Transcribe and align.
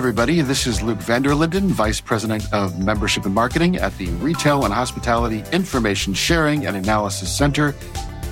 Everybody. 0.00 0.40
This 0.40 0.66
is 0.66 0.80
Luke 0.80 0.96
Vander 0.96 1.34
Linden, 1.34 1.68
Vice 1.68 2.00
President 2.00 2.50
of 2.54 2.82
Membership 2.82 3.26
and 3.26 3.34
Marketing 3.34 3.76
at 3.76 3.94
the 3.98 4.06
Retail 4.06 4.64
and 4.64 4.72
Hospitality 4.72 5.44
Information 5.52 6.14
Sharing 6.14 6.66
and 6.66 6.74
Analysis 6.74 7.30
Center. 7.30 7.74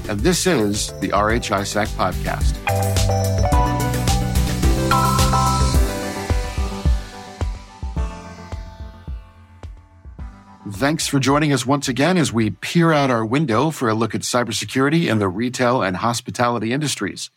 And 0.09 0.19
this 0.21 0.47
is 0.47 0.99
the 1.01 1.09
RHISAC 1.09 1.89
podcast. 1.89 2.55
Thanks 10.73 11.07
for 11.07 11.19
joining 11.21 11.53
us 11.53 11.67
once 11.67 11.87
again 11.87 12.17
as 12.17 12.33
we 12.33 12.49
peer 12.49 12.95
out 12.95 13.11
our 13.11 13.27
window 13.27 13.71
for 13.71 13.91
a 13.91 13.95
look 13.95 14.15
at 14.15 14.23
cybersecurity 14.23 15.07
in 15.07 15.19
the 15.19 15.29
retail 15.29 15.83
and 15.83 15.99
hospitality 15.99 16.73
industries, 16.73 17.29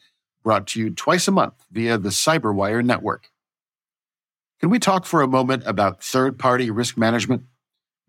brought 0.41 0.67
to 0.67 0.79
you 0.79 0.89
twice 0.89 1.27
a 1.27 1.31
month 1.31 1.65
via 1.70 1.98
the 1.98 2.09
Cyberwire 2.09 2.84
Network. 2.84 3.30
Can 4.61 4.70
we 4.70 4.77
talk 4.77 5.05
for 5.05 5.23
a 5.23 5.27
moment 5.27 5.63
about 5.65 6.03
third 6.03 6.38
party 6.38 6.70
risk 6.70 6.95
management? 6.95 7.45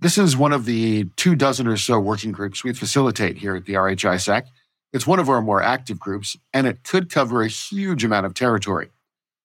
This 0.00 0.18
is 0.18 0.36
one 0.36 0.52
of 0.52 0.66
the 0.66 1.04
two 1.16 1.34
dozen 1.34 1.66
or 1.66 1.78
so 1.78 1.98
working 1.98 2.30
groups 2.30 2.62
we 2.62 2.74
facilitate 2.74 3.38
here 3.38 3.56
at 3.56 3.64
the 3.64 3.72
RHI 3.72 3.96
RHISAC. 3.96 4.42
It's 4.92 5.06
one 5.06 5.18
of 5.18 5.30
our 5.30 5.40
more 5.40 5.62
active 5.62 5.98
groups, 5.98 6.36
and 6.52 6.66
it 6.66 6.84
could 6.84 7.08
cover 7.08 7.40
a 7.40 7.48
huge 7.48 8.04
amount 8.04 8.26
of 8.26 8.34
territory. 8.34 8.90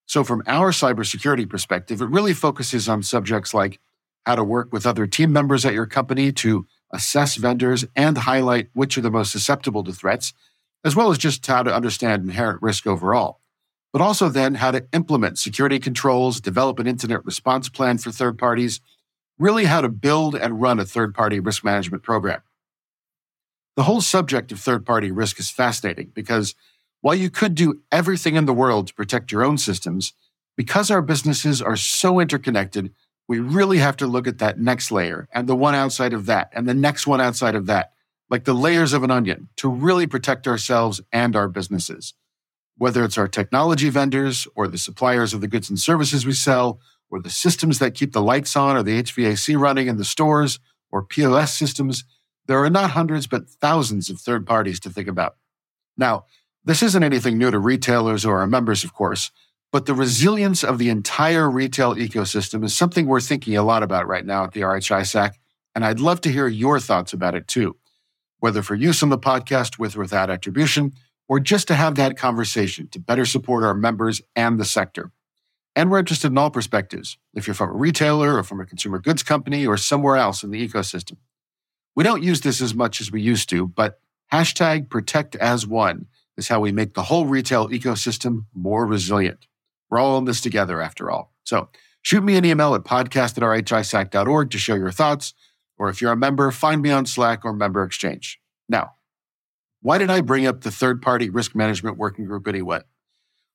So, 0.05 0.25
from 0.25 0.43
our 0.47 0.71
cybersecurity 0.71 1.49
perspective, 1.49 2.01
it 2.01 2.09
really 2.09 2.33
focuses 2.33 2.89
on 2.89 3.03
subjects 3.03 3.53
like 3.53 3.79
how 4.25 4.35
to 4.35 4.43
work 4.43 4.73
with 4.73 4.85
other 4.85 5.07
team 5.07 5.31
members 5.31 5.65
at 5.65 5.73
your 5.73 5.85
company 5.85 6.33
to 6.33 6.67
assess 6.91 7.37
vendors 7.37 7.85
and 7.95 8.17
highlight 8.17 8.67
which 8.73 8.97
are 8.97 9.01
the 9.01 9.09
most 9.09 9.31
susceptible 9.31 9.85
to 9.85 9.93
threats, 9.93 10.33
as 10.83 10.93
well 10.93 11.09
as 11.09 11.17
just 11.17 11.47
how 11.47 11.63
to 11.63 11.73
understand 11.73 12.23
inherent 12.23 12.61
risk 12.61 12.85
overall 12.85 13.39
but 13.93 14.01
also 14.01 14.29
then 14.29 14.55
how 14.55 14.71
to 14.71 14.85
implement 14.93 15.39
security 15.39 15.79
controls, 15.79 16.41
develop 16.41 16.79
an 16.79 16.87
incident 16.87 17.25
response 17.25 17.69
plan 17.69 17.97
for 17.97 18.11
third 18.11 18.37
parties, 18.37 18.81
really 19.39 19.65
how 19.65 19.81
to 19.81 19.89
build 19.89 20.35
and 20.35 20.61
run 20.61 20.79
a 20.79 20.85
third 20.85 21.13
party 21.13 21.39
risk 21.39 21.63
management 21.63 22.03
program. 22.03 22.41
The 23.75 23.83
whole 23.83 24.01
subject 24.01 24.51
of 24.51 24.59
third 24.59 24.85
party 24.85 25.11
risk 25.11 25.39
is 25.39 25.51
fascinating 25.51 26.11
because 26.13 26.55
while 27.01 27.15
you 27.15 27.29
could 27.29 27.55
do 27.55 27.81
everything 27.91 28.35
in 28.35 28.45
the 28.45 28.53
world 28.53 28.87
to 28.87 28.93
protect 28.93 29.31
your 29.31 29.45
own 29.45 29.57
systems, 29.57 30.13
because 30.55 30.89
our 30.89 31.01
businesses 31.01 31.61
are 31.61 31.75
so 31.75 32.19
interconnected, 32.19 32.91
we 33.27 33.39
really 33.39 33.77
have 33.77 33.95
to 33.97 34.07
look 34.07 34.27
at 34.27 34.39
that 34.39 34.59
next 34.59 34.91
layer 34.91 35.27
and 35.31 35.47
the 35.47 35.55
one 35.55 35.75
outside 35.75 36.13
of 36.13 36.25
that 36.25 36.49
and 36.53 36.67
the 36.67 36.73
next 36.73 37.05
one 37.05 37.21
outside 37.21 37.53
of 37.53 37.67
that, 37.67 37.91
like 38.29 38.45
the 38.45 38.53
layers 38.53 38.93
of 38.93 39.03
an 39.03 39.11
onion, 39.11 39.49
to 39.57 39.69
really 39.69 40.07
protect 40.07 40.47
ourselves 40.47 40.99
and 41.11 41.35
our 41.35 41.47
businesses 41.47 42.13
whether 42.77 43.03
it's 43.03 43.17
our 43.17 43.27
technology 43.27 43.89
vendors 43.89 44.47
or 44.55 44.67
the 44.67 44.77
suppliers 44.77 45.33
of 45.33 45.41
the 45.41 45.47
goods 45.47 45.69
and 45.69 45.79
services 45.79 46.25
we 46.25 46.33
sell, 46.33 46.79
or 47.09 47.21
the 47.21 47.29
systems 47.29 47.79
that 47.79 47.95
keep 47.95 48.13
the 48.13 48.21
lights 48.21 48.55
on 48.55 48.75
or 48.75 48.83
the 48.83 49.01
HVAC 49.01 49.57
running 49.57 49.87
in 49.87 49.97
the 49.97 50.05
stores, 50.05 50.59
or 50.91 51.03
POS 51.03 51.53
systems, 51.53 52.03
there 52.47 52.63
are 52.63 52.69
not 52.69 52.91
hundreds 52.91 53.27
but 53.27 53.49
thousands 53.49 54.09
of 54.09 54.19
third 54.19 54.45
parties 54.45 54.79
to 54.81 54.89
think 54.89 55.07
about. 55.07 55.35
Now, 55.97 56.25
this 56.63 56.83
isn't 56.83 57.03
anything 57.03 57.37
new 57.37 57.49
to 57.51 57.59
retailers 57.59 58.25
or 58.25 58.39
our 58.39 58.47
members, 58.47 58.83
of 58.83 58.93
course, 58.93 59.31
but 59.71 59.85
the 59.85 59.93
resilience 59.93 60.63
of 60.63 60.77
the 60.77 60.89
entire 60.89 61.49
retail 61.49 61.95
ecosystem 61.95 62.63
is 62.63 62.75
something 62.75 63.05
we're 63.05 63.19
thinking 63.19 63.57
a 63.57 63.63
lot 63.63 63.83
about 63.83 64.07
right 64.07 64.25
now 64.25 64.43
at 64.43 64.53
the 64.53 64.61
RHISAC, 64.61 65.31
and 65.75 65.85
I'd 65.85 65.99
love 65.99 66.21
to 66.21 66.31
hear 66.31 66.47
your 66.47 66.79
thoughts 66.79 67.13
about 67.13 67.35
it 67.35 67.47
too, 67.47 67.75
whether 68.39 68.61
for 68.61 68.75
use 68.75 69.03
on 69.03 69.09
the 69.09 69.17
podcast 69.17 69.77
with 69.79 69.95
or 69.95 70.01
without 70.01 70.29
attribution 70.29 70.93
or 71.27 71.39
just 71.39 71.67
to 71.67 71.75
have 71.75 71.95
that 71.95 72.17
conversation 72.17 72.87
to 72.89 72.99
better 72.99 73.25
support 73.25 73.63
our 73.63 73.73
members 73.73 74.21
and 74.35 74.59
the 74.59 74.65
sector. 74.65 75.11
And 75.75 75.91
we're 75.91 75.99
interested 75.99 76.31
in 76.31 76.37
all 76.37 76.49
perspectives, 76.49 77.17
if 77.35 77.45
you're 77.45 77.53
from 77.53 77.69
a 77.69 77.73
retailer 77.73 78.37
or 78.37 78.43
from 78.43 78.59
a 78.59 78.65
consumer 78.65 78.97
goods 78.99 79.21
company 79.21 79.67
or 79.67 79.77
somewhere 79.77 80.15
else 80.15 80.43
in 80.43 80.49
the 80.51 80.67
ecosystem. 80.67 81.17
We 81.95 82.03
don't 82.03 82.23
use 82.23 82.41
this 82.41 82.61
as 82.61 82.73
much 82.73 82.99
as 83.01 83.11
we 83.11 83.21
used 83.21 83.49
to, 83.49 83.67
but 83.67 83.99
hashtag 84.31 84.89
protect 84.89 85.35
as 85.35 85.67
one 85.67 86.07
is 86.37 86.47
how 86.47 86.59
we 86.59 86.71
make 86.71 86.93
the 86.93 87.03
whole 87.03 87.25
retail 87.25 87.69
ecosystem 87.69 88.45
more 88.53 88.85
resilient. 88.85 89.47
We're 89.89 89.99
all 89.99 90.17
in 90.17 90.25
this 90.25 90.41
together 90.41 90.81
after 90.81 91.09
all. 91.09 91.33
So 91.43 91.69
shoot 92.01 92.23
me 92.23 92.37
an 92.37 92.45
email 92.45 92.75
at 92.75 92.83
podcast 92.83 93.37
at 93.37 93.43
rhisac.org 93.43 94.51
to 94.51 94.57
share 94.57 94.77
your 94.77 94.91
thoughts, 94.91 95.33
or 95.77 95.89
if 95.89 96.01
you're 96.01 96.11
a 96.11 96.17
member, 96.17 96.49
find 96.51 96.81
me 96.81 96.91
on 96.91 97.05
Slack 97.05 97.45
or 97.45 97.53
Member 97.53 97.83
Exchange. 97.83 98.39
Now, 98.67 98.93
why 99.87 99.97
did 99.97 100.09
I 100.09 100.19
bring 100.19 100.45
up 100.45 100.59
the 100.59 100.69
third 100.69 101.01
party 101.01 101.29
risk 101.29 101.55
management 101.55 101.95
working 101.95 102.25
group 102.25 102.45
anyway? 102.45 102.81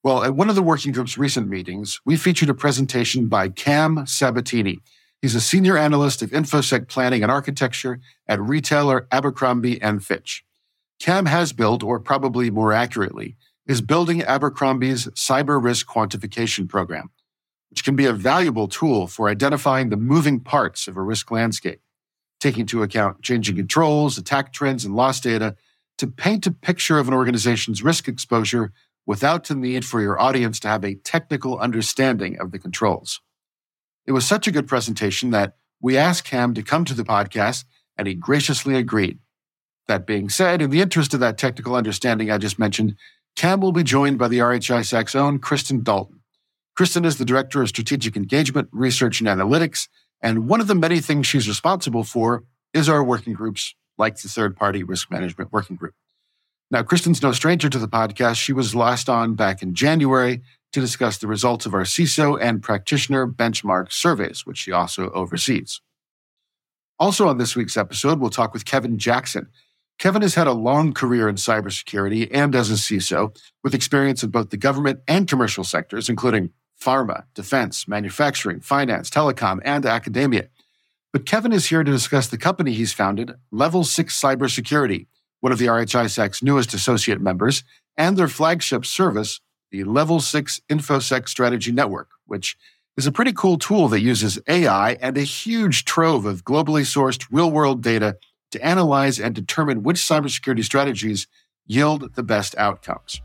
Well, 0.02 0.24
at 0.24 0.34
one 0.34 0.48
of 0.48 0.54
the 0.54 0.62
working 0.62 0.90
group's 0.90 1.18
recent 1.18 1.46
meetings, 1.46 2.00
we 2.06 2.16
featured 2.16 2.48
a 2.48 2.54
presentation 2.54 3.26
by 3.28 3.50
Cam 3.50 4.06
Sabatini. 4.06 4.78
He's 5.20 5.34
a 5.34 5.42
senior 5.42 5.76
analyst 5.76 6.22
of 6.22 6.30
InfoSec 6.30 6.88
planning 6.88 7.22
and 7.22 7.30
architecture 7.30 8.00
at 8.26 8.40
retailer 8.40 9.06
Abercrombie 9.12 9.82
and 9.82 10.02
Fitch. 10.02 10.42
Cam 10.98 11.26
has 11.26 11.52
built, 11.52 11.82
or 11.82 12.00
probably 12.00 12.50
more 12.50 12.72
accurately, 12.72 13.36
is 13.66 13.82
building 13.82 14.22
Abercrombie's 14.22 15.08
cyber 15.08 15.62
risk 15.62 15.86
quantification 15.86 16.66
program, 16.66 17.10
which 17.68 17.84
can 17.84 17.94
be 17.94 18.06
a 18.06 18.14
valuable 18.14 18.68
tool 18.68 19.06
for 19.06 19.28
identifying 19.28 19.90
the 19.90 19.98
moving 19.98 20.40
parts 20.40 20.88
of 20.88 20.96
a 20.96 21.02
risk 21.02 21.30
landscape, 21.30 21.82
taking 22.40 22.62
into 22.62 22.82
account 22.82 23.20
changing 23.20 23.56
controls, 23.56 24.16
attack 24.16 24.50
trends, 24.54 24.86
and 24.86 24.96
loss 24.96 25.20
data 25.20 25.56
to 26.02 26.08
paint 26.08 26.48
a 26.48 26.50
picture 26.50 26.98
of 26.98 27.06
an 27.06 27.14
organization's 27.14 27.84
risk 27.84 28.08
exposure 28.08 28.72
without 29.06 29.44
the 29.44 29.54
need 29.54 29.84
for 29.84 30.00
your 30.00 30.20
audience 30.20 30.58
to 30.58 30.66
have 30.66 30.84
a 30.84 30.96
technical 30.96 31.60
understanding 31.60 32.36
of 32.40 32.50
the 32.50 32.58
controls. 32.58 33.20
It 34.04 34.10
was 34.10 34.26
such 34.26 34.48
a 34.48 34.50
good 34.50 34.66
presentation 34.66 35.30
that 35.30 35.54
we 35.80 35.96
asked 35.96 36.24
Cam 36.24 36.54
to 36.54 36.62
come 36.64 36.84
to 36.86 36.94
the 36.94 37.04
podcast 37.04 37.66
and 37.96 38.08
he 38.08 38.14
graciously 38.14 38.74
agreed. 38.74 39.20
That 39.86 40.04
being 40.04 40.28
said, 40.28 40.60
in 40.60 40.70
the 40.70 40.80
interest 40.80 41.14
of 41.14 41.20
that 41.20 41.38
technical 41.38 41.76
understanding 41.76 42.32
I 42.32 42.38
just 42.38 42.58
mentioned, 42.58 42.96
Cam 43.36 43.60
will 43.60 43.70
be 43.70 43.84
joined 43.84 44.18
by 44.18 44.26
the 44.26 44.38
RHISAC's 44.38 45.14
own 45.14 45.38
Kristen 45.38 45.84
Dalton. 45.84 46.18
Kristen 46.76 47.04
is 47.04 47.18
the 47.18 47.24
Director 47.24 47.62
of 47.62 47.68
Strategic 47.68 48.16
Engagement, 48.16 48.70
Research, 48.72 49.20
and 49.20 49.28
Analytics, 49.28 49.86
and 50.20 50.48
one 50.48 50.60
of 50.60 50.66
the 50.66 50.74
many 50.74 50.98
things 50.98 51.28
she's 51.28 51.46
responsible 51.46 52.02
for 52.02 52.42
is 52.74 52.88
our 52.88 53.04
working 53.04 53.34
groups 53.34 53.76
like 54.02 54.20
the 54.20 54.28
third 54.28 54.56
party 54.56 54.82
risk 54.82 55.10
management 55.12 55.52
working 55.52 55.76
group. 55.76 55.94
Now, 56.72 56.82
Kristen's 56.82 57.22
no 57.22 57.30
stranger 57.30 57.68
to 57.68 57.78
the 57.78 57.86
podcast. 57.86 58.36
She 58.36 58.52
was 58.52 58.74
last 58.74 59.08
on 59.08 59.34
back 59.34 59.62
in 59.62 59.74
January 59.74 60.42
to 60.72 60.80
discuss 60.80 61.18
the 61.18 61.28
results 61.28 61.66
of 61.66 61.74
our 61.74 61.84
CISO 61.84 62.36
and 62.40 62.60
practitioner 62.60 63.28
benchmark 63.28 63.92
surveys, 63.92 64.44
which 64.44 64.58
she 64.58 64.72
also 64.72 65.10
oversees. 65.10 65.80
Also, 66.98 67.28
on 67.28 67.38
this 67.38 67.54
week's 67.54 67.76
episode, 67.76 68.18
we'll 68.18 68.30
talk 68.30 68.52
with 68.52 68.64
Kevin 68.64 68.98
Jackson. 68.98 69.48
Kevin 69.98 70.22
has 70.22 70.34
had 70.34 70.48
a 70.48 70.52
long 70.52 70.92
career 70.92 71.28
in 71.28 71.36
cybersecurity 71.36 72.28
and 72.32 72.56
as 72.56 72.70
a 72.70 72.74
CISO, 72.74 73.36
with 73.62 73.74
experience 73.74 74.24
in 74.24 74.30
both 74.30 74.50
the 74.50 74.56
government 74.56 74.98
and 75.06 75.28
commercial 75.28 75.62
sectors, 75.62 76.08
including 76.08 76.50
pharma, 76.82 77.24
defense, 77.34 77.86
manufacturing, 77.86 78.60
finance, 78.60 79.10
telecom, 79.10 79.60
and 79.64 79.86
academia. 79.86 80.48
But 81.12 81.26
Kevin 81.26 81.52
is 81.52 81.66
here 81.66 81.84
to 81.84 81.90
discuss 81.90 82.26
the 82.28 82.38
company 82.38 82.72
he's 82.72 82.94
founded, 82.94 83.34
Level 83.50 83.84
6 83.84 84.18
Cybersecurity, 84.18 85.06
one 85.40 85.52
of 85.52 85.58
the 85.58 85.66
RHISAC's 85.66 86.42
newest 86.42 86.72
associate 86.72 87.20
members, 87.20 87.64
and 87.98 88.16
their 88.16 88.28
flagship 88.28 88.86
service, 88.86 89.40
the 89.70 89.84
Level 89.84 90.20
6 90.20 90.60
InfoSec 90.70 91.28
Strategy 91.28 91.70
Network, 91.70 92.08
which 92.24 92.56
is 92.96 93.06
a 93.06 93.12
pretty 93.12 93.32
cool 93.34 93.58
tool 93.58 93.88
that 93.88 94.00
uses 94.00 94.38
AI 94.48 94.92
and 95.02 95.18
a 95.18 95.22
huge 95.22 95.84
trove 95.84 96.24
of 96.24 96.44
globally 96.44 96.82
sourced 96.82 97.26
real 97.30 97.50
world 97.50 97.82
data 97.82 98.16
to 98.50 98.64
analyze 98.64 99.20
and 99.20 99.34
determine 99.34 99.82
which 99.82 99.98
cybersecurity 99.98 100.64
strategies 100.64 101.26
yield 101.66 102.14
the 102.14 102.22
best 102.22 102.56
outcomes. 102.56 103.20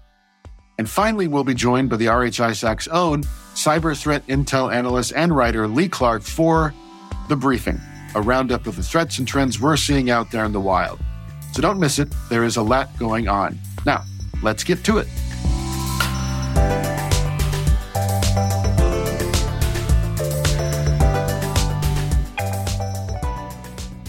And 0.78 0.90
finally, 0.90 1.28
we'll 1.28 1.46
be 1.46 1.54
joined 1.54 1.90
by 1.90 1.96
the 1.96 2.08
RHISAC's 2.08 2.90
own 2.90 3.24
cyber 3.56 3.98
threat 3.98 4.28
intel 4.28 4.74
analyst 4.74 5.14
and 5.16 5.34
writer 5.34 5.70
Lee 5.70 5.88
Clark 5.88 6.22
for 6.22 6.74
the 7.28 7.36
Briefing, 7.36 7.82
a 8.16 8.22
roundup 8.22 8.68
of 8.68 8.76
the 8.76 8.84
threats 8.84 9.20
and 9.20 9.28
trends 9.28 9.60
we're 9.60 9.78
seeing 9.78 10.10
out 10.10 10.32
there 10.32 10.46
in 10.46 10.54
the 10.54 10.60
wild. 10.60 11.00
So 11.52 11.62
don't 11.62 11.80
miss 11.80 12.00
it, 12.00 12.14
there 12.30 12.44
is 12.44 12.58
a 12.58 12.62
lot 12.62 12.90
going 12.98 13.28
on. 13.28 13.58
Now, 13.86 14.04
let's 14.42 14.64
get 14.64 14.84
to 14.86 14.98
it. 15.00 15.08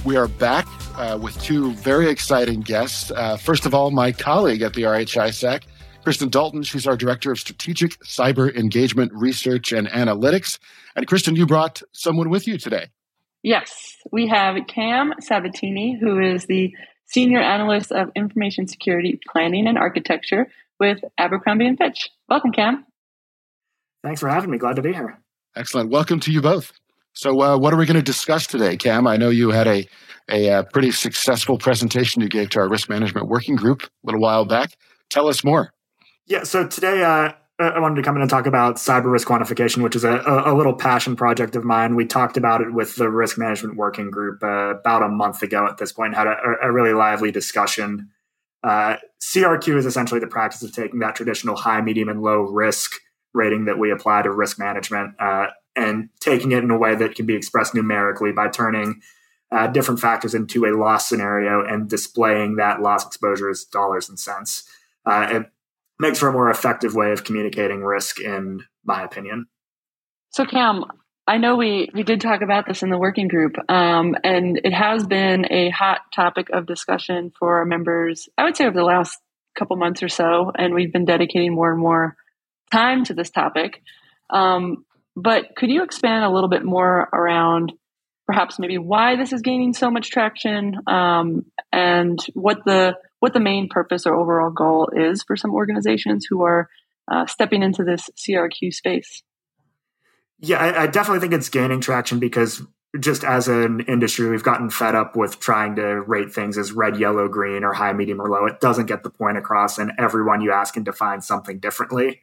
We 0.04 0.16
are 0.16 0.28
back 0.28 0.66
uh, 0.96 1.18
with 1.20 1.38
two 1.42 1.72
very 1.72 2.08
exciting 2.08 2.60
guests. 2.60 3.10
Uh, 3.10 3.36
first 3.36 3.66
of 3.66 3.74
all, 3.74 3.90
my 3.90 4.10
colleague 4.12 4.62
at 4.62 4.74
the 4.74 4.82
RHISAC, 4.82 5.64
Kristen 6.02 6.30
Dalton. 6.30 6.62
She's 6.62 6.86
our 6.86 6.96
Director 6.96 7.30
of 7.30 7.38
Strategic 7.38 7.98
Cyber 8.00 8.54
Engagement 8.56 9.12
Research 9.12 9.72
and 9.72 9.86
Analytics. 9.88 10.58
And 10.96 11.06
Kristen, 11.06 11.36
you 11.36 11.44
brought 11.44 11.82
someone 11.92 12.30
with 12.30 12.46
you 12.46 12.56
today. 12.56 12.88
Yes, 13.42 13.96
we 14.10 14.26
have 14.28 14.56
Cam 14.66 15.14
Sabatini, 15.20 15.96
who 16.00 16.18
is 16.18 16.46
the 16.46 16.74
Senior 17.06 17.40
Analyst 17.40 17.92
of 17.92 18.10
Information 18.16 18.66
Security 18.66 19.20
Planning 19.30 19.68
and 19.68 19.78
Architecture 19.78 20.48
with 20.80 20.98
Abercrombie 21.18 21.74
& 21.76 21.78
Fitch. 21.78 22.10
Welcome, 22.28 22.52
Cam. 22.52 22.84
Thanks 24.02 24.20
for 24.20 24.28
having 24.28 24.50
me. 24.50 24.58
Glad 24.58 24.76
to 24.76 24.82
be 24.82 24.92
here. 24.92 25.20
Excellent. 25.56 25.90
Welcome 25.90 26.20
to 26.20 26.32
you 26.32 26.42
both. 26.42 26.72
So, 27.12 27.40
uh, 27.40 27.58
what 27.58 27.72
are 27.72 27.76
we 27.76 27.86
going 27.86 27.96
to 27.96 28.02
discuss 28.02 28.46
today, 28.46 28.76
Cam? 28.76 29.06
I 29.06 29.16
know 29.16 29.30
you 29.30 29.50
had 29.50 29.66
a, 29.66 29.86
a, 30.30 30.46
a 30.46 30.58
uh, 30.58 30.62
pretty 30.64 30.90
successful 30.90 31.58
presentation 31.58 32.22
you 32.22 32.28
gave 32.28 32.50
to 32.50 32.60
our 32.60 32.68
risk 32.68 32.88
management 32.88 33.28
working 33.28 33.56
group 33.56 33.82
a 33.82 33.88
little 34.04 34.20
while 34.20 34.44
back. 34.44 34.72
Tell 35.10 35.28
us 35.28 35.42
more. 35.42 35.72
Yeah. 36.26 36.42
So 36.42 36.66
today, 36.66 37.02
uh, 37.02 37.32
I 37.60 37.80
wanted 37.80 37.96
to 37.96 38.02
come 38.02 38.14
in 38.14 38.22
and 38.22 38.30
talk 38.30 38.46
about 38.46 38.76
cyber 38.76 39.10
risk 39.10 39.26
quantification, 39.26 39.82
which 39.82 39.96
is 39.96 40.04
a, 40.04 40.22
a, 40.46 40.54
little 40.54 40.74
passion 40.74 41.16
project 41.16 41.56
of 41.56 41.64
mine. 41.64 41.96
We 41.96 42.06
talked 42.06 42.36
about 42.36 42.60
it 42.60 42.72
with 42.72 42.94
the 42.94 43.08
risk 43.08 43.36
management 43.36 43.76
working 43.76 44.12
group 44.12 44.44
uh, 44.44 44.76
about 44.76 45.02
a 45.02 45.08
month 45.08 45.42
ago 45.42 45.66
at 45.66 45.78
this 45.78 45.90
point, 45.90 46.14
had 46.14 46.28
a, 46.28 46.36
a 46.62 46.70
really 46.70 46.92
lively 46.92 47.32
discussion. 47.32 48.10
Uh, 48.62 48.96
CRQ 49.20 49.76
is 49.76 49.86
essentially 49.86 50.20
the 50.20 50.28
practice 50.28 50.62
of 50.62 50.72
taking 50.72 51.00
that 51.00 51.16
traditional 51.16 51.56
high, 51.56 51.80
medium, 51.80 52.08
and 52.08 52.22
low 52.22 52.42
risk 52.42 52.92
rating 53.34 53.64
that 53.64 53.78
we 53.78 53.90
apply 53.90 54.22
to 54.22 54.30
risk 54.30 54.58
management 54.60 55.14
uh, 55.18 55.46
and 55.74 56.10
taking 56.20 56.52
it 56.52 56.62
in 56.62 56.70
a 56.70 56.78
way 56.78 56.94
that 56.94 57.16
can 57.16 57.26
be 57.26 57.34
expressed 57.34 57.74
numerically 57.74 58.30
by 58.30 58.48
turning 58.48 59.00
uh, 59.50 59.66
different 59.66 59.98
factors 59.98 60.34
into 60.34 60.64
a 60.64 60.76
loss 60.76 61.08
scenario 61.08 61.64
and 61.64 61.88
displaying 61.88 62.56
that 62.56 62.80
loss 62.80 63.04
exposure 63.04 63.48
as 63.48 63.64
dollars 63.64 64.08
and 64.08 64.18
cents. 64.18 64.68
Uh, 65.04 65.42
makes 65.98 66.18
for 66.18 66.28
a 66.28 66.32
more 66.32 66.50
effective 66.50 66.94
way 66.94 67.12
of 67.12 67.24
communicating 67.24 67.82
risk, 67.82 68.20
in 68.20 68.60
my 68.84 69.02
opinion. 69.02 69.46
So, 70.30 70.44
Cam, 70.44 70.84
I 71.26 71.38
know 71.38 71.56
we, 71.56 71.90
we 71.92 72.02
did 72.02 72.20
talk 72.20 72.40
about 72.42 72.66
this 72.66 72.82
in 72.82 72.90
the 72.90 72.98
working 72.98 73.28
group, 73.28 73.56
um, 73.68 74.14
and 74.24 74.60
it 74.64 74.72
has 74.72 75.06
been 75.06 75.46
a 75.50 75.70
hot 75.70 76.00
topic 76.14 76.48
of 76.50 76.66
discussion 76.66 77.32
for 77.38 77.58
our 77.58 77.64
members, 77.64 78.28
I 78.38 78.44
would 78.44 78.56
say, 78.56 78.66
over 78.66 78.76
the 78.76 78.84
last 78.84 79.18
couple 79.58 79.76
months 79.76 80.02
or 80.02 80.08
so, 80.08 80.52
and 80.56 80.74
we've 80.74 80.92
been 80.92 81.04
dedicating 81.04 81.54
more 81.54 81.70
and 81.70 81.80
more 81.80 82.16
time 82.70 83.04
to 83.04 83.14
this 83.14 83.30
topic. 83.30 83.82
Um, 84.30 84.84
but 85.16 85.56
could 85.56 85.70
you 85.70 85.82
expand 85.82 86.24
a 86.24 86.30
little 86.30 86.48
bit 86.48 86.64
more 86.64 87.08
around 87.12 87.72
perhaps 88.26 88.58
maybe 88.58 88.78
why 88.78 89.16
this 89.16 89.32
is 89.32 89.42
gaining 89.42 89.72
so 89.72 89.90
much 89.90 90.10
traction 90.10 90.76
um, 90.86 91.46
and 91.72 92.18
what 92.34 92.58
the 92.64 92.94
what 93.20 93.32
the 93.32 93.40
main 93.40 93.68
purpose 93.68 94.06
or 94.06 94.14
overall 94.14 94.50
goal 94.50 94.90
is 94.94 95.22
for 95.22 95.36
some 95.36 95.52
organizations 95.52 96.26
who 96.28 96.42
are 96.42 96.68
uh, 97.10 97.26
stepping 97.26 97.62
into 97.62 97.84
this 97.84 98.08
CRQ 98.16 98.72
space? 98.72 99.22
Yeah, 100.40 100.58
I, 100.58 100.82
I 100.82 100.86
definitely 100.86 101.20
think 101.20 101.32
it's 101.32 101.48
gaining 101.48 101.80
traction 101.80 102.18
because 102.20 102.62
just 102.98 103.24
as 103.24 103.48
an 103.48 103.80
industry, 103.80 104.30
we've 104.30 104.42
gotten 104.42 104.70
fed 104.70 104.94
up 104.94 105.16
with 105.16 105.40
trying 105.40 105.76
to 105.76 106.00
rate 106.02 106.32
things 106.32 106.56
as 106.56 106.72
red, 106.72 106.96
yellow, 106.96 107.28
green, 107.28 107.64
or 107.64 107.72
high, 107.72 107.92
medium, 107.92 108.20
or 108.20 108.28
low. 108.28 108.46
It 108.46 108.60
doesn't 108.60 108.86
get 108.86 109.02
the 109.02 109.10
point 109.10 109.36
across, 109.36 109.78
and 109.78 109.92
everyone 109.98 110.40
you 110.40 110.52
ask 110.52 110.74
can 110.74 110.84
define 110.84 111.20
something 111.20 111.58
differently 111.58 112.22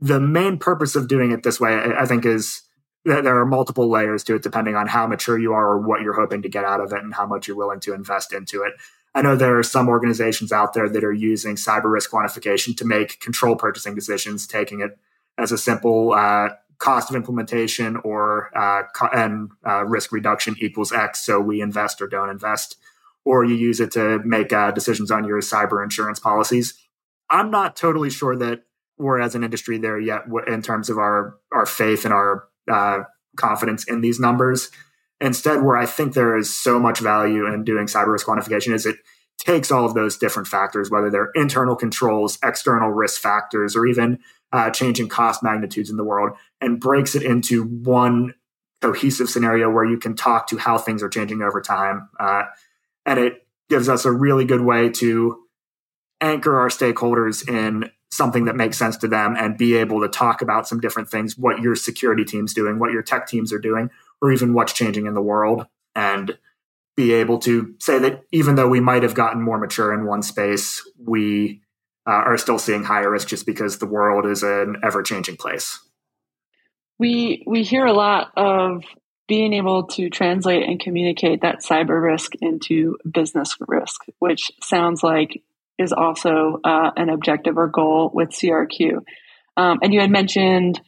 the 0.00 0.20
main 0.20 0.58
purpose 0.58 0.96
of 0.96 1.08
doing 1.08 1.30
it 1.30 1.42
this 1.42 1.60
way, 1.60 1.74
I 1.74 2.06
think, 2.06 2.24
is 2.24 2.62
that 3.04 3.24
there 3.24 3.38
are 3.38 3.46
multiple 3.46 3.90
layers 3.90 4.24
to 4.24 4.34
it 4.34 4.42
depending 4.42 4.76
on 4.76 4.86
how 4.86 5.06
mature 5.06 5.38
you 5.38 5.52
are 5.52 5.72
or 5.72 5.78
what 5.78 6.00
you're 6.00 6.18
hoping 6.18 6.42
to 6.42 6.48
get 6.48 6.64
out 6.64 6.80
of 6.80 6.92
it 6.92 7.02
and 7.02 7.14
how 7.14 7.26
much 7.26 7.48
you're 7.48 7.56
willing 7.56 7.80
to 7.80 7.94
invest 7.94 8.32
into 8.32 8.62
it. 8.62 8.74
I 9.14 9.22
know 9.22 9.34
there 9.34 9.58
are 9.58 9.62
some 9.62 9.88
organizations 9.88 10.52
out 10.52 10.72
there 10.72 10.88
that 10.88 11.02
are 11.02 11.12
using 11.12 11.56
cyber 11.56 11.92
risk 11.92 12.10
quantification 12.10 12.76
to 12.76 12.84
make 12.84 13.20
control 13.20 13.56
purchasing 13.56 13.94
decisions, 13.94 14.46
taking 14.46 14.80
it 14.80 14.98
as 15.36 15.50
a 15.50 15.58
simple 15.58 16.12
uh, 16.12 16.50
cost 16.78 17.10
of 17.10 17.16
implementation 17.16 17.96
or 17.98 18.50
uh, 18.56 18.82
co- 18.94 19.10
and 19.12 19.50
uh, 19.66 19.84
risk 19.84 20.12
reduction 20.12 20.56
equals 20.60 20.92
X, 20.92 21.24
so 21.24 21.40
we 21.40 21.60
invest 21.60 22.00
or 22.00 22.06
don't 22.06 22.30
invest, 22.30 22.76
or 23.24 23.44
you 23.44 23.54
use 23.54 23.80
it 23.80 23.90
to 23.92 24.20
make 24.24 24.52
uh, 24.52 24.70
decisions 24.70 25.10
on 25.10 25.24
your 25.24 25.40
cyber 25.40 25.82
insurance 25.82 26.18
policies. 26.18 26.74
I'm 27.28 27.50
not 27.50 27.76
totally 27.76 28.10
sure 28.10 28.36
that 28.36 28.62
we're 28.98 29.20
as 29.20 29.34
an 29.34 29.44
industry 29.44 29.78
there 29.78 29.98
yet 29.98 30.22
in 30.46 30.62
terms 30.62 30.90
of 30.90 30.98
our 30.98 31.36
our 31.52 31.66
faith 31.66 32.04
and 32.04 32.12
our 32.12 32.48
uh, 32.70 33.04
confidence 33.36 33.84
in 33.84 34.00
these 34.00 34.20
numbers. 34.20 34.70
Instead, 35.20 35.62
where 35.62 35.76
I 35.76 35.86
think 35.86 36.14
there 36.14 36.36
is 36.36 36.52
so 36.52 36.78
much 36.78 37.00
value 37.00 37.46
in 37.46 37.64
doing 37.64 37.86
cyber 37.86 38.12
risk 38.12 38.26
quantification 38.26 38.72
is 38.72 38.86
it 38.86 38.96
takes 39.38 39.70
all 39.70 39.84
of 39.84 39.94
those 39.94 40.16
different 40.16 40.48
factors, 40.48 40.90
whether 40.90 41.10
they're 41.10 41.30
internal 41.34 41.76
controls, 41.76 42.38
external 42.42 42.90
risk 42.90 43.20
factors, 43.20 43.76
or 43.76 43.86
even 43.86 44.18
uh, 44.52 44.70
changing 44.70 45.08
cost 45.08 45.42
magnitudes 45.42 45.90
in 45.90 45.96
the 45.96 46.04
world, 46.04 46.36
and 46.60 46.80
breaks 46.80 47.14
it 47.14 47.22
into 47.22 47.64
one 47.64 48.34
cohesive 48.80 49.28
scenario 49.28 49.70
where 49.70 49.84
you 49.84 49.98
can 49.98 50.14
talk 50.14 50.46
to 50.48 50.56
how 50.56 50.78
things 50.78 51.02
are 51.02 51.08
changing 51.08 51.42
over 51.42 51.60
time. 51.60 52.08
Uh, 52.18 52.44
and 53.04 53.18
it 53.18 53.46
gives 53.68 53.88
us 53.88 54.04
a 54.04 54.12
really 54.12 54.44
good 54.44 54.62
way 54.62 54.88
to 54.88 55.38
anchor 56.20 56.58
our 56.58 56.68
stakeholders 56.68 57.48
in 57.48 57.90
something 58.10 58.46
that 58.46 58.56
makes 58.56 58.76
sense 58.76 58.96
to 58.96 59.08
them 59.08 59.36
and 59.38 59.56
be 59.56 59.76
able 59.76 60.00
to 60.00 60.08
talk 60.08 60.42
about 60.42 60.66
some 60.66 60.80
different 60.80 61.08
things 61.08 61.38
what 61.38 61.60
your 61.60 61.76
security 61.76 62.24
team's 62.24 62.52
doing 62.52 62.78
what 62.78 62.90
your 62.90 63.02
tech 63.02 63.26
teams 63.26 63.52
are 63.52 63.58
doing 63.58 63.88
or 64.22 64.32
even 64.32 64.54
what's 64.54 64.72
changing 64.72 65.06
in 65.06 65.14
the 65.14 65.22
world 65.22 65.66
and 65.94 66.36
be 66.96 67.12
able 67.12 67.38
to 67.38 67.74
say 67.78 67.98
that 67.98 68.22
even 68.32 68.54
though 68.54 68.68
we 68.68 68.80
might 68.80 69.02
have 69.02 69.14
gotten 69.14 69.42
more 69.42 69.58
mature 69.58 69.92
in 69.92 70.06
one 70.06 70.22
space 70.22 70.82
we 70.98 71.62
uh, 72.06 72.12
are 72.12 72.38
still 72.38 72.58
seeing 72.58 72.84
higher 72.84 73.10
risk 73.10 73.28
just 73.28 73.46
because 73.46 73.78
the 73.78 73.86
world 73.86 74.26
is 74.26 74.42
an 74.42 74.76
ever 74.82 75.02
changing 75.02 75.36
place 75.36 75.80
we 76.98 77.42
we 77.46 77.62
hear 77.62 77.86
a 77.86 77.92
lot 77.92 78.30
of 78.36 78.84
being 79.28 79.52
able 79.52 79.84
to 79.84 80.10
translate 80.10 80.64
and 80.64 80.80
communicate 80.80 81.42
that 81.42 81.60
cyber 81.60 82.02
risk 82.02 82.32
into 82.40 82.98
business 83.10 83.56
risk 83.68 84.04
which 84.18 84.50
sounds 84.60 85.02
like 85.02 85.42
is 85.80 85.92
also 85.92 86.60
uh, 86.62 86.90
an 86.96 87.08
objective 87.08 87.56
or 87.56 87.66
goal 87.66 88.10
with 88.12 88.30
CRQ. 88.30 88.98
Um, 89.56 89.78
and 89.82 89.94
you 89.94 90.00
had 90.00 90.10
mentioned 90.10 90.80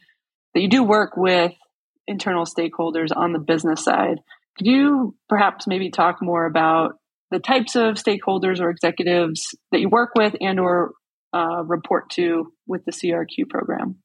that 0.53 0.61
you 0.61 0.67
do 0.67 0.83
work 0.83 1.17
with 1.17 1.53
internal 2.07 2.45
stakeholders 2.45 3.15
on 3.15 3.33
the 3.33 3.39
business 3.39 3.83
side. 3.83 4.19
Could 4.57 4.67
you 4.67 5.15
perhaps 5.29 5.67
maybe 5.67 5.89
talk 5.89 6.21
more 6.21 6.45
about 6.45 6.95
the 7.31 7.39
types 7.39 7.75
of 7.75 7.95
stakeholders 7.95 8.59
or 8.59 8.69
executives 8.69 9.55
that 9.71 9.79
you 9.79 9.89
work 9.89 10.11
with 10.15 10.35
and 10.39 10.59
or 10.59 10.91
uh, 11.33 11.63
report 11.65 12.09
to 12.11 12.53
with 12.67 12.85
the 12.85 12.91
CRQ 12.91 13.49
program? 13.49 13.97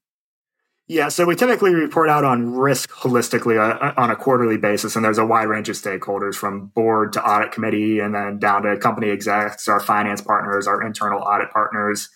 Yeah, 0.90 1.11
so 1.11 1.26
we 1.26 1.37
typically 1.37 1.75
report 1.75 2.09
out 2.09 2.25
on 2.25 2.55
risk 2.55 2.90
holistically 2.90 3.59
uh, 3.59 3.76
uh, 3.78 3.95
on 3.99 4.11
a 4.11 4.17
quarterly 4.17 4.57
basis, 4.57 4.97
and 4.97 5.05
there's 5.05 5.19
a 5.19 5.26
wide 5.26 5.45
range 5.45 5.69
of 5.69 5.76
stakeholders 5.76 6.35
from 6.35 6.69
board 6.69 7.12
to 7.12 7.23
audit 7.23 7.52
committee, 7.52 8.00
and 8.00 8.14
then 8.14 8.38
down 8.38 8.62
to 8.62 8.75
company 8.78 9.11
execs, 9.11 9.69
our 9.69 9.81
finance 9.81 10.23
partners, 10.23 10.67
our 10.67 10.83
internal 10.83 11.21
audit 11.21 11.50
partners, 11.50 12.09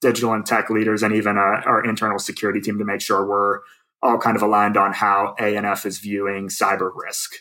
digital 0.00 0.32
and 0.32 0.44
tech 0.44 0.70
leaders, 0.70 1.04
and 1.04 1.14
even 1.14 1.38
uh, 1.38 1.62
our 1.66 1.84
internal 1.84 2.18
security 2.18 2.60
team 2.60 2.78
to 2.78 2.84
make 2.84 3.00
sure 3.00 3.24
we're 3.24 3.60
all 4.02 4.18
kind 4.18 4.36
of 4.36 4.42
aligned 4.42 4.76
on 4.76 4.92
how 4.92 5.34
A&F 5.38 5.86
is 5.86 5.98
viewing 5.98 6.48
cyber 6.48 6.90
risk. 6.94 7.32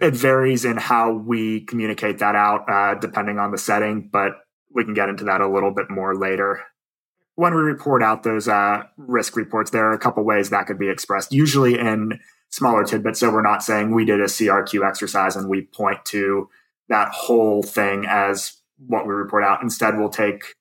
It 0.00 0.14
varies 0.14 0.64
in 0.64 0.76
how 0.76 1.12
we 1.12 1.60
communicate 1.60 2.18
that 2.18 2.34
out 2.34 2.68
uh, 2.68 2.94
depending 2.94 3.38
on 3.38 3.52
the 3.52 3.58
setting, 3.58 4.08
but 4.12 4.32
we 4.74 4.84
can 4.84 4.94
get 4.94 5.08
into 5.08 5.24
that 5.24 5.40
a 5.40 5.48
little 5.48 5.72
bit 5.72 5.90
more 5.90 6.16
later 6.16 6.60
when 7.34 7.54
we 7.54 7.62
report 7.62 8.02
out 8.02 8.22
those 8.22 8.48
uh, 8.48 8.82
risk 8.96 9.36
reports, 9.36 9.70
there 9.70 9.86
are 9.86 9.92
a 9.92 9.98
couple 9.98 10.22
ways 10.24 10.50
that 10.50 10.66
could 10.66 10.78
be 10.78 10.88
expressed, 10.88 11.32
usually 11.32 11.78
in 11.78 12.20
smaller 12.50 12.84
tidbits. 12.84 13.20
So 13.20 13.32
we're 13.32 13.42
not 13.42 13.62
saying 13.62 13.94
we 13.94 14.04
did 14.04 14.20
a 14.20 14.24
CRQ 14.24 14.86
exercise 14.86 15.36
and 15.36 15.48
we 15.48 15.62
point 15.62 16.04
to 16.06 16.48
that 16.88 17.08
whole 17.12 17.62
thing 17.62 18.04
as 18.06 18.58
what 18.86 19.06
we 19.06 19.14
report 19.14 19.44
out. 19.44 19.62
Instead, 19.62 19.98
we'll 19.98 20.10
take 20.10 20.54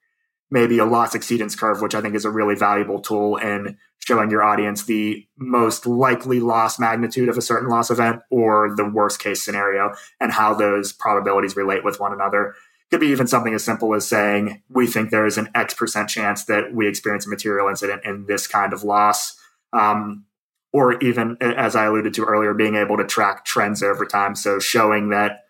maybe 0.51 0.77
a 0.77 0.85
loss 0.85 1.15
exceedance 1.15 1.57
curve, 1.57 1.81
which 1.81 1.95
I 1.95 2.01
think 2.01 2.13
is 2.13 2.25
a 2.25 2.29
really 2.29 2.55
valuable 2.55 2.99
tool 2.99 3.37
in 3.37 3.77
showing 3.99 4.29
your 4.29 4.43
audience 4.43 4.83
the 4.83 5.25
most 5.37 5.85
likely 5.85 6.39
loss 6.39 6.77
magnitude 6.77 7.29
of 7.29 7.37
a 7.37 7.41
certain 7.41 7.69
loss 7.69 7.89
event 7.89 8.21
or 8.29 8.73
the 8.75 8.87
worst 8.87 9.19
case 9.19 9.43
scenario 9.43 9.93
and 10.19 10.31
how 10.33 10.53
those 10.53 10.91
probabilities 10.91 11.55
relate 11.55 11.83
with 11.83 11.99
one 11.99 12.11
another 12.11 12.53
could 12.89 12.99
be 12.99 13.07
even 13.07 13.25
something 13.25 13.53
as 13.53 13.63
simple 13.63 13.95
as 13.95 14.05
saying 14.05 14.61
we 14.69 14.85
think 14.85 15.09
there 15.09 15.25
is 15.25 15.37
an 15.37 15.49
X 15.55 15.73
percent 15.73 16.09
chance 16.09 16.43
that 16.45 16.73
we 16.73 16.87
experience 16.87 17.25
a 17.25 17.29
material 17.29 17.69
incident 17.69 18.03
in 18.03 18.25
this 18.25 18.47
kind 18.47 18.73
of 18.73 18.83
loss. 18.83 19.37
Um, 19.71 20.25
or 20.73 20.97
even, 20.99 21.37
as 21.41 21.75
I 21.75 21.85
alluded 21.85 22.13
to 22.13 22.23
earlier, 22.23 22.53
being 22.53 22.75
able 22.75 22.97
to 22.97 23.05
track 23.05 23.43
trends 23.43 23.83
over 23.83 24.05
time. 24.05 24.35
So 24.35 24.57
showing 24.59 25.09
that 25.09 25.43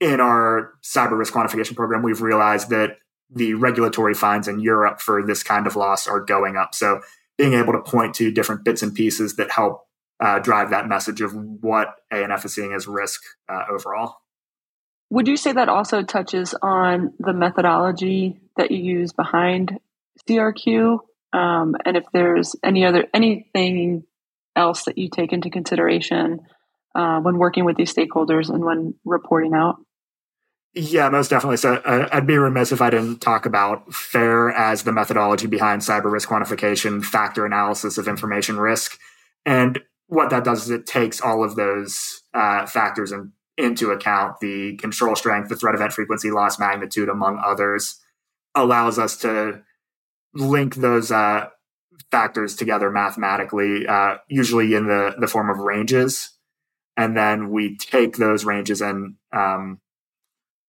in 0.00 0.20
our 0.20 0.74
cyber 0.82 1.18
risk 1.18 1.32
quantification 1.34 1.74
program, 1.74 2.02
we've 2.02 2.22
realized 2.22 2.70
that 2.70 2.98
the 3.30 3.54
regulatory 3.54 4.14
fines 4.14 4.48
in 4.48 4.60
Europe 4.60 5.00
for 5.00 5.24
this 5.24 5.42
kind 5.42 5.66
of 5.66 5.76
loss 5.76 6.06
are 6.06 6.20
going 6.20 6.56
up. 6.56 6.74
So 6.74 7.00
being 7.36 7.54
able 7.54 7.72
to 7.72 7.80
point 7.80 8.14
to 8.16 8.30
different 8.30 8.64
bits 8.64 8.82
and 8.82 8.94
pieces 8.94 9.36
that 9.36 9.50
help 9.50 9.86
uh, 10.20 10.38
drive 10.38 10.70
that 10.70 10.88
message 10.88 11.20
of 11.20 11.34
what 11.34 11.94
A&F 12.12 12.44
is 12.44 12.54
seeing 12.54 12.72
as 12.72 12.86
risk 12.86 13.22
uh, 13.48 13.64
overall. 13.70 14.16
would 15.10 15.28
you 15.28 15.36
say 15.36 15.52
that 15.52 15.68
also 15.68 16.02
touches 16.02 16.54
on 16.62 17.12
the 17.18 17.32
methodology 17.32 18.40
that 18.56 18.70
you 18.70 18.78
use 18.78 19.12
behind 19.12 19.78
CRQ? 20.28 20.98
Um, 21.32 21.74
and 21.84 21.96
if 21.96 22.04
there's 22.12 22.54
any 22.62 22.84
other 22.84 23.06
anything 23.12 24.04
else 24.56 24.84
that 24.84 24.98
you 24.98 25.08
take 25.08 25.32
into 25.32 25.50
consideration 25.50 26.40
uh, 26.94 27.20
when 27.20 27.38
working 27.38 27.64
with 27.64 27.76
these 27.76 27.92
stakeholders 27.92 28.48
and 28.48 28.64
when 28.64 28.94
reporting 29.04 29.54
out? 29.54 29.76
Yeah, 30.74 31.08
most 31.08 31.28
definitely. 31.28 31.58
So 31.58 31.74
uh, 31.74 32.08
I'd 32.10 32.26
be 32.26 32.36
remiss 32.36 32.72
if 32.72 32.80
I 32.80 32.90
didn't 32.90 33.20
talk 33.20 33.46
about 33.46 33.94
FAIR 33.94 34.50
as 34.50 34.82
the 34.82 34.92
methodology 34.92 35.46
behind 35.46 35.82
cyber 35.82 36.10
risk 36.10 36.28
quantification, 36.28 37.04
factor 37.04 37.46
analysis 37.46 37.96
of 37.96 38.08
information 38.08 38.56
risk. 38.56 38.98
And 39.46 39.80
what 40.08 40.30
that 40.30 40.42
does 40.42 40.64
is 40.64 40.70
it 40.70 40.86
takes 40.86 41.20
all 41.20 41.44
of 41.44 41.54
those 41.54 42.22
uh, 42.34 42.66
factors 42.66 43.12
in, 43.12 43.32
into 43.56 43.90
account 43.90 44.40
the 44.40 44.76
control 44.76 45.14
strength, 45.14 45.48
the 45.48 45.54
threat 45.54 45.76
event 45.76 45.92
frequency, 45.92 46.32
loss 46.32 46.58
magnitude, 46.58 47.08
among 47.08 47.40
others, 47.44 48.00
allows 48.56 48.98
us 48.98 49.16
to 49.18 49.62
link 50.34 50.74
those 50.76 51.12
uh, 51.12 51.46
factors 52.10 52.56
together 52.56 52.90
mathematically, 52.90 53.86
uh, 53.86 54.16
usually 54.28 54.74
in 54.74 54.88
the, 54.88 55.14
the 55.20 55.28
form 55.28 55.50
of 55.50 55.58
ranges. 55.58 56.30
And 56.96 57.16
then 57.16 57.50
we 57.50 57.76
take 57.76 58.16
those 58.16 58.44
ranges 58.44 58.80
and 58.80 59.14
um, 59.32 59.80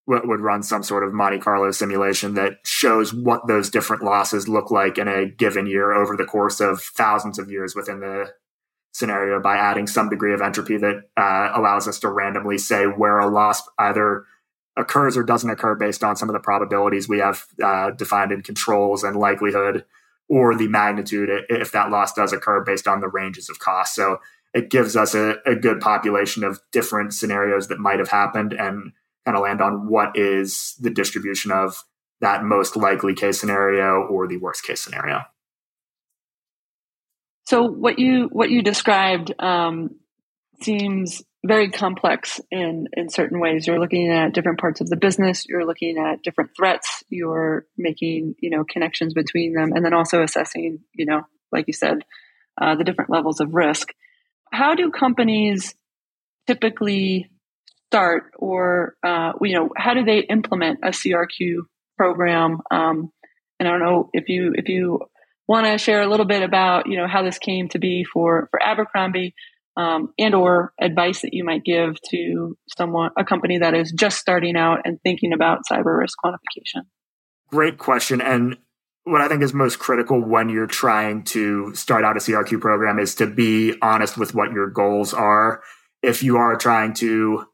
would 0.08 0.40
run 0.40 0.62
some 0.62 0.84
sort 0.84 1.04
of 1.04 1.14
Monte 1.14 1.40
Carlo 1.40 1.72
simulation 1.72 2.36
that 2.36 2.60
shows 2.64 3.14
what 3.14 3.48
those 3.48 3.70
different 3.70 4.04
losses 4.04 4.48
look 4.48 4.70
like 4.70 4.98
in 4.98 5.08
a 5.08 5.26
given 5.26 5.66
year 5.66 5.94
over 5.94 6.16
the 6.16 6.26
course 6.26 6.60
of 6.60 6.82
thousands 6.82 7.40
of 7.40 7.50
years 7.50 7.76
within 7.76 8.02
the 8.02 8.32
scenario 8.94 9.42
by 9.42 9.58
adding 9.58 9.88
some 9.88 10.08
degree 10.10 10.34
of 10.34 10.42
entropy 10.42 10.78
that 10.78 11.02
uh, 11.18 11.52
allows 11.54 11.88
us 11.88 12.00
to 12.00 12.10
randomly 12.10 12.58
say 12.58 12.86
where 12.86 13.20
a 13.20 13.28
loss 13.28 13.62
either 13.80 14.26
occurs 14.78 15.18
or 15.18 15.24
doesn't 15.24 15.50
occur 15.50 15.76
based 15.76 16.04
on 16.04 16.16
some 16.16 16.30
of 16.30 16.34
the 16.34 16.40
probabilities 16.40 17.10
we 17.10 17.20
have 17.20 17.46
uh, 17.64 17.92
defined 17.92 18.32
in 18.32 18.42
controls 18.42 19.04
and 19.04 19.18
likelihood 19.18 19.86
or 20.30 20.56
the 20.56 20.68
magnitude 20.68 21.30
if 21.50 21.72
that 21.72 21.90
loss 21.90 22.14
does 22.14 22.32
occur 22.32 22.64
based 22.64 22.88
on 22.88 23.00
the 23.00 23.08
ranges 23.08 23.50
of 23.50 23.60
cost. 23.60 23.96
So 23.96 24.20
it 24.54 24.70
gives 24.70 24.96
us 24.96 25.14
a, 25.14 25.38
a 25.46 25.56
good 25.56 25.82
population 25.82 26.44
of 26.44 26.62
different 26.72 27.14
scenarios 27.14 27.68
that 27.68 27.80
might 27.80 28.00
have 28.00 28.10
happened 28.10 28.54
and 28.54 28.94
kind 29.26 29.38
of 29.38 29.44
land 29.44 29.62
on 29.62 29.88
what 29.88 30.18
is 30.18 30.76
the 30.80 30.90
distribution 30.90 31.52
of 31.52 31.84
that 32.22 32.44
most 32.44 32.78
likely 32.78 33.14
case 33.14 33.40
scenario 33.40 34.04
or 34.04 34.28
the 34.28 34.38
worst 34.38 34.64
case 34.64 34.82
scenario. 34.82 35.22
So 37.46 37.64
what 37.64 38.00
you 38.00 38.30
what 38.32 38.50
you 38.50 38.62
described 38.62 39.34
um, 39.40 39.96
seems 40.62 41.22
very 41.46 41.70
complex 41.70 42.40
in 42.50 42.88
in 42.94 43.10
certain 43.10 43.40
ways. 43.40 43.68
You're 43.68 43.80
looking 43.80 44.10
at 44.12 44.34
different 44.34 44.60
parts 44.60 44.82
of 44.82 44.90
the 44.90 44.96
business. 44.96 45.46
You're 45.48 45.66
looking 45.66 45.98
at 45.98 46.24
different 46.24 46.52
threats. 46.58 47.04
You're 47.10 47.66
making 47.78 48.36
you 48.40 48.50
know 48.50 48.64
connections 48.64 49.14
between 49.14 49.54
them, 49.54 49.74
and 49.74 49.86
then 49.86 49.94
also 49.94 50.24
assessing 50.24 50.80
you 50.94 51.06
know 51.06 51.22
like 51.52 51.66
you 51.68 51.74
said 51.74 52.00
uh, 52.60 52.76
the 52.76 52.84
different 52.84 53.12
levels 53.12 53.40
of 53.40 53.54
risk. 53.54 53.90
How 54.52 54.74
do 54.74 54.90
companies 54.90 55.76
typically 56.48 57.30
start 57.96 58.32
or 58.38 58.96
uh, 59.06 59.32
you 59.42 59.56
know 59.56 59.70
how 59.78 59.94
do 59.94 60.04
they 60.04 60.20
implement 60.20 60.80
a 60.84 60.90
crq 60.90 61.58
program? 61.98 62.60
Um, 62.72 63.12
and 63.60 63.68
i 63.68 63.72
don't 63.72 63.80
know 63.80 64.10
if 64.14 64.28
you 64.28 64.54
if 64.56 64.68
you 64.68 65.00
want 65.48 65.66
to 65.66 65.78
share 65.78 66.02
a 66.02 66.08
little 66.08 66.26
bit 66.26 66.44
about 66.44 66.88
you 66.88 66.98
know 66.98 67.08
how 67.08 67.24
this 67.24 67.38
came 67.38 67.70
to 67.70 67.80
be 67.80 68.04
for 68.04 68.48
for 68.52 68.62
abercrombie 68.62 69.34
um, 69.78 70.14
and 70.18 70.34
or 70.34 70.74
advice 70.80 71.22
that 71.22 71.34
you 71.34 71.44
might 71.44 71.64
give 71.64 71.96
to 72.10 72.58
someone 72.78 73.12
a 73.18 73.26
company 73.26 73.60
that 73.60 73.74
is 73.74 73.92
just 73.92 74.18
starting 74.18 74.56
out 74.56 74.80
and 74.86 75.00
thinking 75.04 75.34
about 75.34 75.60
cyber 75.70 75.98
risk 76.00 76.18
quantification. 76.24 76.84
Great 77.50 77.78
question. 77.78 78.22
And 78.22 78.58
what 79.04 79.22
I 79.22 79.28
think 79.28 79.44
is 79.44 79.54
most 79.54 79.78
critical 79.78 80.20
when 80.22 80.48
you're 80.50 80.66
trying 80.66 81.24
to 81.26 81.76
start 81.76 82.06
out 82.06 82.16
a 82.16 82.20
CRQ 82.20 82.62
program 82.62 83.00
is 83.00 83.16
to 83.16 83.28
be 83.28 83.76
honest 83.82 84.18
with 84.18 84.34
what 84.34 84.52
your 84.54 84.70
goals 84.70 85.14
are. 85.14 85.62
If 86.02 86.24
you 86.24 86.38
are 86.38 86.56
trying 86.56 86.94
to 86.96 87.46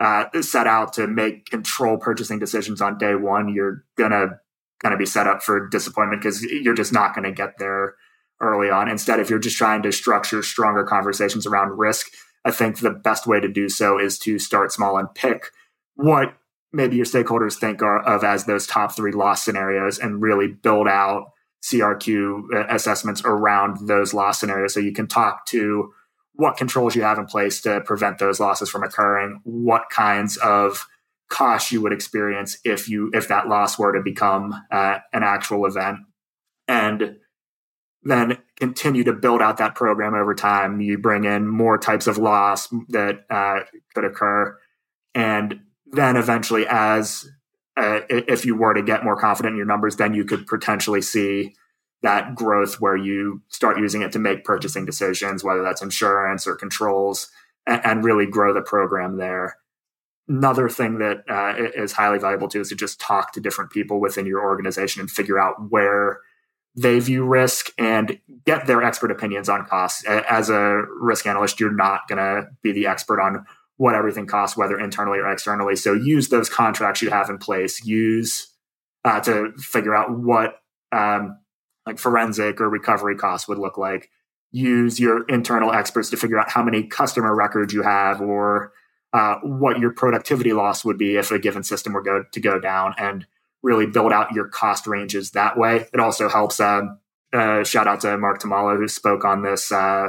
uh, 0.00 0.24
set 0.42 0.66
out 0.66 0.92
to 0.94 1.06
make 1.06 1.46
control 1.46 1.96
purchasing 1.96 2.38
decisions 2.38 2.80
on 2.80 2.98
day 2.98 3.14
one, 3.14 3.48
you're 3.48 3.84
gonna 3.96 4.40
kind 4.80 4.92
of 4.92 4.98
be 4.98 5.06
set 5.06 5.26
up 5.26 5.42
for 5.42 5.68
disappointment 5.68 6.22
because 6.22 6.42
you're 6.42 6.74
just 6.74 6.92
not 6.92 7.14
going 7.14 7.24
to 7.24 7.32
get 7.32 7.58
there 7.58 7.94
early 8.40 8.70
on. 8.70 8.88
Instead, 8.88 9.20
if 9.20 9.30
you're 9.30 9.38
just 9.38 9.56
trying 9.56 9.82
to 9.82 9.92
structure 9.92 10.42
stronger 10.42 10.84
conversations 10.84 11.46
around 11.46 11.78
risk, 11.78 12.08
I 12.44 12.50
think 12.50 12.78
the 12.78 12.90
best 12.90 13.26
way 13.26 13.40
to 13.40 13.48
do 13.48 13.68
so 13.68 13.98
is 13.98 14.18
to 14.20 14.38
start 14.38 14.72
small 14.72 14.98
and 14.98 15.12
pick 15.14 15.50
what 15.94 16.36
maybe 16.72 16.96
your 16.96 17.06
stakeholders 17.06 17.54
think 17.54 17.82
are, 17.82 18.02
of 18.02 18.22
as 18.22 18.44
those 18.44 18.66
top 18.66 18.94
three 18.94 19.12
loss 19.12 19.44
scenarios 19.44 19.98
and 19.98 20.20
really 20.20 20.48
build 20.48 20.86
out 20.86 21.32
CRQ 21.64 22.54
uh, 22.54 22.66
assessments 22.68 23.22
around 23.24 23.88
those 23.88 24.12
loss 24.12 24.38
scenarios 24.38 24.74
so 24.74 24.80
you 24.80 24.92
can 24.92 25.06
talk 25.06 25.46
to 25.46 25.90
what 26.36 26.56
controls 26.56 26.94
you 26.94 27.02
have 27.02 27.18
in 27.18 27.26
place 27.26 27.60
to 27.62 27.80
prevent 27.80 28.18
those 28.18 28.38
losses 28.40 28.70
from 28.70 28.82
occurring, 28.82 29.40
what 29.44 29.90
kinds 29.90 30.36
of 30.36 30.86
costs 31.28 31.72
you 31.72 31.80
would 31.80 31.92
experience 31.92 32.58
if 32.64 32.88
you 32.88 33.10
if 33.12 33.28
that 33.28 33.48
loss 33.48 33.78
were 33.78 33.92
to 33.92 34.02
become 34.02 34.54
uh, 34.70 34.98
an 35.12 35.22
actual 35.22 35.66
event, 35.66 35.98
and 36.68 37.16
then 38.02 38.38
continue 38.56 39.02
to 39.02 39.12
build 39.12 39.42
out 39.42 39.56
that 39.56 39.74
program 39.74 40.14
over 40.14 40.34
time. 40.34 40.80
You 40.80 40.98
bring 40.98 41.24
in 41.24 41.46
more 41.48 41.78
types 41.78 42.06
of 42.06 42.18
loss 42.18 42.68
that 42.88 43.24
uh, 43.30 43.60
could 43.94 44.04
occur, 44.04 44.56
and 45.14 45.60
then 45.86 46.16
eventually, 46.16 46.66
as 46.68 47.28
uh, 47.76 48.00
if 48.08 48.44
you 48.44 48.56
were 48.56 48.74
to 48.74 48.82
get 48.82 49.04
more 49.04 49.16
confident 49.16 49.52
in 49.52 49.56
your 49.56 49.66
numbers, 49.66 49.96
then 49.96 50.14
you 50.14 50.24
could 50.24 50.46
potentially 50.46 51.02
see 51.02 51.54
that 52.02 52.34
growth 52.34 52.80
where 52.80 52.96
you 52.96 53.42
start 53.48 53.78
using 53.78 54.02
it 54.02 54.12
to 54.12 54.18
make 54.18 54.44
purchasing 54.44 54.84
decisions, 54.84 55.42
whether 55.42 55.62
that's 55.62 55.82
insurance 55.82 56.46
or 56.46 56.54
controls, 56.54 57.28
and, 57.66 57.84
and 57.84 58.04
really 58.04 58.26
grow 58.26 58.52
the 58.52 58.62
program 58.62 59.16
there. 59.16 59.56
Another 60.28 60.68
thing 60.68 60.98
that 60.98 61.24
uh, 61.28 61.54
is 61.74 61.92
highly 61.92 62.18
valuable 62.18 62.48
too 62.48 62.60
is 62.60 62.68
to 62.68 62.74
just 62.74 63.00
talk 63.00 63.32
to 63.32 63.40
different 63.40 63.70
people 63.70 64.00
within 64.00 64.26
your 64.26 64.42
organization 64.42 65.00
and 65.00 65.10
figure 65.10 65.38
out 65.38 65.70
where 65.70 66.20
they 66.76 66.98
view 67.00 67.24
risk 67.24 67.70
and 67.78 68.18
get 68.44 68.66
their 68.66 68.82
expert 68.82 69.10
opinions 69.10 69.48
on 69.48 69.64
costs. 69.64 70.04
As 70.04 70.50
a 70.50 70.82
risk 71.00 71.26
analyst, 71.26 71.58
you're 71.58 71.74
not 71.74 72.06
going 72.08 72.18
to 72.18 72.48
be 72.62 72.72
the 72.72 72.86
expert 72.86 73.20
on 73.20 73.46
what 73.78 73.94
everything 73.94 74.26
costs, 74.26 74.56
whether 74.56 74.78
internally 74.78 75.18
or 75.18 75.30
externally. 75.30 75.76
So 75.76 75.92
use 75.94 76.28
those 76.28 76.50
contracts 76.50 77.00
you 77.02 77.10
have 77.10 77.30
in 77.30 77.38
place. 77.38 77.84
Use 77.84 78.52
uh, 79.04 79.20
to 79.20 79.52
figure 79.56 79.94
out 79.94 80.10
what 80.10 80.60
um, 80.92 81.38
like 81.86 81.98
forensic 81.98 82.60
or 82.60 82.68
recovery 82.68 83.16
costs 83.16 83.48
would 83.48 83.58
look 83.58 83.78
like. 83.78 84.10
Use 84.52 84.98
your 84.98 85.24
internal 85.26 85.72
experts 85.72 86.10
to 86.10 86.16
figure 86.16 86.38
out 86.38 86.50
how 86.50 86.62
many 86.62 86.84
customer 86.84 87.34
records 87.34 87.72
you 87.72 87.82
have 87.82 88.20
or 88.20 88.72
uh, 89.12 89.36
what 89.42 89.78
your 89.78 89.92
productivity 89.92 90.52
loss 90.52 90.84
would 90.84 90.98
be 90.98 91.16
if 91.16 91.30
a 91.30 91.38
given 91.38 91.62
system 91.62 91.92
were 91.92 92.02
go, 92.02 92.24
to 92.32 92.40
go 92.40 92.58
down 92.58 92.94
and 92.98 93.26
really 93.62 93.86
build 93.86 94.12
out 94.12 94.32
your 94.32 94.48
cost 94.48 94.86
ranges 94.86 95.30
that 95.32 95.56
way. 95.56 95.86
It 95.92 96.00
also 96.00 96.28
helps. 96.28 96.60
Um, 96.60 96.98
uh, 97.32 97.64
shout 97.64 97.86
out 97.86 98.00
to 98.00 98.16
Mark 98.16 98.40
Tamalo 98.40 98.76
who 98.76 98.88
spoke 98.88 99.24
on 99.24 99.42
this 99.42 99.72
uh, 99.72 100.08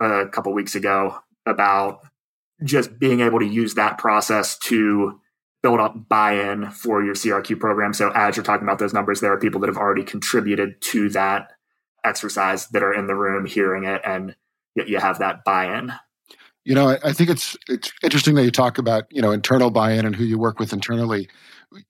a 0.00 0.26
couple 0.28 0.52
weeks 0.52 0.74
ago 0.74 1.18
about 1.46 2.00
just 2.64 2.98
being 2.98 3.20
able 3.20 3.40
to 3.40 3.46
use 3.46 3.74
that 3.74 3.98
process 3.98 4.56
to 4.58 5.20
build 5.62 5.80
up 5.80 6.08
buy-in 6.08 6.70
for 6.70 7.04
your 7.04 7.14
CRQ 7.14 7.58
program. 7.60 7.92
So 7.92 8.10
as 8.14 8.36
you're 8.36 8.44
talking 8.44 8.66
about 8.66 8.78
those 8.78 8.92
numbers, 8.92 9.20
there 9.20 9.32
are 9.32 9.38
people 9.38 9.60
that 9.60 9.68
have 9.68 9.76
already 9.76 10.02
contributed 10.02 10.80
to 10.82 11.08
that 11.10 11.52
exercise 12.04 12.66
that 12.68 12.82
are 12.82 12.92
in 12.92 13.06
the 13.06 13.14
room 13.14 13.46
hearing 13.46 13.84
it, 13.84 14.02
and 14.04 14.34
you 14.74 14.98
have 14.98 15.18
that 15.20 15.44
buy-in. 15.44 15.92
You 16.64 16.74
know, 16.74 16.96
I 17.02 17.12
think 17.12 17.30
it's 17.30 17.56
it's 17.68 17.92
interesting 18.02 18.34
that 18.36 18.44
you 18.44 18.50
talk 18.50 18.78
about 18.78 19.04
you 19.10 19.20
know 19.20 19.32
internal 19.32 19.70
buy-in 19.70 20.06
and 20.06 20.14
who 20.14 20.24
you 20.24 20.38
work 20.38 20.58
with 20.58 20.72
internally. 20.72 21.28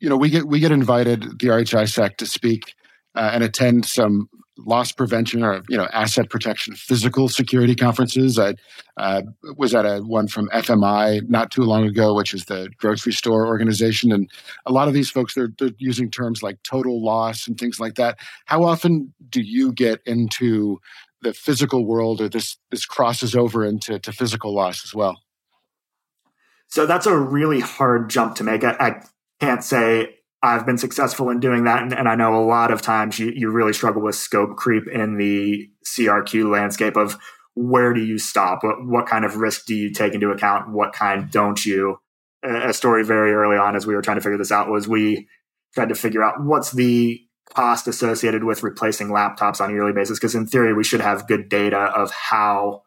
You 0.00 0.08
know, 0.08 0.16
we 0.16 0.30
get 0.30 0.46
we 0.46 0.60
get 0.60 0.72
invited 0.72 1.38
the 1.38 1.48
RHISAC 1.48 2.16
to 2.16 2.26
speak 2.26 2.74
uh, 3.14 3.30
and 3.32 3.44
attend 3.44 3.84
some 3.84 4.28
loss 4.64 4.92
prevention 4.92 5.42
or 5.42 5.62
you 5.68 5.76
know 5.76 5.88
asset 5.92 6.30
protection 6.30 6.74
physical 6.74 7.28
security 7.28 7.74
conferences. 7.74 8.38
I 8.38 8.54
uh, 8.96 9.22
was 9.56 9.74
at 9.74 9.86
a 9.86 10.00
one 10.00 10.28
from 10.28 10.48
fmi 10.50 11.28
not 11.28 11.50
too 11.50 11.62
long 11.62 11.84
ago 11.86 12.14
which 12.14 12.34
is 12.34 12.44
the 12.46 12.68
grocery 12.78 13.12
store 13.12 13.46
organization. 13.46 14.12
And 14.12 14.30
a 14.66 14.72
lot 14.72 14.88
of 14.88 14.94
these 14.94 15.10
folks 15.10 15.34
they're, 15.34 15.52
they're 15.58 15.70
using 15.78 16.10
terms 16.10 16.42
like 16.42 16.62
total 16.62 17.02
loss 17.02 17.46
and 17.46 17.58
things 17.58 17.80
like 17.80 17.94
that. 17.94 18.18
How 18.46 18.64
often 18.64 19.12
do 19.28 19.40
you 19.40 19.72
get 19.72 20.00
into 20.06 20.80
the 21.22 21.32
physical 21.32 21.86
world 21.86 22.20
or 22.20 22.28
this 22.28 22.56
this 22.70 22.84
crosses 22.84 23.34
over 23.34 23.64
into 23.64 23.98
to 23.98 24.12
physical 24.12 24.54
loss 24.54 24.84
as 24.84 24.94
well? 24.94 25.20
So 26.68 26.86
that's 26.86 27.06
a 27.06 27.16
really 27.16 27.60
hard 27.60 28.08
jump 28.08 28.34
to 28.36 28.44
make. 28.44 28.64
I, 28.64 28.76
I 28.80 29.02
can't 29.40 29.62
say 29.62 30.16
I've 30.42 30.66
been 30.66 30.78
successful 30.78 31.30
in 31.30 31.38
doing 31.40 31.64
that. 31.64 31.82
And, 31.82 31.92
and, 31.92 32.08
I 32.08 32.16
know 32.16 32.34
a 32.34 32.44
lot 32.44 32.72
of 32.72 32.82
times 32.82 33.18
you, 33.18 33.32
you 33.34 33.50
really 33.50 33.72
struggle 33.72 34.02
with 34.02 34.16
scope 34.16 34.56
creep 34.56 34.88
in 34.88 35.16
the 35.16 35.70
CRQ 35.86 36.50
landscape 36.50 36.96
of 36.96 37.16
where 37.54 37.92
do 37.92 38.00
you 38.00 38.18
stop? 38.18 38.64
What, 38.64 38.84
what 38.84 39.06
kind 39.06 39.24
of 39.24 39.36
risk 39.36 39.66
do 39.66 39.74
you 39.74 39.92
take 39.92 40.14
into 40.14 40.30
account? 40.30 40.72
What 40.72 40.92
kind 40.92 41.30
don't 41.30 41.64
you? 41.64 41.98
a 42.42 42.72
story 42.72 43.04
very 43.04 43.32
early 43.32 43.56
on 43.56 43.76
as 43.76 43.86
we 43.86 43.94
were 43.94 44.02
trying 44.02 44.16
to 44.16 44.20
figure 44.20 44.38
this 44.38 44.52
out 44.52 44.68
was 44.68 44.88
we 44.88 45.28
tried 45.74 45.88
to 45.88 45.94
figure 45.94 46.22
out 46.22 46.42
what's 46.42 46.72
the 46.72 47.20
cost 47.54 47.86
associated 47.86 48.44
with 48.44 48.62
replacing 48.62 49.08
laptops 49.08 49.60
on 49.60 49.70
a 49.70 49.72
yearly 49.72 49.92
basis 49.92 50.18
because 50.18 50.34
in 50.34 50.46
theory 50.46 50.72
we 50.72 50.84
should 50.84 51.00
have 51.00 51.28
good 51.28 51.48
data 51.48 51.76
of 51.76 52.10
how 52.10 52.82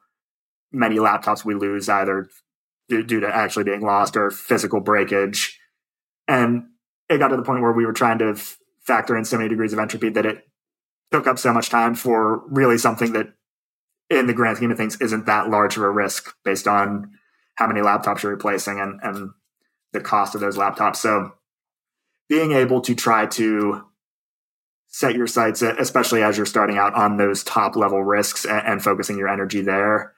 many 0.71 0.97
laptops 0.97 1.45
we 1.45 1.53
lose 1.53 1.87
either 1.87 2.27
due, 2.89 3.03
due 3.03 3.19
to 3.19 3.27
actually 3.27 3.63
being 3.63 3.81
lost 3.81 4.17
or 4.17 4.29
physical 4.29 4.81
breakage 4.81 5.59
and 6.27 6.63
it 7.09 7.17
got 7.17 7.29
to 7.29 7.37
the 7.37 7.43
point 7.43 7.61
where 7.61 7.71
we 7.71 7.85
were 7.85 7.93
trying 7.93 8.19
to 8.19 8.29
f- 8.29 8.57
factor 8.81 9.17
in 9.17 9.25
so 9.25 9.37
many 9.37 9.49
degrees 9.49 9.73
of 9.73 9.79
entropy 9.79 10.09
that 10.09 10.25
it 10.25 10.47
took 11.11 11.27
up 11.27 11.39
so 11.39 11.53
much 11.53 11.69
time 11.69 11.95
for 11.95 12.43
really 12.47 12.77
something 12.77 13.13
that 13.13 13.33
in 14.09 14.27
the 14.27 14.33
grand 14.33 14.57
scheme 14.57 14.71
of 14.71 14.77
things 14.77 14.99
isn't 15.01 15.25
that 15.25 15.49
large 15.49 15.77
of 15.77 15.83
a 15.83 15.89
risk 15.89 16.35
based 16.43 16.67
on 16.67 17.11
how 17.55 17.67
many 17.67 17.79
laptops 17.79 18.23
you're 18.23 18.31
replacing 18.31 18.79
and, 18.79 18.99
and 19.01 19.31
the 19.93 20.01
cost 20.01 20.35
of 20.35 20.41
those 20.41 20.57
laptops 20.57 20.97
so 20.97 21.31
being 22.27 22.51
able 22.51 22.81
to 22.81 22.95
try 22.95 23.25
to 23.25 23.83
set 24.87 25.15
your 25.15 25.27
sights, 25.27 25.61
especially 25.61 26.23
as 26.23 26.37
you're 26.37 26.45
starting 26.45 26.77
out 26.77 26.93
on 26.93 27.17
those 27.17 27.43
top 27.43 27.75
level 27.75 28.01
risks 28.03 28.45
and, 28.45 28.65
and 28.65 28.83
focusing 28.83 29.17
your 29.17 29.27
energy 29.27 29.61
there 29.61 30.13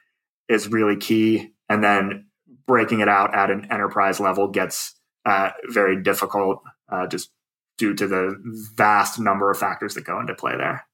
is 0.48 0.68
really 0.68 0.96
key. 0.96 1.52
And 1.68 1.84
then 1.84 2.28
breaking 2.68 3.00
it 3.00 3.10
out 3.10 3.34
at 3.34 3.50
an 3.50 3.68
enterprise 3.72 4.20
level 4.20 4.50
gets 4.50 4.94
uh, 5.26 5.50
very 5.70 6.02
difficult 6.02 6.62
uh, 6.92 7.08
just 7.08 7.32
due 7.78 7.94
to 7.94 8.08
the 8.08 8.36
vast 8.76 9.20
number 9.20 9.52
of 9.52 9.58
factors 9.58 9.94
that 9.94 10.04
go 10.04 10.20
into 10.20 10.34
play 10.34 10.56
there. 10.58 10.86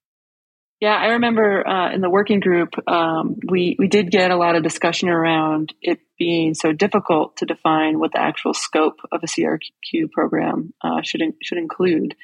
Yeah, 0.82 0.96
I 0.96 1.12
remember 1.12 1.66
uh, 1.66 1.94
in 1.94 2.02
the 2.02 2.10
working 2.10 2.42
group, 2.42 2.72
um, 2.90 3.38
we 3.50 3.78
we 3.80 3.88
did 3.88 4.12
get 4.12 4.32
a 4.32 4.36
lot 4.36 4.58
of 4.58 4.64
discussion 4.64 5.08
around 5.08 5.74
it 5.82 6.00
being 6.20 6.56
so 6.56 6.74
difficult 6.74 7.38
to 7.38 7.46
define 7.46 8.00
what 8.00 8.12
the 8.12 8.20
actual 8.20 8.54
scope 8.54 9.00
of 9.10 9.22
a 9.24 9.28
CRQ 9.28 10.12
program 10.12 10.74
uh, 10.84 11.02
should 11.02 11.22
in, 11.22 11.36
should 11.42 11.58
include. 11.58 12.16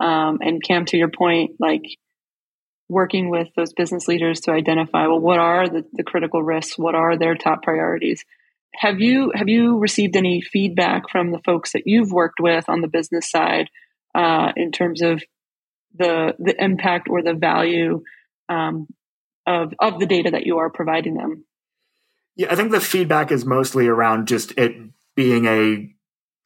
Um, 0.00 0.38
and 0.40 0.62
Cam, 0.62 0.86
to 0.86 0.96
your 0.96 1.10
point, 1.10 1.56
like 1.60 1.84
working 2.88 3.28
with 3.28 3.48
those 3.56 3.74
business 3.74 4.08
leaders 4.08 4.40
to 4.40 4.52
identify, 4.52 5.06
well, 5.06 5.20
what 5.20 5.38
are 5.38 5.68
the, 5.68 5.84
the 5.92 6.02
critical 6.02 6.42
risks? 6.42 6.78
What 6.78 6.94
are 6.94 7.18
their 7.18 7.34
top 7.34 7.62
priorities? 7.62 8.24
Have 8.74 9.00
you 9.00 9.32
have 9.34 9.48
you 9.48 9.78
received 9.78 10.16
any 10.16 10.40
feedback 10.40 11.10
from 11.10 11.32
the 11.32 11.40
folks 11.44 11.72
that 11.72 11.86
you've 11.86 12.12
worked 12.12 12.38
with 12.40 12.68
on 12.68 12.80
the 12.80 12.88
business 12.88 13.30
side 13.30 13.68
uh, 14.14 14.52
in 14.56 14.72
terms 14.72 15.02
of 15.02 15.22
the 15.96 16.34
the 16.38 16.54
impact 16.62 17.08
or 17.08 17.22
the 17.22 17.34
value 17.34 18.02
um, 18.48 18.86
of 19.46 19.74
of 19.80 19.98
the 19.98 20.06
data 20.06 20.30
that 20.30 20.46
you 20.46 20.58
are 20.58 20.70
providing 20.70 21.14
them? 21.14 21.44
Yeah, 22.36 22.52
I 22.52 22.56
think 22.56 22.70
the 22.70 22.80
feedback 22.80 23.32
is 23.32 23.44
mostly 23.44 23.88
around 23.88 24.28
just 24.28 24.52
it 24.56 24.76
being 25.16 25.46
a 25.46 25.92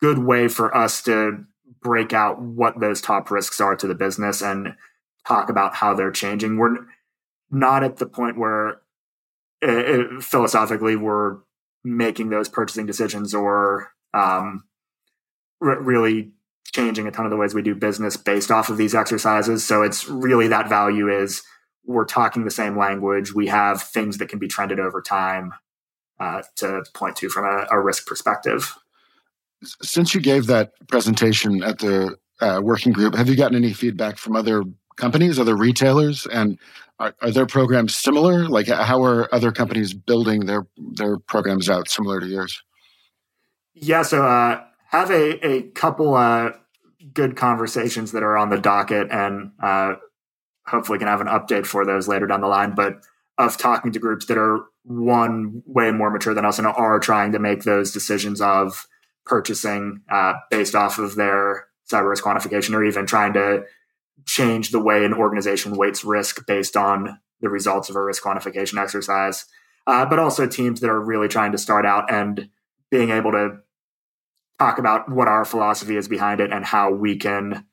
good 0.00 0.18
way 0.18 0.48
for 0.48 0.74
us 0.74 1.02
to 1.02 1.44
break 1.82 2.12
out 2.12 2.40
what 2.40 2.80
those 2.80 3.00
top 3.00 3.30
risks 3.30 3.60
are 3.60 3.76
to 3.76 3.86
the 3.86 3.94
business 3.94 4.40
and 4.40 4.74
talk 5.26 5.50
about 5.50 5.74
how 5.74 5.94
they're 5.94 6.10
changing. 6.10 6.56
We're 6.56 6.76
not 7.50 7.84
at 7.84 7.98
the 7.98 8.06
point 8.06 8.38
where 8.38 8.80
uh, 9.62 9.70
uh, 9.70 10.20
philosophically 10.20 10.96
we're 10.96 11.38
making 11.84 12.30
those 12.30 12.48
purchasing 12.48 12.86
decisions 12.86 13.34
or 13.34 13.92
um, 14.14 14.64
really 15.60 16.32
changing 16.72 17.06
a 17.06 17.10
ton 17.10 17.26
of 17.26 17.30
the 17.30 17.36
ways 17.36 17.54
we 17.54 17.62
do 17.62 17.74
business 17.74 18.16
based 18.16 18.50
off 18.50 18.68
of 18.68 18.76
these 18.76 18.94
exercises. 18.94 19.64
So 19.64 19.82
it's 19.82 20.08
really 20.08 20.48
that 20.48 20.68
value 20.68 21.08
is 21.08 21.42
we're 21.84 22.04
talking 22.04 22.44
the 22.44 22.50
same 22.50 22.78
language. 22.78 23.34
We 23.34 23.48
have 23.48 23.82
things 23.82 24.18
that 24.18 24.28
can 24.28 24.38
be 24.38 24.48
trended 24.48 24.80
over 24.80 25.02
time 25.02 25.52
uh, 26.20 26.42
to 26.56 26.84
point 26.94 27.16
to 27.16 27.28
from 27.28 27.44
a, 27.44 27.66
a 27.70 27.80
risk 27.80 28.06
perspective 28.06 28.74
since 29.82 30.14
you 30.14 30.20
gave 30.20 30.46
that 30.46 30.72
presentation 30.88 31.62
at 31.62 31.78
the 31.78 32.16
uh, 32.40 32.60
working 32.62 32.92
group, 32.92 33.14
have 33.14 33.28
you 33.28 33.36
gotten 33.36 33.56
any 33.56 33.72
feedback 33.72 34.18
from 34.18 34.34
other 34.34 34.64
companies, 34.96 35.38
other 35.38 35.56
retailers, 35.56 36.26
and 36.26 36.58
are, 36.98 37.14
are 37.20 37.30
their 37.30 37.46
programs 37.46 37.94
similar? 37.94 38.46
Like, 38.48 38.68
how 38.68 39.02
are 39.02 39.32
other 39.34 39.52
companies 39.52 39.94
building 39.94 40.46
their 40.46 40.66
their 40.94 41.18
programs 41.18 41.68
out 41.68 41.88
similar 41.88 42.20
to 42.20 42.26
yours? 42.26 42.62
Yeah, 43.74 44.02
so 44.02 44.24
uh, 44.24 44.62
have 44.88 45.10
a 45.10 45.46
a 45.46 45.62
couple 45.70 46.14
uh, 46.14 46.50
good 47.12 47.36
conversations 47.36 48.12
that 48.12 48.22
are 48.22 48.36
on 48.36 48.50
the 48.50 48.58
docket, 48.58 49.08
and 49.10 49.52
uh, 49.62 49.94
hopefully 50.66 50.98
can 50.98 51.08
have 51.08 51.20
an 51.20 51.26
update 51.26 51.66
for 51.66 51.84
those 51.84 52.08
later 52.08 52.26
down 52.26 52.40
the 52.40 52.48
line. 52.48 52.74
But 52.74 53.02
of 53.38 53.56
talking 53.56 53.92
to 53.92 53.98
groups 53.98 54.26
that 54.26 54.38
are 54.38 54.60
one 54.84 55.62
way 55.66 55.90
more 55.90 56.10
mature 56.10 56.34
than 56.34 56.44
us 56.44 56.58
and 56.58 56.66
are 56.66 56.98
trying 56.98 57.32
to 57.32 57.38
make 57.38 57.62
those 57.62 57.92
decisions 57.92 58.40
of 58.40 58.86
purchasing 59.24 60.02
uh, 60.10 60.34
based 60.50 60.74
off 60.74 60.98
of 60.98 61.14
their 61.14 61.66
cyber 61.90 62.10
risk 62.10 62.24
quantification 62.24 62.74
or 62.74 62.84
even 62.84 63.06
trying 63.06 63.32
to 63.32 63.64
change 64.26 64.70
the 64.70 64.80
way 64.80 65.04
an 65.04 65.14
organization 65.14 65.76
weights 65.76 66.04
risk 66.04 66.46
based 66.46 66.76
on 66.76 67.18
the 67.40 67.48
results 67.48 67.90
of 67.90 67.96
a 67.96 68.02
risk 68.02 68.22
quantification 68.22 68.80
exercise. 68.80 69.46
Uh, 69.86 70.06
but 70.06 70.18
also 70.18 70.46
teams 70.46 70.80
that 70.80 70.90
are 70.90 71.00
really 71.00 71.28
trying 71.28 71.52
to 71.52 71.58
start 71.58 71.84
out 71.84 72.10
and 72.10 72.48
being 72.90 73.10
able 73.10 73.32
to 73.32 73.58
talk 74.58 74.78
about 74.78 75.10
what 75.10 75.26
our 75.26 75.44
philosophy 75.44 75.96
is 75.96 76.06
behind 76.06 76.40
it 76.40 76.52
and 76.52 76.64
how 76.64 76.92
we 76.92 77.16
can 77.16 77.66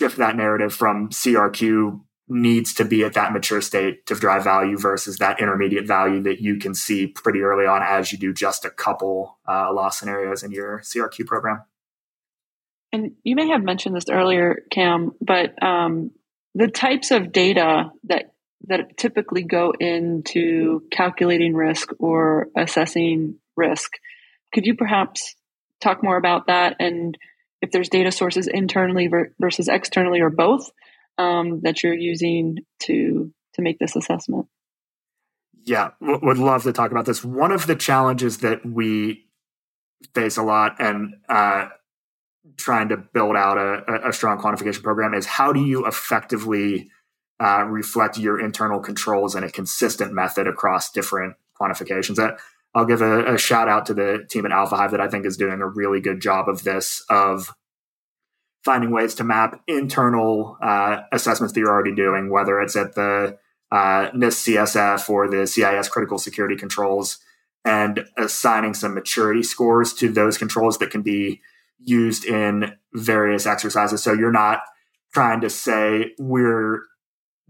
shift 0.00 0.16
that 0.16 0.36
narrative 0.36 0.74
from 0.74 1.08
CRQ 1.10 2.00
needs 2.26 2.72
to 2.74 2.84
be 2.84 3.04
at 3.04 3.12
that 3.12 3.32
mature 3.32 3.60
state 3.60 4.06
to 4.06 4.14
drive 4.14 4.42
value 4.42 4.78
versus 4.78 5.18
that 5.18 5.40
intermediate 5.40 5.86
value 5.86 6.22
that 6.22 6.40
you 6.40 6.56
can 6.56 6.74
see 6.74 7.06
pretty 7.06 7.40
early 7.40 7.66
on 7.66 7.82
as 7.82 8.10
you 8.10 8.18
do 8.18 8.32
just 8.32 8.64
a 8.64 8.70
couple 8.70 9.38
uh, 9.46 9.72
loss 9.72 9.98
scenarios 9.98 10.42
in 10.42 10.50
your 10.50 10.80
CRQ 10.80 11.26
program. 11.26 11.62
And 12.94 13.12
you 13.24 13.34
may 13.34 13.48
have 13.48 13.62
mentioned 13.62 13.96
this 13.96 14.08
earlier, 14.10 14.62
Cam, 14.70 15.12
but 15.20 15.60
um, 15.62 16.12
the 16.54 16.68
types 16.68 17.10
of 17.10 17.32
data 17.32 17.90
that 18.04 18.32
that 18.66 18.96
typically 18.96 19.42
go 19.42 19.74
into 19.78 20.84
calculating 20.90 21.54
risk 21.54 21.90
or 21.98 22.48
assessing 22.56 23.36
risk, 23.56 23.90
could 24.54 24.64
you 24.64 24.74
perhaps 24.74 25.34
talk 25.82 26.02
more 26.02 26.16
about 26.16 26.46
that 26.46 26.76
and 26.80 27.18
if 27.60 27.70
there's 27.70 27.90
data 27.90 28.10
sources 28.10 28.46
internally 28.46 29.10
versus 29.38 29.68
externally 29.68 30.20
or 30.20 30.30
both? 30.30 30.70
um, 31.18 31.60
that 31.62 31.82
you're 31.82 31.94
using 31.94 32.58
to 32.80 33.32
to 33.54 33.62
make 33.62 33.78
this 33.78 33.96
assessment? 33.96 34.46
Yeah, 35.64 35.90
would 36.00 36.38
love 36.38 36.64
to 36.64 36.72
talk 36.72 36.90
about 36.90 37.06
this. 37.06 37.24
One 37.24 37.52
of 37.52 37.66
the 37.66 37.76
challenges 37.76 38.38
that 38.38 38.66
we 38.66 39.26
face 40.14 40.36
a 40.36 40.42
lot, 40.42 40.76
and 40.78 41.14
uh, 41.28 41.68
trying 42.56 42.88
to 42.90 42.96
build 42.96 43.36
out 43.36 43.56
a, 43.56 44.08
a, 44.08 44.12
strong 44.12 44.38
quantification 44.38 44.82
program, 44.82 45.14
is 45.14 45.26
how 45.26 45.52
do 45.52 45.60
you 45.60 45.86
effectively 45.86 46.90
uh, 47.40 47.64
reflect 47.64 48.18
your 48.18 48.40
internal 48.40 48.80
controls 48.80 49.34
in 49.34 49.44
a 49.44 49.50
consistent 49.50 50.12
method 50.12 50.46
across 50.46 50.90
different 50.90 51.34
quantifications. 51.60 52.16
That 52.16 52.38
I'll 52.74 52.84
give 52.84 53.02
a, 53.02 53.34
a, 53.34 53.38
shout 53.38 53.68
out 53.68 53.86
to 53.86 53.94
the 53.94 54.24
team 54.30 54.46
at 54.46 54.52
Alpha 54.52 54.76
Hive 54.76 54.92
that 54.92 55.00
I 55.00 55.08
think 55.08 55.26
is 55.26 55.36
doing 55.36 55.60
a 55.60 55.66
really 55.66 56.00
good 56.00 56.20
job 56.20 56.48
of 56.48 56.64
this 56.64 57.04
of 57.10 57.54
finding 58.64 58.90
ways 58.90 59.14
to 59.16 59.24
map 59.24 59.60
internal 59.66 60.56
uh, 60.62 61.02
assessments 61.12 61.52
that 61.52 61.60
you're 61.60 61.70
already 61.70 61.94
doing, 61.94 62.30
whether 62.30 62.60
it's 62.60 62.76
at 62.76 62.94
the 62.94 63.36
uh, 63.70 64.10
NIST 64.14 64.54
CSF 64.54 65.10
or 65.10 65.28
the 65.28 65.46
CIS 65.46 65.88
critical 65.88 66.18
security 66.18 66.56
controls, 66.56 67.18
and 67.64 68.06
assigning 68.16 68.74
some 68.74 68.94
maturity 68.94 69.42
scores 69.42 69.92
to 69.94 70.08
those 70.08 70.38
controls 70.38 70.78
that 70.78 70.90
can 70.90 71.02
be 71.02 71.40
used 71.84 72.24
in 72.24 72.76
various 72.92 73.46
exercises. 73.46 74.02
So 74.02 74.12
you're 74.12 74.32
not 74.32 74.60
trying 75.12 75.40
to 75.42 75.50
say 75.50 76.12
we're 76.18 76.82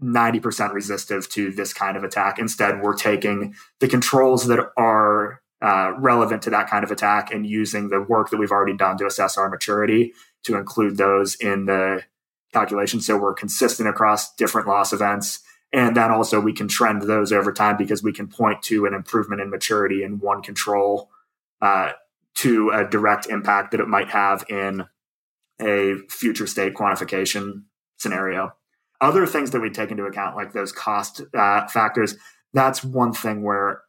90% 0.01 0.73
resistive 0.73 1.29
to 1.29 1.51
this 1.51 1.73
kind 1.73 1.97
of 1.97 2.03
attack. 2.03 2.37
Instead, 2.37 2.81
we're 2.81 2.95
taking 2.95 3.55
the 3.79 3.87
controls 3.87 4.47
that 4.47 4.59
are 4.77 5.41
uh, 5.61 5.93
relevant 5.97 6.41
to 6.43 6.49
that 6.49 6.69
kind 6.69 6.83
of 6.83 6.91
attack 6.91 7.33
and 7.33 7.47
using 7.47 7.89
the 7.89 8.01
work 8.01 8.29
that 8.29 8.37
we've 8.37 8.51
already 8.51 8.75
done 8.75 8.97
to 8.97 9.05
assess 9.05 9.37
our 9.37 9.49
maturity 9.49 10.13
to 10.43 10.57
include 10.57 10.97
those 10.97 11.35
in 11.35 11.65
the 11.65 12.03
calculation. 12.53 12.99
So 13.01 13.17
we're 13.17 13.33
consistent 13.33 13.89
across 13.89 14.35
different 14.35 14.67
loss 14.67 14.93
events. 14.93 15.39
And 15.73 15.95
then 15.95 16.11
also 16.11 16.39
we 16.39 16.53
can 16.53 16.67
trend 16.67 17.01
those 17.01 17.31
over 17.31 17.51
time 17.51 17.77
because 17.77 18.03
we 18.03 18.13
can 18.13 18.27
point 18.27 18.61
to 18.63 18.85
an 18.85 18.93
improvement 18.93 19.41
in 19.41 19.49
maturity 19.49 20.03
in 20.03 20.19
one 20.19 20.41
control 20.41 21.09
uh, 21.61 21.93
to 22.35 22.69
a 22.71 22.87
direct 22.87 23.27
impact 23.27 23.71
that 23.71 23.79
it 23.79 23.87
might 23.87 24.09
have 24.09 24.45
in 24.49 24.85
a 25.61 25.95
future 26.09 26.47
state 26.47 26.73
quantification 26.73 27.63
scenario. 27.97 28.51
Other 29.01 29.25
things 29.25 29.51
that 29.51 29.61
we 29.61 29.69
take 29.69 29.91
into 29.91 30.05
account, 30.05 30.35
like 30.35 30.53
those 30.53 30.71
cost 30.71 31.21
uh, 31.33 31.67
factors, 31.67 32.15
that's 32.53 32.83
one 32.83 33.13
thing 33.13 33.43
where 33.43 33.81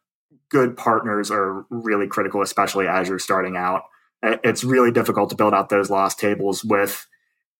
good 0.48 0.76
partners 0.76 1.30
are 1.30 1.66
really 1.70 2.06
critical, 2.06 2.42
especially 2.42 2.86
as 2.86 3.08
you're 3.08 3.18
starting 3.18 3.56
out 3.56 3.82
it's 4.22 4.64
really 4.64 4.90
difficult 4.90 5.30
to 5.30 5.36
build 5.36 5.54
out 5.54 5.68
those 5.68 5.90
loss 5.90 6.14
tables 6.14 6.64
with 6.64 7.06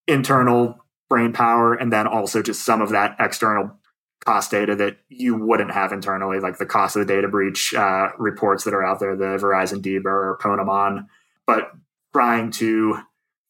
internal 0.06 0.78
brain 1.08 1.32
power 1.32 1.74
and 1.74 1.92
then 1.92 2.06
also 2.06 2.42
just 2.42 2.64
some 2.64 2.80
of 2.80 2.90
that 2.90 3.16
external 3.20 3.78
cost 4.24 4.50
data 4.50 4.74
that 4.76 4.98
you 5.08 5.36
wouldn't 5.36 5.72
have 5.72 5.92
internally, 5.92 6.40
like 6.40 6.58
the 6.58 6.66
cost 6.66 6.96
of 6.96 7.06
the 7.06 7.12
data 7.12 7.28
breach 7.28 7.74
uh, 7.74 8.08
reports 8.18 8.64
that 8.64 8.74
are 8.74 8.84
out 8.84 8.98
there, 8.98 9.16
the 9.16 9.38
Verizon 9.38 9.80
DBIR 9.80 10.04
or 10.06 10.38
Ponemon. 10.42 11.06
but 11.46 11.70
trying 12.12 12.50
to 12.50 12.98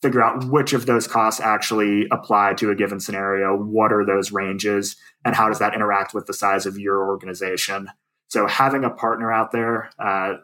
figure 0.02 0.22
out 0.22 0.44
which 0.44 0.72
of 0.72 0.86
those 0.86 1.06
costs 1.06 1.40
actually 1.40 2.06
apply 2.10 2.52
to 2.54 2.70
a 2.70 2.74
given 2.74 3.00
scenario. 3.00 3.56
What 3.56 3.92
are 3.92 4.04
those 4.04 4.32
ranges, 4.32 4.96
and 5.24 5.34
how 5.34 5.48
does 5.48 5.58
that 5.60 5.74
interact 5.74 6.12
with 6.12 6.26
the 6.26 6.34
size 6.34 6.66
of 6.66 6.78
your 6.78 7.06
organization? 7.08 7.88
So 8.28 8.46
having 8.46 8.84
a 8.84 8.90
partner 8.90 9.32
out 9.32 9.52
there, 9.52 9.90
uh, 9.98 10.34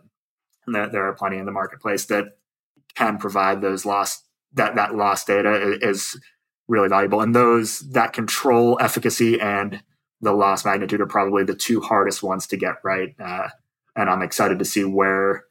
there 0.66 1.08
are 1.08 1.14
plenty 1.14 1.38
in 1.38 1.46
the 1.46 1.52
marketplace 1.52 2.06
that 2.06 2.36
can 2.94 3.18
provide 3.18 3.60
those 3.60 3.84
lost 3.84 4.24
that 4.54 4.76
that 4.76 4.94
lost 4.94 5.26
data 5.26 5.78
is 5.80 6.18
really 6.68 6.88
valuable. 6.88 7.20
And 7.20 7.34
those 7.34 7.80
that 7.90 8.12
control 8.12 8.78
efficacy 8.80 9.40
and 9.40 9.82
the 10.22 10.32
loss 10.32 10.64
magnitude 10.64 11.00
are 11.00 11.06
probably 11.06 11.44
the 11.44 11.54
two 11.54 11.80
hardest 11.80 12.22
ones 12.22 12.46
to 12.46 12.56
get 12.56 12.76
right. 12.82 13.14
Uh, 13.20 13.48
and 13.96 14.08
I'm 14.08 14.22
excited 14.22 14.60
to 14.60 14.64
see 14.64 14.84
where 14.84 15.44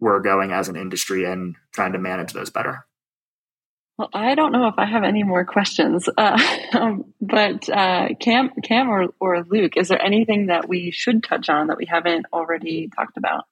we're 0.00 0.20
going 0.20 0.52
as 0.52 0.68
an 0.68 0.76
industry 0.76 1.24
and 1.24 1.56
trying 1.72 1.92
to 1.92 1.98
manage 1.98 2.32
those 2.32 2.50
better. 2.50 2.86
Well, 3.98 4.08
I 4.14 4.34
don't 4.34 4.52
know 4.52 4.68
if 4.68 4.74
I 4.78 4.86
have 4.86 5.04
any 5.04 5.22
more 5.22 5.44
questions, 5.44 6.08
uh, 6.16 6.38
um, 6.72 7.12
but 7.20 7.68
uh, 7.68 8.08
Cam, 8.20 8.50
Cam, 8.62 8.88
or, 8.88 9.08
or 9.20 9.44
Luke, 9.44 9.76
is 9.76 9.88
there 9.88 10.02
anything 10.02 10.46
that 10.46 10.68
we 10.68 10.90
should 10.90 11.22
touch 11.22 11.48
on 11.48 11.66
that 11.66 11.76
we 11.76 11.86
haven't 11.86 12.26
already 12.32 12.88
talked 12.96 13.16
about? 13.16 13.44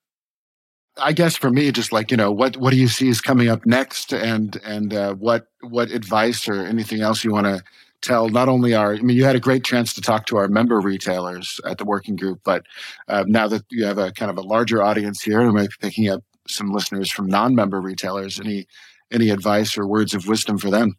I 0.97 1.13
guess 1.13 1.37
for 1.37 1.51
me, 1.51 1.71
just 1.73 1.93
like 1.93 2.11
you 2.11 2.17
know, 2.17 2.33
what 2.33 2.57
what 2.57 2.73
do 2.73 2.77
you 2.77 2.89
see 2.89 3.09
is 3.09 3.21
coming 3.21 3.49
up 3.49 3.65
next, 3.65 4.13
and 4.13 4.57
and 4.65 4.93
uh, 4.93 5.15
what 5.15 5.47
what 5.61 5.91
advice 5.91 6.49
or 6.49 6.55
anything 6.67 7.01
else 7.01 7.23
you 7.23 7.33
want 7.33 7.47
to 7.47 7.63
tell 8.03 8.29
not 8.29 8.49
only 8.49 8.75
our 8.75 8.95
i 8.95 9.01
mean 9.01 9.17
you 9.17 9.25
had 9.25 9.37
a 9.37 9.41
great 9.41 9.65
chance 9.65 9.93
to 9.93 10.01
talk 10.01 10.27
to 10.27 10.37
our 10.37 10.49
member 10.49 10.81
retailers 10.81 11.61
at 11.65 11.79
the 11.79 11.85
working 11.85 12.17
group 12.17 12.41
but 12.45 12.65
uh, 13.09 13.25
now 13.27 13.47
that 13.47 13.63
you 13.71 13.85
have 13.85 13.99
a 13.99 14.11
kind 14.13 14.31
of 14.31 14.39
a 14.39 14.43
larger 14.43 14.83
audience 14.83 15.23
here 15.23 15.41
and 15.41 15.53
might 15.53 15.69
be 15.69 15.89
picking 15.89 16.09
up 16.09 16.23
some 16.51 16.73
listeners 16.73 17.11
from 17.11 17.27
non-member 17.27 17.81
retailers? 17.81 18.41
Any 18.41 18.67
any 19.13 19.31
advice 19.31 19.77
or 19.77 19.87
words 19.87 20.15
of 20.15 20.27
wisdom 20.27 20.59
for 20.59 20.71
them? 20.71 20.97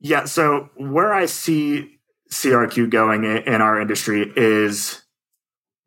Yeah 0.00 0.24
so 0.24 0.70
where 0.76 1.12
i 1.12 1.26
see 1.26 1.98
crq 2.30 2.90
going 2.90 3.24
in 3.24 3.60
our 3.60 3.80
industry 3.80 4.32
is 4.36 5.02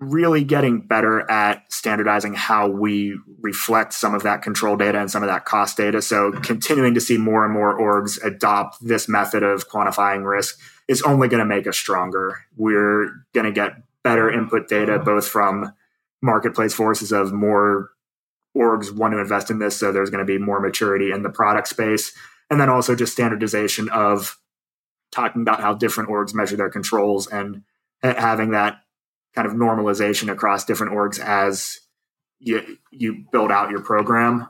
really 0.01 0.43
getting 0.43 0.81
better 0.81 1.29
at 1.29 1.63
standardizing 1.71 2.33
how 2.33 2.67
we 2.67 3.15
reflect 3.39 3.93
some 3.93 4.15
of 4.15 4.23
that 4.23 4.41
control 4.41 4.75
data 4.75 4.99
and 4.99 5.11
some 5.11 5.21
of 5.21 5.29
that 5.29 5.45
cost 5.45 5.77
data. 5.77 6.01
So 6.01 6.31
continuing 6.31 6.95
to 6.95 7.01
see 7.01 7.19
more 7.19 7.45
and 7.45 7.53
more 7.53 7.79
orgs 7.79 8.21
adopt 8.23 8.77
this 8.85 9.07
method 9.07 9.43
of 9.43 9.69
quantifying 9.69 10.25
risk 10.25 10.59
is 10.87 11.03
only 11.03 11.27
going 11.27 11.39
to 11.39 11.45
make 11.45 11.67
us 11.67 11.77
stronger. 11.77 12.39
We're 12.57 13.11
going 13.33 13.45
to 13.45 13.51
get 13.51 13.73
better 14.03 14.29
input 14.31 14.67
data 14.67 14.97
both 14.97 15.27
from 15.27 15.71
marketplace 16.23 16.73
forces 16.73 17.11
of 17.11 17.31
more 17.31 17.91
orgs 18.57 18.91
want 18.91 19.13
to 19.13 19.19
invest 19.19 19.51
in 19.51 19.59
this. 19.59 19.77
So 19.77 19.91
there's 19.91 20.09
going 20.09 20.25
to 20.25 20.33
be 20.33 20.39
more 20.39 20.59
maturity 20.59 21.11
in 21.11 21.21
the 21.21 21.29
product 21.29 21.67
space. 21.67 22.11
And 22.49 22.59
then 22.59 22.69
also 22.69 22.95
just 22.95 23.13
standardization 23.13 23.87
of 23.89 24.39
talking 25.11 25.43
about 25.43 25.61
how 25.61 25.75
different 25.75 26.09
orgs 26.09 26.33
measure 26.33 26.57
their 26.57 26.71
controls 26.71 27.27
and 27.27 27.61
having 28.01 28.51
that 28.51 28.79
kind 29.34 29.48
of 29.48 29.54
normalization 29.54 30.32
across 30.32 30.65
different 30.65 30.94
orgs 30.94 31.20
as 31.20 31.80
you 32.39 32.78
you 32.91 33.26
build 33.32 33.52
out 33.52 33.70
your 33.70 33.82
program. 33.82 34.48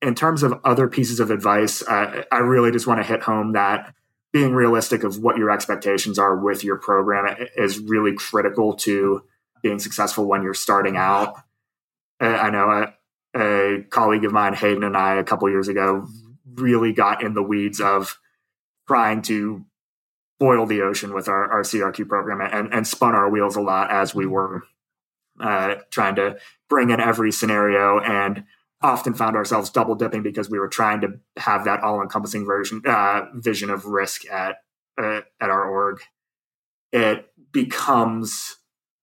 In 0.00 0.14
terms 0.14 0.42
of 0.42 0.60
other 0.64 0.88
pieces 0.88 1.18
of 1.18 1.30
advice, 1.30 1.82
uh, 1.82 2.24
I 2.30 2.38
really 2.38 2.70
just 2.70 2.86
want 2.86 3.00
to 3.00 3.06
hit 3.06 3.22
home 3.22 3.52
that 3.52 3.94
being 4.32 4.52
realistic 4.52 5.04
of 5.04 5.18
what 5.18 5.36
your 5.36 5.50
expectations 5.50 6.18
are 6.18 6.36
with 6.36 6.64
your 6.64 6.76
program 6.76 7.36
is 7.56 7.78
really 7.78 8.14
critical 8.14 8.74
to 8.74 9.22
being 9.62 9.78
successful 9.78 10.26
when 10.26 10.42
you're 10.42 10.54
starting 10.54 10.96
out. 10.96 11.36
I 12.20 12.50
know 12.50 12.92
a, 13.34 13.38
a 13.40 13.82
colleague 13.84 14.24
of 14.24 14.32
mine, 14.32 14.54
Hayden, 14.54 14.84
and 14.84 14.96
I, 14.96 15.14
a 15.16 15.24
couple 15.24 15.48
years 15.48 15.68
ago, 15.68 16.08
really 16.52 16.92
got 16.92 17.22
in 17.22 17.34
the 17.34 17.42
weeds 17.42 17.80
of 17.80 18.18
trying 18.86 19.22
to 19.22 19.64
boil 20.40 20.66
the 20.66 20.82
ocean 20.82 21.14
with 21.14 21.28
our, 21.28 21.50
our 21.50 21.62
CRQ 21.62 22.08
program 22.08 22.40
and, 22.40 22.72
and 22.72 22.86
spun 22.86 23.14
our 23.14 23.30
wheels 23.30 23.56
a 23.56 23.60
lot 23.60 23.90
as 23.90 24.14
we 24.14 24.26
were 24.26 24.62
uh, 25.40 25.76
trying 25.90 26.16
to 26.16 26.36
bring 26.68 26.90
in 26.90 27.00
every 27.00 27.32
scenario 27.32 27.98
and 28.00 28.44
often 28.82 29.14
found 29.14 29.36
ourselves 29.36 29.70
double 29.70 29.94
dipping 29.94 30.22
because 30.22 30.50
we 30.50 30.58
were 30.58 30.68
trying 30.68 31.00
to 31.00 31.18
have 31.36 31.64
that 31.64 31.80
all 31.80 32.02
encompassing 32.02 32.44
version 32.44 32.82
uh, 32.86 33.22
vision 33.34 33.70
of 33.70 33.86
risk 33.86 34.28
at 34.30 34.56
uh, 34.98 35.20
at 35.40 35.50
our 35.50 35.64
org. 35.64 36.00
It 36.92 37.26
becomes 37.52 38.56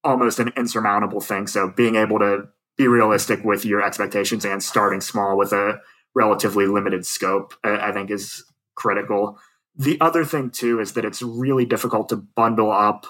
almost 0.04 0.40
an 0.40 0.52
insurmountable 0.56 1.22
thing. 1.22 1.48
So 1.48 1.70
being 1.70 1.96
able 1.96 2.20
to 2.20 2.48
be 2.78 2.88
realistic 2.88 3.44
with 3.44 3.66
your 3.66 3.84
expectations 3.84 4.46
and 4.46 4.64
starting 4.64 5.02
small 5.02 5.38
with 5.38 5.54
a 5.54 5.82
relatively 6.16 6.68
limited 6.68 7.06
scope, 7.06 7.54
I 7.64 7.92
think 7.92 8.10
is 8.10 8.44
critical. 8.76 9.40
The 9.76 10.00
other 10.02 10.26
thing 10.26 10.50
too 10.50 10.80
is 10.80 10.94
that 10.94 11.06
it's 11.06 11.22
really 11.22 11.66
difficult 11.66 12.10
to 12.10 12.18
bundle 12.18 12.72
up 12.72 13.06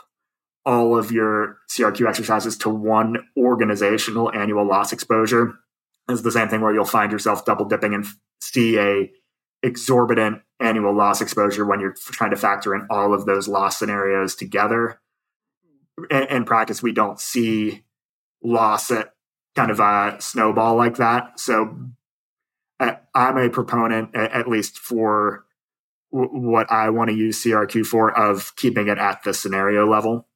all 0.65 0.97
of 0.97 1.11
your 1.11 1.57
CRQ 1.69 2.07
exercises 2.07 2.57
to 2.59 2.69
one 2.69 3.17
organizational 3.37 4.31
annual 4.31 4.67
loss 4.67 4.93
exposure. 4.93 5.55
It's 6.07 6.21
the 6.21 6.31
same 6.31 6.49
thing 6.49 6.61
where 6.61 6.73
you'll 6.73 6.85
find 6.85 7.11
yourself 7.11 7.45
double 7.45 7.65
dipping 7.65 7.93
and 7.93 8.05
see 8.41 8.77
a 8.77 9.11
exorbitant 9.63 10.41
annual 10.59 10.93
loss 10.93 11.21
exposure 11.21 11.65
when 11.65 11.79
you're 11.79 11.95
trying 12.11 12.31
to 12.31 12.37
factor 12.37 12.75
in 12.75 12.87
all 12.89 13.13
of 13.13 13.25
those 13.25 13.47
loss 13.47 13.79
scenarios 13.79 14.35
together. 14.35 14.99
In, 16.09 16.23
in 16.23 16.45
practice, 16.45 16.81
we 16.83 16.91
don't 16.91 17.19
see 17.19 17.83
loss 18.43 18.91
at 18.91 19.13
kind 19.55 19.71
of 19.71 19.79
a 19.79 20.17
snowball 20.19 20.75
like 20.75 20.97
that. 20.97 21.39
So 21.39 21.77
uh, 22.79 22.95
I'm 23.13 23.37
a 23.37 23.49
proponent, 23.49 24.15
at 24.15 24.47
least 24.47 24.77
for 24.77 25.45
what 26.11 26.71
I 26.71 26.89
want 26.89 27.09
to 27.09 27.15
use 27.15 27.43
CRQ 27.43 27.85
for 27.85 28.17
of 28.17 28.55
keeping 28.55 28.87
it 28.87 28.97
at 28.97 29.23
the 29.23 29.33
scenario 29.33 29.89
level. 29.89 30.27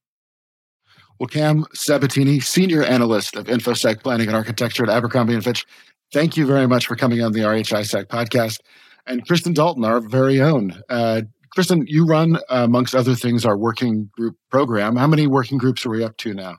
Well, 1.20 1.28
Cam 1.28 1.66
Sabatini, 1.74 2.42
Senior 2.42 2.84
Analyst 2.84 3.36
of 3.36 3.46
InfoSec 3.46 4.04
Planning 4.04 4.28
and 4.28 4.36
Architecture 4.36 4.84
at 4.84 4.90
Abercrombie 4.90 5.40
& 5.40 5.42
Fitch, 5.42 5.66
thank 6.12 6.36
you 6.36 6.46
very 6.46 6.68
much 6.68 6.88
for 6.88 6.96
coming 6.96 7.22
on 7.22 7.32
the 7.32 7.42
RHISAC 7.42 8.08
podcast. 8.08 8.60
And 9.08 9.26
Kristen 9.26 9.54
Dalton, 9.54 9.86
our 9.86 10.02
very 10.02 10.42
own. 10.42 10.82
Uh, 10.90 11.22
Kristen, 11.52 11.86
you 11.88 12.06
run, 12.06 12.36
uh, 12.36 12.64
amongst 12.66 12.96
other 12.96 13.16
things, 13.16 13.46
our 13.46 13.58
working 13.58 14.10
group 14.12 14.36
program. 14.52 14.98
How 14.98 15.08
many 15.08 15.26
working 15.26 15.58
groups 15.58 15.86
are 15.86 15.90
we 15.90 16.04
up 16.04 16.18
to 16.18 16.34
now? 16.34 16.58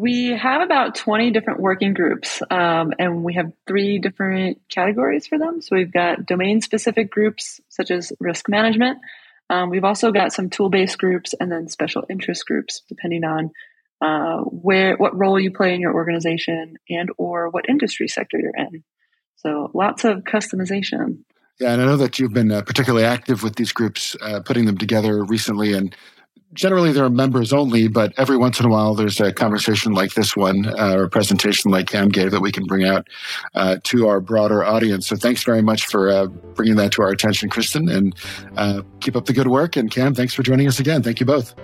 We 0.00 0.28
have 0.28 0.62
about 0.62 0.94
20 0.94 1.30
different 1.30 1.60
working 1.60 1.92
groups, 1.92 2.40
um, 2.50 2.94
and 2.98 3.22
we 3.22 3.34
have 3.34 3.52
three 3.66 3.98
different 3.98 4.62
categories 4.70 5.26
for 5.26 5.38
them. 5.38 5.60
So 5.60 5.76
we've 5.76 5.92
got 5.92 6.24
domain 6.24 6.62
specific 6.62 7.10
groups, 7.10 7.60
such 7.68 7.90
as 7.90 8.10
risk 8.18 8.48
management. 8.48 8.96
Um, 9.50 9.68
we've 9.68 9.84
also 9.84 10.10
got 10.10 10.32
some 10.32 10.48
tool 10.48 10.70
based 10.70 10.96
groups 10.96 11.34
and 11.38 11.52
then 11.52 11.68
special 11.68 12.06
interest 12.08 12.46
groups, 12.46 12.80
depending 12.88 13.24
on 13.24 13.50
uh, 14.00 14.38
where 14.44 14.96
what 14.96 15.18
role 15.18 15.38
you 15.38 15.52
play 15.52 15.74
in 15.74 15.82
your 15.82 15.92
organization 15.92 16.78
and 16.88 17.10
or 17.18 17.50
what 17.50 17.68
industry 17.68 18.08
sector 18.08 18.38
you're 18.38 18.56
in. 18.56 18.82
So 19.36 19.70
lots 19.74 20.06
of 20.06 20.20
customization. 20.20 21.24
Yeah, 21.58 21.74
and 21.74 21.82
I 21.82 21.84
know 21.84 21.98
that 21.98 22.18
you've 22.18 22.32
been 22.32 22.50
uh, 22.50 22.62
particularly 22.62 23.04
active 23.04 23.42
with 23.42 23.56
these 23.56 23.72
groups, 23.72 24.16
uh, 24.22 24.40
putting 24.40 24.64
them 24.64 24.78
together 24.78 25.22
recently, 25.22 25.74
and 25.74 25.94
generally 26.54 26.92
they're 26.92 27.08
members 27.08 27.52
only, 27.52 27.88
but 27.88 28.12
every 28.16 28.36
once 28.36 28.60
in 28.60 28.66
a 28.66 28.68
while 28.68 28.94
there's 28.94 29.20
a 29.20 29.32
conversation 29.32 29.92
like 29.92 30.14
this 30.14 30.36
one 30.36 30.66
uh, 30.66 30.94
or 30.96 31.04
a 31.04 31.08
presentation 31.08 31.70
like 31.70 31.86
Cam 31.86 32.08
gave 32.08 32.30
that 32.30 32.40
we 32.40 32.52
can 32.52 32.64
bring 32.64 32.84
out 32.84 33.08
uh, 33.54 33.76
to 33.84 34.08
our 34.08 34.20
broader 34.20 34.64
audience. 34.64 35.06
So 35.08 35.16
thanks 35.16 35.42
very 35.42 35.62
much 35.62 35.86
for 35.86 36.10
uh, 36.10 36.26
bringing 36.26 36.76
that 36.76 36.92
to 36.92 37.02
our 37.02 37.10
attention, 37.10 37.48
Kristen, 37.48 37.88
and 37.88 38.14
uh, 38.56 38.82
keep 39.00 39.16
up 39.16 39.26
the 39.26 39.32
good 39.32 39.48
work. 39.48 39.76
And 39.76 39.90
Cam, 39.90 40.14
thanks 40.14 40.34
for 40.34 40.42
joining 40.42 40.66
us 40.66 40.80
again. 40.80 41.02
Thank 41.02 41.20
you 41.20 41.26
both. 41.26 41.54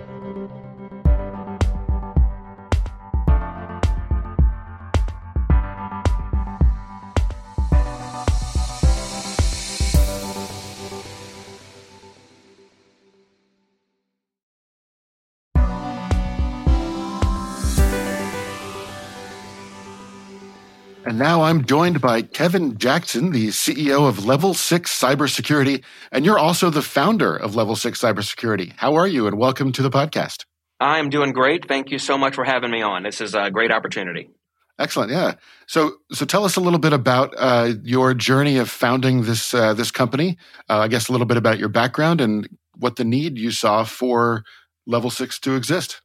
And 21.17 21.23
now 21.23 21.41
I'm 21.41 21.65
joined 21.65 21.99
by 21.99 22.21
Kevin 22.21 22.77
Jackson, 22.77 23.31
the 23.31 23.47
CEO 23.47 24.07
of 24.07 24.23
Level 24.23 24.53
6 24.53 25.01
Cybersecurity. 25.01 25.83
And 26.11 26.23
you're 26.23 26.37
also 26.37 26.69
the 26.69 26.83
founder 26.83 27.35
of 27.35 27.55
Level 27.55 27.75
6 27.75 27.99
Cybersecurity. 27.99 28.73
How 28.77 28.93
are 28.93 29.07
you? 29.07 29.25
And 29.25 29.35
welcome 29.35 29.71
to 29.71 29.81
the 29.81 29.89
podcast. 29.89 30.45
I'm 30.79 31.09
doing 31.09 31.33
great. 31.33 31.67
Thank 31.67 31.89
you 31.89 31.97
so 31.97 32.19
much 32.19 32.35
for 32.35 32.43
having 32.43 32.69
me 32.69 32.83
on. 32.83 33.01
This 33.01 33.19
is 33.19 33.33
a 33.33 33.49
great 33.49 33.71
opportunity. 33.71 34.29
Excellent. 34.77 35.11
Yeah. 35.11 35.33
So, 35.65 35.93
so 36.11 36.23
tell 36.23 36.45
us 36.45 36.55
a 36.55 36.61
little 36.61 36.77
bit 36.77 36.93
about 36.93 37.33
uh, 37.35 37.73
your 37.81 38.13
journey 38.13 38.57
of 38.57 38.69
founding 38.69 39.23
this 39.23 39.55
uh, 39.55 39.73
this 39.73 39.89
company. 39.89 40.37
Uh, 40.69 40.81
I 40.81 40.87
guess 40.87 41.09
a 41.09 41.13
little 41.13 41.25
bit 41.25 41.37
about 41.37 41.57
your 41.57 41.69
background 41.69 42.21
and 42.21 42.47
what 42.75 42.97
the 42.97 43.05
need 43.05 43.39
you 43.39 43.49
saw 43.49 43.85
for 43.85 44.43
Level 44.85 45.09
Six 45.09 45.39
to 45.39 45.55
exist. 45.55 45.99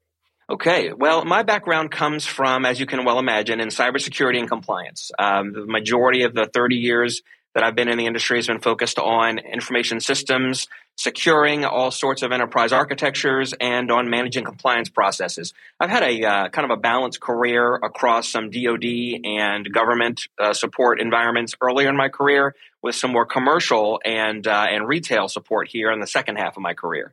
Okay, 0.50 0.92
well, 0.92 1.24
my 1.24 1.44
background 1.44 1.90
comes 1.90 2.26
from, 2.26 2.66
as 2.66 2.80
you 2.80 2.86
can 2.86 3.04
well 3.04 3.18
imagine, 3.18 3.60
in 3.60 3.68
cybersecurity 3.68 4.38
and 4.38 4.48
compliance. 4.48 5.10
Um, 5.18 5.52
the 5.52 5.66
majority 5.66 6.24
of 6.24 6.34
the 6.34 6.50
30 6.52 6.76
years 6.76 7.22
that 7.54 7.62
I've 7.62 7.76
been 7.76 7.88
in 7.88 7.98
the 7.98 8.06
industry 8.06 8.38
has 8.38 8.46
been 8.46 8.60
focused 8.60 8.98
on 8.98 9.38
information 9.38 10.00
systems, 10.00 10.66
securing 10.96 11.64
all 11.64 11.90
sorts 11.90 12.22
of 12.22 12.32
enterprise 12.32 12.72
architectures, 12.72 13.54
and 13.60 13.90
on 13.90 14.10
managing 14.10 14.44
compliance 14.44 14.88
processes. 14.88 15.52
I've 15.78 15.90
had 15.90 16.02
a 16.02 16.24
uh, 16.24 16.48
kind 16.48 16.70
of 16.70 16.76
a 16.76 16.80
balanced 16.80 17.20
career 17.20 17.74
across 17.76 18.28
some 18.28 18.50
DoD 18.50 19.20
and 19.24 19.72
government 19.72 20.22
uh, 20.40 20.54
support 20.54 21.00
environments 21.00 21.54
earlier 21.60 21.88
in 21.88 21.96
my 21.96 22.08
career, 22.08 22.54
with 22.82 22.94
some 22.94 23.12
more 23.12 23.26
commercial 23.26 24.00
and 24.04 24.46
uh, 24.46 24.66
and 24.68 24.88
retail 24.88 25.28
support 25.28 25.68
here 25.68 25.92
in 25.92 26.00
the 26.00 26.06
second 26.06 26.36
half 26.36 26.56
of 26.56 26.62
my 26.62 26.74
career. 26.74 27.12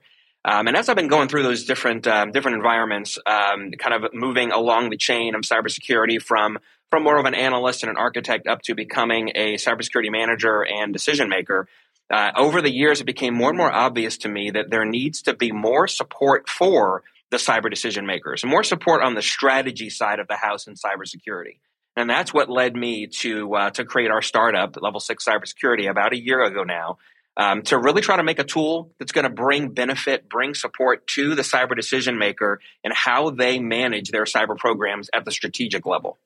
Um, 0.49 0.67
and 0.67 0.75
as 0.75 0.89
I've 0.89 0.95
been 0.95 1.09
going 1.09 1.27
through 1.27 1.43
those 1.43 1.65
different 1.65 2.07
um, 2.07 2.31
different 2.31 2.57
environments, 2.57 3.19
um, 3.27 3.71
kind 3.77 3.93
of 3.93 4.11
moving 4.13 4.51
along 4.51 4.89
the 4.89 4.97
chain 4.97 5.35
of 5.35 5.41
cybersecurity 5.41 6.19
from 6.19 6.57
from 6.89 7.03
more 7.03 7.19
of 7.19 7.25
an 7.25 7.35
analyst 7.35 7.83
and 7.83 7.91
an 7.91 7.97
architect 7.97 8.47
up 8.47 8.63
to 8.63 8.73
becoming 8.73 9.29
a 9.35 9.55
cybersecurity 9.55 10.11
manager 10.11 10.65
and 10.65 10.91
decision 10.91 11.29
maker, 11.29 11.67
uh, 12.11 12.31
over 12.35 12.63
the 12.63 12.71
years, 12.71 12.99
it 12.99 13.03
became 13.03 13.35
more 13.35 13.49
and 13.49 13.57
more 13.59 13.71
obvious 13.71 14.17
to 14.17 14.29
me 14.29 14.49
that 14.49 14.71
there 14.71 14.85
needs 14.85 15.21
to 15.21 15.35
be 15.35 15.51
more 15.51 15.87
support 15.87 16.49
for 16.49 17.03
the 17.29 17.37
cyber 17.37 17.69
decision 17.69 18.07
makers, 18.07 18.43
more 18.43 18.63
support 18.63 19.03
on 19.03 19.13
the 19.13 19.21
strategy 19.21 19.91
side 19.91 20.19
of 20.19 20.27
the 20.27 20.35
house 20.35 20.65
in 20.65 20.73
cybersecurity. 20.73 21.59
And 21.95 22.09
that's 22.09 22.33
what 22.33 22.49
led 22.49 22.75
me 22.75 23.05
to 23.19 23.53
uh, 23.53 23.69
to 23.71 23.85
create 23.85 24.09
our 24.09 24.23
startup, 24.23 24.81
Level 24.81 24.99
Six 24.99 25.25
Cybersecurity, 25.25 25.87
about 25.87 26.13
a 26.13 26.19
year 26.19 26.41
ago 26.41 26.63
now, 26.63 26.97
um, 27.39 27.61
to 27.63 27.77
really 27.79 28.01
try 28.01 28.17
to 28.17 28.23
make 28.23 28.37
a 28.37 28.43
tool 28.43 28.91
that's 28.99 29.13
going 29.13 29.23
to 29.23 29.29
bring 29.29 29.69
benefit, 29.69 30.27
bring 30.29 30.53
support 30.53 31.07
to 31.07 31.35
the 31.35 31.41
cyber 31.41 31.73
decision 31.73 32.17
maker 32.17 32.59
and 32.83 32.93
how 32.93 33.29
they 33.29 33.59
manage 33.59 34.11
their 34.11 34.25
cyber 34.25 34.57
programs 34.57 35.09
at 35.13 35.23
the 35.23 35.31
strategic 35.31 35.85
level. 35.85 36.17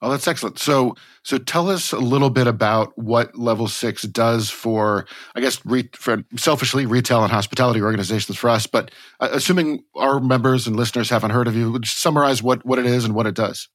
Oh, 0.00 0.10
that's 0.10 0.26
excellent. 0.26 0.58
So, 0.58 0.94
so 1.22 1.38
tell 1.38 1.68
us 1.68 1.92
a 1.92 1.98
little 1.98 2.30
bit 2.30 2.46
about 2.46 2.96
what 2.96 3.36
Level 3.36 3.66
Six 3.66 4.02
does 4.02 4.48
for, 4.48 5.06
I 5.34 5.40
guess, 5.40 5.64
re, 5.66 5.90
for 5.92 6.24
selfishly 6.36 6.86
retail 6.86 7.24
and 7.24 7.32
hospitality 7.32 7.82
organizations 7.82 8.38
for 8.38 8.48
us. 8.48 8.66
But 8.66 8.92
uh, 9.20 9.28
assuming 9.32 9.82
our 9.96 10.20
members 10.20 10.66
and 10.66 10.76
listeners 10.76 11.10
haven't 11.10 11.32
heard 11.32 11.48
of 11.48 11.56
you, 11.56 11.72
would 11.72 11.84
you 11.84 11.90
summarize 11.90 12.42
what 12.42 12.64
what 12.64 12.78
it 12.78 12.86
is 12.86 13.04
and 13.04 13.14
what 13.14 13.26
it 13.26 13.34
does? 13.34 13.68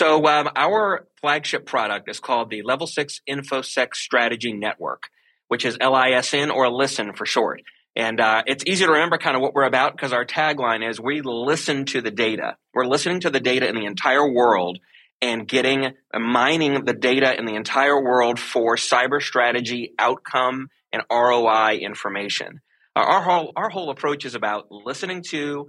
So, 0.00 0.26
um, 0.26 0.48
our 0.56 1.06
flagship 1.20 1.66
product 1.66 2.08
is 2.08 2.20
called 2.20 2.48
the 2.48 2.62
Level 2.62 2.86
Six 2.86 3.20
InfoSec 3.28 3.94
Strategy 3.94 4.54
Network, 4.54 5.10
which 5.48 5.64
is 5.64 5.78
LISN 5.78 6.50
or 6.50 6.70
Listen 6.70 7.12
for 7.12 7.26
short. 7.26 7.62
And 7.94 8.20
uh, 8.20 8.42
it's 8.46 8.64
easy 8.66 8.84
to 8.84 8.92
remember 8.92 9.16
kind 9.16 9.36
of 9.36 9.42
what 9.42 9.54
we're 9.54 9.64
about 9.64 9.96
because 9.96 10.12
our 10.12 10.26
tagline 10.26 10.86
is 10.86 11.00
we 11.00 11.22
listen 11.22 11.86
to 11.86 12.02
the 12.02 12.10
data. 12.10 12.56
We're 12.74 12.84
listening 12.84 13.20
to 13.20 13.30
the 13.30 13.40
data 13.40 13.66
in 13.66 13.74
the 13.74 13.86
entire 13.86 14.30
world 14.30 14.78
and 15.22 15.48
getting 15.48 15.86
uh, 15.86 16.18
mining 16.18 16.84
the 16.84 16.92
data 16.92 17.36
in 17.38 17.46
the 17.46 17.54
entire 17.54 18.02
world 18.02 18.38
for 18.38 18.76
cyber 18.76 19.22
strategy, 19.22 19.94
outcome, 19.98 20.68
and 20.92 21.02
ROI 21.10 21.78
information. 21.78 22.60
Our 22.94 23.22
whole, 23.22 23.52
our 23.56 23.70
whole 23.70 23.90
approach 23.90 24.24
is 24.24 24.34
about 24.34 24.70
listening 24.70 25.22
to 25.30 25.68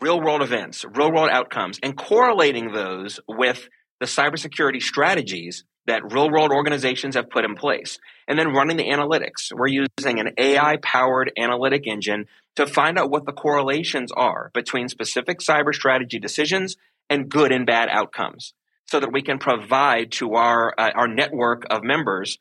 real 0.00 0.20
world 0.20 0.42
events, 0.42 0.84
real 0.84 1.12
world 1.12 1.30
outcomes, 1.30 1.78
and 1.82 1.96
correlating 1.96 2.72
those 2.72 3.20
with 3.28 3.68
the 3.98 4.06
cybersecurity 4.06 4.82
strategies 4.82 5.64
that 5.86 6.12
real 6.12 6.30
world 6.30 6.52
organizations 6.52 7.14
have 7.14 7.30
put 7.30 7.44
in 7.44 7.54
place. 7.54 7.98
And 8.28 8.38
then 8.38 8.52
running 8.52 8.76
the 8.76 8.88
analytics. 8.88 9.52
We're 9.52 9.66
using 9.66 10.20
an 10.20 10.34
AI 10.38 10.76
powered 10.82 11.32
analytic 11.36 11.86
engine 11.86 12.26
to 12.56 12.66
find 12.66 12.98
out 12.98 13.10
what 13.10 13.26
the 13.26 13.32
correlations 13.32 14.12
are 14.12 14.50
between 14.54 14.88
specific 14.88 15.40
cyber 15.40 15.74
strategy 15.74 16.18
decisions 16.18 16.76
and 17.08 17.28
good 17.28 17.52
and 17.52 17.66
bad 17.66 17.88
outcomes 17.90 18.54
so 18.86 19.00
that 19.00 19.12
we 19.12 19.22
can 19.22 19.38
provide 19.38 20.12
to 20.12 20.34
our 20.34 20.74
uh, 20.76 20.90
our 20.94 21.08
network 21.08 21.64
of 21.70 21.82
members 21.82 22.38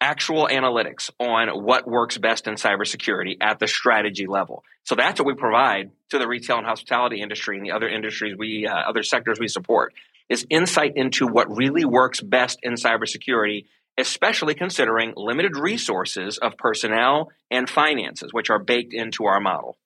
actual 0.00 0.46
analytics 0.46 1.10
on 1.18 1.48
what 1.64 1.88
works 1.88 2.18
best 2.18 2.46
in 2.46 2.54
cybersecurity 2.54 3.36
at 3.40 3.58
the 3.58 3.66
strategy 3.66 4.26
level. 4.26 4.62
So 4.84 4.94
that's 4.94 5.18
what 5.18 5.26
we 5.26 5.34
provide 5.34 5.90
to 6.10 6.18
the 6.18 6.28
retail 6.28 6.58
and 6.58 6.66
hospitality 6.66 7.20
industry 7.20 7.56
and 7.56 7.66
the 7.66 7.72
other 7.72 7.88
industries 7.88 8.36
we 8.38 8.66
uh, 8.66 8.74
other 8.74 9.02
sectors 9.02 9.38
we 9.40 9.48
support 9.48 9.94
is 10.28 10.46
insight 10.50 10.92
into 10.96 11.26
what 11.26 11.54
really 11.54 11.84
works 11.84 12.20
best 12.20 12.58
in 12.62 12.74
cybersecurity, 12.74 13.66
especially 13.96 14.54
considering 14.54 15.14
limited 15.16 15.56
resources 15.56 16.38
of 16.38 16.56
personnel 16.56 17.30
and 17.50 17.68
finances, 17.68 18.32
which 18.32 18.50
are 18.50 18.58
baked 18.58 18.92
into 18.92 19.24
our 19.24 19.40
model. 19.40 19.76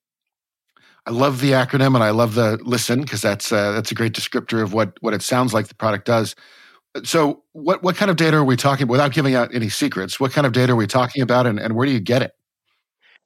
I 1.05 1.11
love 1.11 1.41
the 1.41 1.53
acronym 1.53 1.95
and 1.95 2.05
I 2.05 2.11
love 2.11 2.35
the 2.35 2.59
listen 2.63 3.03
because 3.03 3.23
that's 3.23 3.51
uh, 3.51 3.73
that's 3.73 3.91
a 3.91 3.95
great 3.95 4.13
descriptor 4.13 4.63
of 4.63 4.73
what 4.73 4.97
what 5.01 5.15
it 5.15 5.23
sounds 5.23 5.53
like 5.53 5.67
the 5.67 5.75
product 5.75 6.07
does. 6.07 6.37
So, 7.05 7.43
what 7.53 7.83
what 7.83 7.97
kind 7.97 8.11
of 8.11 8.17
data 8.17 8.37
are 8.37 8.45
we 8.45 8.57
talking 8.57 8.85
about? 8.85 8.93
Without 8.93 9.13
giving 9.13 9.35
out 9.35 9.55
any 9.55 9.69
secrets, 9.69 10.21
what 10.21 10.33
kind 10.33 10.47
of 10.47 10.53
data 10.53 10.75
are 10.75 10.77
we 10.77 10.87
talking 10.87 11.23
about, 11.23 11.47
and, 11.47 11.59
and 11.59 11.75
where 11.75 11.87
do 11.87 11.93
you 11.93 12.01
get 12.01 12.23
it? 12.23 12.33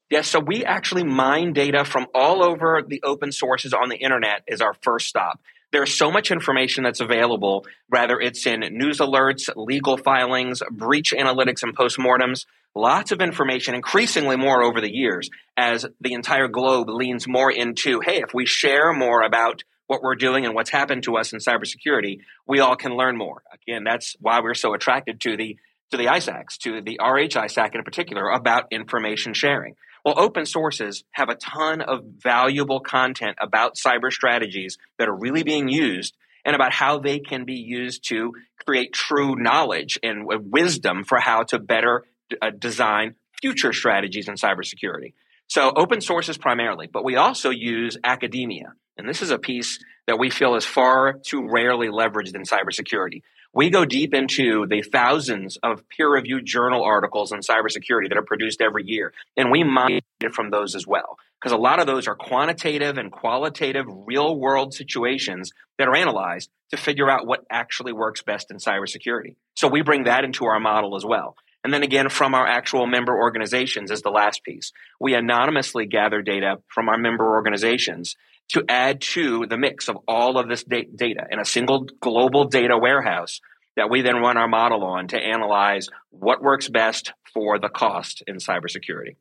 Yeah, 0.09 0.23
so 0.23 0.39
we 0.39 0.65
actually 0.65 1.03
mine 1.03 1.53
data 1.53 1.85
from 1.85 2.07
all 2.15 2.43
over 2.43 2.81
the 2.87 3.03
open 3.03 3.33
sources 3.33 3.75
on 3.75 3.89
the 3.89 3.97
internet 3.97 4.43
is 4.47 4.61
our 4.61 4.75
first 4.83 5.09
stop. 5.09 5.41
There's 5.73 5.97
so 5.97 6.11
much 6.11 6.31
information 6.31 6.85
that's 6.85 7.01
available, 7.01 7.67
whether 7.89 8.21
it's 8.21 8.47
in 8.47 8.61
news 8.73 8.99
alerts, 8.99 9.51
legal 9.57 9.97
filings, 9.97 10.63
breach 10.71 11.13
analytics, 11.17 11.63
and 11.63 11.77
postmortems. 11.77 12.47
Lots 12.75 13.11
of 13.11 13.21
information, 13.21 13.75
increasingly 13.75 14.37
more 14.37 14.63
over 14.63 14.81
the 14.81 14.95
years, 14.95 15.31
as 15.57 15.87
the 16.01 16.13
entire 16.13 16.49
globe 16.49 16.89
leans 16.89 17.27
more 17.27 17.51
into 17.51 18.01
hey, 18.01 18.19
if 18.19 18.35
we 18.35 18.47
share 18.47 18.93
more 18.93 19.23
about 19.23 19.65
what 19.87 20.03
we're 20.03 20.15
doing 20.15 20.45
and 20.45 20.55
what's 20.55 20.71
happened 20.71 21.03
to 21.05 21.17
us 21.17 21.33
in 21.33 21.39
cybersecurity, 21.39 22.21
we 22.47 22.61
all 22.61 22.77
can 22.77 22.97
learn 22.97 23.17
more. 23.17 23.43
Again, 23.53 23.85
that's 23.85 24.17
why 24.21 24.41
we're 24.41 24.55
so 24.55 24.75
attracted 24.75 25.21
to 25.23 25.37
the 25.37 25.57
to 25.91 25.97
the 25.97 26.07
ISACs, 26.07 26.59
to 26.59 26.83
the 26.83 26.99
RHISAC 27.01 27.75
in 27.75 27.83
particular, 27.85 28.29
about 28.29 28.73
information 28.73 29.35
sharing. 29.35 29.77
Well, 30.07 30.15
open 30.19 30.47
sources 30.47 31.03
have 31.11 31.31
a 31.31 31.35
ton 31.35 31.81
of 31.81 32.05
valuable 32.23 32.79
content 32.79 33.39
about 33.41 33.75
cyber 33.75 34.13
strategies 34.13 34.79
that 35.01 35.09
are 35.09 35.17
really 35.17 35.43
being 35.43 35.67
used 35.67 36.17
and 36.45 36.55
about 36.55 36.73
how 36.73 37.01
they 37.01 37.19
can 37.19 37.45
be 37.45 37.55
used 37.55 38.09
to 38.11 38.33
create 38.65 38.93
true 38.93 39.35
knowledge 39.35 39.99
and 40.05 40.25
wisdom 40.25 41.03
for 41.03 41.19
how 41.19 41.43
to 41.43 41.59
better 41.59 42.05
uh, 42.41 42.51
design 42.57 43.17
future 43.41 43.73
strategies 43.73 44.29
in 44.29 44.35
cybersecurity. 44.35 45.15
So 45.49 45.73
open 45.75 46.01
sources 46.01 46.39
primarily, 46.39 46.87
but 46.87 47.05
we 47.05 47.17
also 47.17 47.51
use 47.51 47.99
academia. 48.05 48.75
And 48.97 49.09
this 49.09 49.23
is 49.23 49.33
a 49.33 49.39
piece 49.41 49.81
that 50.07 50.21
we 50.21 50.31
feel 50.31 50.55
is 50.55 50.65
far 50.65 51.15
too 51.15 51.49
rarely 51.51 51.89
leveraged 51.89 52.37
in 52.37 52.45
cybersecurity. 52.45 53.23
We 53.57 53.71
go 53.71 53.87
deep 53.87 54.13
into 54.13 54.67
the 54.67 54.83
thousands 54.83 55.57
of 55.63 55.89
peer 55.89 56.13
reviewed 56.13 56.45
journal 56.45 56.85
articles 56.85 57.33
on 57.33 57.41
cybersecurity 57.41 58.11
that 58.11 58.19
are 58.19 58.23
produced 58.23 58.61
every 58.61 58.85
year, 58.85 59.15
and 59.35 59.51
we 59.51 59.65
mine 59.65 60.01
from 60.35 60.51
those 60.51 60.75
as 60.75 60.87
well. 60.87 61.17
Because 61.41 61.53
a 61.53 61.57
lot 61.57 61.81
of 61.81 61.87
those 61.87 62.07
are 62.07 62.15
quantitative 62.15 62.99
and 62.99 63.11
qualitative 63.11 63.87
real 63.89 64.39
world 64.39 64.75
situations 64.75 65.53
that 65.79 65.89
are 65.89 65.97
analyzed 65.97 66.51
to 66.71 66.77
figure 66.77 67.11
out 67.11 67.27
what 67.27 67.47
actually 67.51 67.95
works 67.95 68.21
best 68.21 68.51
in 68.51 68.59
cybersecurity. 68.59 69.37
So 69.55 69.69
we 69.69 69.81
bring 69.81 70.05
that 70.05 70.25
into 70.25 70.45
our 70.45 70.61
model 70.61 70.95
as 70.95 71.07
well. 71.07 71.35
And 71.65 71.73
then 71.73 71.83
again, 71.83 72.11
from 72.11 72.35
our 72.35 72.47
actual 72.47 72.87
member 72.87 73.17
organizations 73.17 73.91
is 73.91 74.03
the 74.03 74.11
last 74.11 74.45
piece. 74.45 74.73
We 75.01 75.15
anonymously 75.15 75.87
gather 75.87 76.21
data 76.21 76.59
from 76.69 76.91
our 76.91 76.99
member 76.99 77.25
organizations 77.25 78.17
to 78.49 78.65
add 78.69 79.01
to 79.01 79.47
the 79.47 79.59
mix 79.59 79.89
of 79.89 79.97
all 80.07 80.39
of 80.39 80.49
this 80.49 80.65
da- 80.65 80.89
data 80.95 81.27
in 81.31 81.41
a 81.41 81.45
single 81.45 81.87
global 82.01 82.47
data 82.47 82.77
warehouse 82.79 83.41
that 83.77 83.91
we 83.91 84.03
then 84.03 84.17
run 84.17 84.37
our 84.37 84.49
model 84.49 84.85
on 84.85 85.09
to 85.09 85.19
analyze 85.19 85.89
what 86.11 86.43
works 86.43 86.69
best 86.69 87.13
for 87.35 87.59
the 87.59 87.69
cost 87.69 88.23
in 88.27 88.37
cybersecurity. 88.37 89.17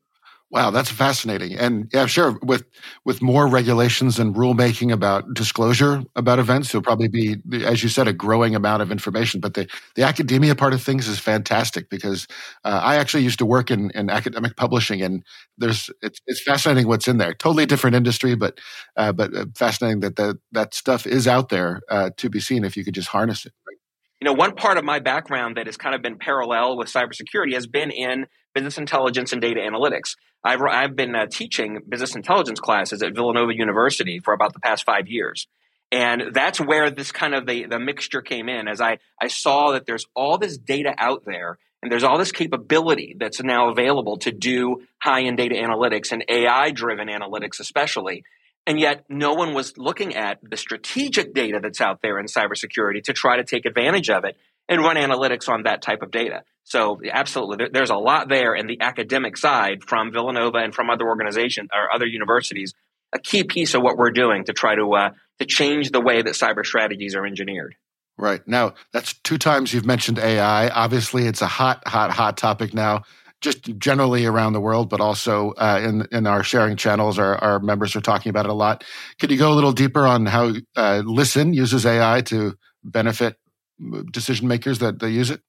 Wow, 0.48 0.70
that's 0.70 0.90
fascinating. 0.90 1.56
And 1.56 1.90
yeah, 1.92 2.06
sure. 2.06 2.38
With 2.40 2.64
with 3.04 3.20
more 3.20 3.48
regulations 3.48 4.20
and 4.20 4.32
rulemaking 4.32 4.92
about 4.92 5.34
disclosure 5.34 6.04
about 6.14 6.38
events, 6.38 6.70
there'll 6.70 6.84
probably 6.84 7.08
be, 7.08 7.36
as 7.64 7.82
you 7.82 7.88
said, 7.88 8.06
a 8.06 8.12
growing 8.12 8.54
amount 8.54 8.80
of 8.80 8.92
information. 8.92 9.40
But 9.40 9.54
the 9.54 9.66
the 9.96 10.04
academia 10.04 10.54
part 10.54 10.72
of 10.72 10.80
things 10.80 11.08
is 11.08 11.18
fantastic 11.18 11.90
because 11.90 12.28
uh, 12.64 12.80
I 12.80 12.96
actually 12.96 13.24
used 13.24 13.40
to 13.40 13.46
work 13.46 13.72
in, 13.72 13.90
in 13.90 14.08
academic 14.08 14.56
publishing, 14.56 15.02
and 15.02 15.24
there's 15.58 15.90
it's, 16.00 16.20
it's 16.28 16.42
fascinating 16.42 16.86
what's 16.86 17.08
in 17.08 17.18
there. 17.18 17.34
Totally 17.34 17.66
different 17.66 17.96
industry, 17.96 18.36
but 18.36 18.60
uh, 18.96 19.10
but 19.10 19.34
uh, 19.34 19.46
fascinating 19.56 19.98
that 20.00 20.14
the, 20.14 20.38
that 20.52 20.74
stuff 20.74 21.08
is 21.08 21.26
out 21.26 21.48
there 21.48 21.80
uh, 21.90 22.10
to 22.18 22.30
be 22.30 22.38
seen 22.38 22.64
if 22.64 22.76
you 22.76 22.84
could 22.84 22.94
just 22.94 23.08
harness 23.08 23.46
it. 23.46 23.52
You 24.20 24.26
know, 24.26 24.32
one 24.32 24.54
part 24.54 24.78
of 24.78 24.84
my 24.84 25.00
background 25.00 25.56
that 25.56 25.66
has 25.66 25.76
kind 25.76 25.94
of 25.94 26.02
been 26.02 26.18
parallel 26.18 26.78
with 26.78 26.88
cybersecurity 26.88 27.52
has 27.52 27.66
been 27.66 27.90
in 27.90 28.26
business 28.54 28.78
intelligence 28.78 29.32
and 29.32 29.42
data 29.42 29.60
analytics. 29.60 30.16
I've, 30.46 30.62
I've 30.62 30.96
been 30.96 31.14
uh, 31.14 31.26
teaching 31.26 31.80
business 31.88 32.14
intelligence 32.14 32.60
classes 32.60 33.02
at 33.02 33.14
Villanova 33.14 33.54
University 33.54 34.20
for 34.20 34.32
about 34.32 34.52
the 34.52 34.60
past 34.60 34.84
five 34.84 35.08
years. 35.08 35.46
And 35.92 36.32
that's 36.32 36.60
where 36.60 36.90
this 36.90 37.12
kind 37.12 37.34
of 37.34 37.46
the, 37.46 37.66
the 37.66 37.78
mixture 37.78 38.20
came 38.20 38.48
in 38.48 38.68
as 38.68 38.80
I, 38.80 38.98
I 39.20 39.28
saw 39.28 39.72
that 39.72 39.86
there's 39.86 40.06
all 40.14 40.38
this 40.38 40.56
data 40.56 40.94
out 40.98 41.24
there 41.24 41.58
and 41.82 41.92
there's 41.92 42.04
all 42.04 42.18
this 42.18 42.32
capability 42.32 43.14
that's 43.18 43.42
now 43.42 43.70
available 43.70 44.16
to 44.18 44.32
do 44.32 44.82
high 45.00 45.22
end 45.22 45.36
data 45.36 45.54
analytics 45.54 46.10
and 46.10 46.24
AI 46.28 46.70
driven 46.70 47.08
analytics, 47.08 47.60
especially. 47.60 48.24
And 48.66 48.80
yet, 48.80 49.04
no 49.08 49.34
one 49.34 49.54
was 49.54 49.78
looking 49.78 50.16
at 50.16 50.38
the 50.42 50.56
strategic 50.56 51.32
data 51.32 51.60
that's 51.62 51.80
out 51.80 52.00
there 52.02 52.18
in 52.18 52.26
cybersecurity 52.26 53.04
to 53.04 53.12
try 53.12 53.36
to 53.36 53.44
take 53.44 53.64
advantage 53.64 54.10
of 54.10 54.24
it 54.24 54.36
and 54.68 54.80
run 54.80 54.96
analytics 54.96 55.48
on 55.48 55.62
that 55.62 55.82
type 55.82 56.02
of 56.02 56.10
data. 56.10 56.42
So, 56.68 57.00
absolutely, 57.12 57.68
there's 57.72 57.90
a 57.90 57.96
lot 57.96 58.28
there 58.28 58.52
in 58.52 58.66
the 58.66 58.80
academic 58.80 59.36
side 59.36 59.84
from 59.84 60.12
Villanova 60.12 60.58
and 60.58 60.74
from 60.74 60.90
other 60.90 61.06
organizations 61.06 61.68
or 61.72 61.94
other 61.94 62.06
universities. 62.06 62.74
A 63.12 63.20
key 63.20 63.44
piece 63.44 63.74
of 63.74 63.82
what 63.82 63.96
we're 63.96 64.10
doing 64.10 64.44
to 64.46 64.52
try 64.52 64.74
to 64.74 64.92
uh, 64.92 65.10
to 65.38 65.46
change 65.46 65.92
the 65.92 66.00
way 66.00 66.22
that 66.22 66.34
cyber 66.34 66.66
strategies 66.66 67.14
are 67.14 67.24
engineered. 67.24 67.76
Right 68.18 68.42
now, 68.48 68.74
that's 68.92 69.12
two 69.12 69.38
times 69.38 69.72
you've 69.72 69.86
mentioned 69.86 70.18
AI. 70.18 70.68
Obviously, 70.68 71.26
it's 71.26 71.40
a 71.40 71.46
hot, 71.46 71.86
hot, 71.86 72.10
hot 72.10 72.36
topic 72.36 72.74
now 72.74 73.04
just 73.40 73.78
generally 73.78 74.24
around 74.24 74.54
the 74.54 74.60
world, 74.60 74.88
but 74.88 75.00
also 75.00 75.52
uh, 75.52 75.80
in 75.84 76.06
in 76.10 76.26
our 76.26 76.42
sharing 76.42 76.76
channels, 76.76 77.18
our, 77.18 77.36
our 77.36 77.60
members 77.60 77.94
are 77.94 78.00
talking 78.00 78.30
about 78.30 78.46
it 78.46 78.50
a 78.50 78.54
lot. 78.54 78.82
Could 79.20 79.30
you 79.30 79.38
go 79.38 79.52
a 79.52 79.54
little 79.54 79.72
deeper 79.72 80.06
on 80.06 80.26
how 80.26 80.54
uh, 80.74 81.02
Listen 81.04 81.52
uses 81.52 81.84
AI 81.84 82.22
to 82.22 82.56
benefit 82.82 83.36
decision 84.10 84.48
makers 84.48 84.78
that 84.78 84.98
they 84.98 85.10
use 85.10 85.30
it? 85.30 85.42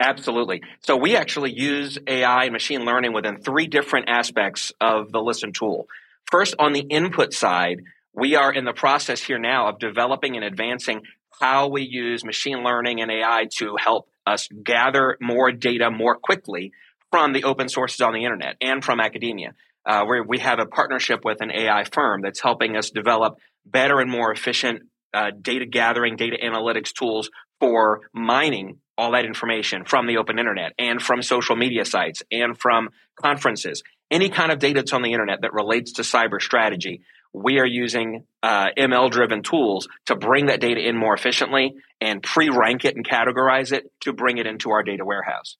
Absolutely. 0.00 0.62
So 0.80 0.96
we 0.96 1.16
actually 1.16 1.52
use 1.52 1.98
AI 2.06 2.44
and 2.44 2.52
machine 2.52 2.84
learning 2.84 3.12
within 3.12 3.40
three 3.40 3.66
different 3.66 4.08
aspects 4.08 4.72
of 4.80 5.12
the 5.12 5.20
Listen 5.20 5.52
tool. 5.52 5.86
First, 6.30 6.54
on 6.58 6.72
the 6.72 6.80
input 6.80 7.32
side, 7.32 7.82
we 8.12 8.34
are 8.34 8.52
in 8.52 8.64
the 8.64 8.72
process 8.72 9.20
here 9.22 9.38
now 9.38 9.68
of 9.68 9.78
developing 9.78 10.36
and 10.36 10.44
advancing 10.44 11.02
how 11.40 11.68
we 11.68 11.82
use 11.82 12.24
machine 12.24 12.62
learning 12.62 13.00
and 13.00 13.10
AI 13.10 13.46
to 13.58 13.76
help 13.76 14.08
us 14.26 14.48
gather 14.64 15.16
more 15.20 15.52
data 15.52 15.90
more 15.90 16.16
quickly 16.16 16.72
from 17.10 17.32
the 17.32 17.44
open 17.44 17.68
sources 17.68 18.00
on 18.00 18.12
the 18.12 18.24
internet 18.24 18.56
and 18.60 18.84
from 18.84 19.00
academia. 19.00 19.52
Uh, 19.86 20.04
where 20.06 20.22
we 20.22 20.38
have 20.38 20.58
a 20.58 20.66
partnership 20.66 21.26
with 21.26 21.42
an 21.42 21.50
AI 21.50 21.84
firm 21.84 22.22
that's 22.22 22.40
helping 22.40 22.74
us 22.74 22.90
develop 22.90 23.36
better 23.66 24.00
and 24.00 24.10
more 24.10 24.32
efficient 24.32 24.82
uh, 25.12 25.30
data 25.42 25.66
gathering, 25.66 26.16
data 26.16 26.38
analytics 26.42 26.90
tools 26.92 27.28
for 27.60 28.00
mining 28.14 28.78
all 28.96 29.12
that 29.12 29.24
information 29.24 29.84
from 29.84 30.06
the 30.06 30.18
open 30.18 30.38
internet 30.38 30.72
and 30.78 31.02
from 31.02 31.22
social 31.22 31.56
media 31.56 31.84
sites 31.84 32.22
and 32.30 32.58
from 32.58 32.90
conferences. 33.16 33.82
Any 34.10 34.28
kind 34.28 34.52
of 34.52 34.58
data 34.58 34.80
that's 34.80 34.92
on 34.92 35.02
the 35.02 35.12
internet 35.12 35.42
that 35.42 35.52
relates 35.52 35.92
to 35.94 36.02
cyber 36.02 36.40
strategy, 36.40 37.02
we 37.32 37.58
are 37.58 37.66
using 37.66 38.24
uh, 38.42 38.68
ML 38.78 39.10
driven 39.10 39.42
tools 39.42 39.88
to 40.06 40.14
bring 40.14 40.46
that 40.46 40.60
data 40.60 40.80
in 40.80 40.96
more 40.96 41.14
efficiently 41.14 41.74
and 42.00 42.22
pre 42.22 42.48
rank 42.48 42.84
it 42.84 42.94
and 42.94 43.06
categorize 43.06 43.72
it 43.72 43.90
to 44.00 44.12
bring 44.12 44.38
it 44.38 44.46
into 44.46 44.70
our 44.70 44.82
data 44.82 45.04
warehouse. 45.04 45.56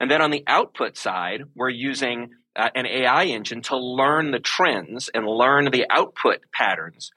And 0.00 0.10
then 0.10 0.22
on 0.22 0.30
the 0.30 0.44
output 0.46 0.96
side, 0.96 1.42
we're 1.54 1.68
using 1.68 2.30
uh, 2.56 2.70
an 2.74 2.86
AI 2.86 3.24
engine 3.24 3.62
to 3.62 3.76
learn 3.76 4.30
the 4.30 4.38
trends 4.38 5.10
and 5.12 5.26
learn 5.26 5.66
the 5.66 5.86
output 5.90 6.38
patterns 6.52 7.10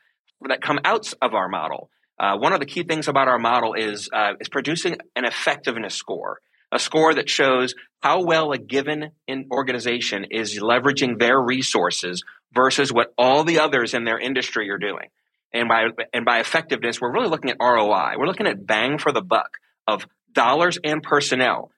that 0.47 0.61
come 0.61 0.79
out 0.83 1.13
of 1.21 1.33
our 1.33 1.47
model. 1.47 1.89
Uh, 2.21 2.37
one 2.37 2.53
of 2.53 2.59
the 2.59 2.67
key 2.67 2.83
things 2.83 3.07
about 3.07 3.27
our 3.27 3.39
model 3.39 3.73
is 3.73 4.07
uh, 4.13 4.33
is 4.39 4.47
producing 4.47 4.95
an 5.15 5.25
effectiveness 5.25 5.95
score, 5.95 6.39
a 6.71 6.77
score 6.77 7.15
that 7.15 7.27
shows 7.27 7.73
how 7.99 8.23
well 8.23 8.51
a 8.51 8.59
given 8.59 9.09
organization 9.51 10.25
is 10.29 10.59
leveraging 10.59 11.17
their 11.17 11.41
resources 11.41 12.23
versus 12.53 12.93
what 12.93 13.11
all 13.17 13.43
the 13.43 13.59
others 13.59 13.95
in 13.95 14.03
their 14.03 14.19
industry 14.19 14.69
are 14.69 14.77
doing. 14.77 15.09
And 15.51 15.67
by 15.67 15.87
and 16.13 16.23
by 16.23 16.39
effectiveness, 16.39 17.01
we're 17.01 17.11
really 17.11 17.27
looking 17.27 17.49
at 17.49 17.57
ROI. 17.59 18.13
We're 18.19 18.27
looking 18.27 18.47
at 18.47 18.67
bang 18.67 18.99
for 18.99 19.11
the 19.11 19.23
buck 19.23 19.57
of 19.87 20.05
dollars 20.31 20.77
and 20.83 21.01
personnel 21.01 21.71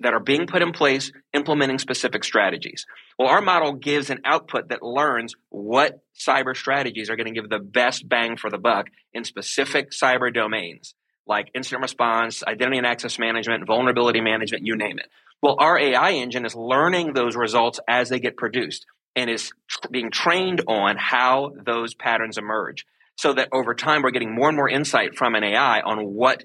that 0.00 0.12
are 0.12 0.20
being 0.20 0.46
put 0.46 0.60
in 0.60 0.72
place 0.72 1.10
implementing 1.32 1.78
specific 1.78 2.22
strategies. 2.22 2.84
Well, 3.18 3.28
our 3.28 3.40
model 3.40 3.72
gives 3.72 4.10
an 4.10 4.20
output 4.24 4.68
that 4.68 4.82
learns 4.82 5.34
what 5.48 6.00
cyber 6.14 6.54
strategies 6.56 7.08
are 7.08 7.16
going 7.16 7.32
to 7.32 7.40
give 7.40 7.48
the 7.48 7.58
best 7.58 8.06
bang 8.08 8.36
for 8.36 8.50
the 8.50 8.58
buck 8.58 8.88
in 9.14 9.24
specific 9.24 9.90
cyber 9.90 10.32
domains 10.32 10.94
like 11.26 11.50
incident 11.54 11.82
response, 11.82 12.44
identity 12.44 12.78
and 12.78 12.86
access 12.86 13.18
management, 13.18 13.66
vulnerability 13.66 14.20
management, 14.20 14.64
you 14.64 14.76
name 14.76 14.98
it. 14.98 15.08
Well, 15.42 15.56
our 15.58 15.78
AI 15.78 16.12
engine 16.12 16.46
is 16.46 16.54
learning 16.54 17.12
those 17.12 17.36
results 17.36 17.80
as 17.88 18.08
they 18.08 18.20
get 18.20 18.36
produced 18.36 18.86
and 19.14 19.28
is 19.28 19.50
tr- 19.68 19.88
being 19.90 20.10
trained 20.10 20.62
on 20.68 20.96
how 20.96 21.52
those 21.64 21.94
patterns 21.94 22.38
emerge 22.38 22.86
so 23.16 23.32
that 23.32 23.48
over 23.52 23.74
time 23.74 24.02
we're 24.02 24.10
getting 24.10 24.34
more 24.34 24.48
and 24.48 24.56
more 24.56 24.68
insight 24.68 25.16
from 25.16 25.34
an 25.34 25.44
AI 25.44 25.80
on 25.80 26.14
what 26.14 26.44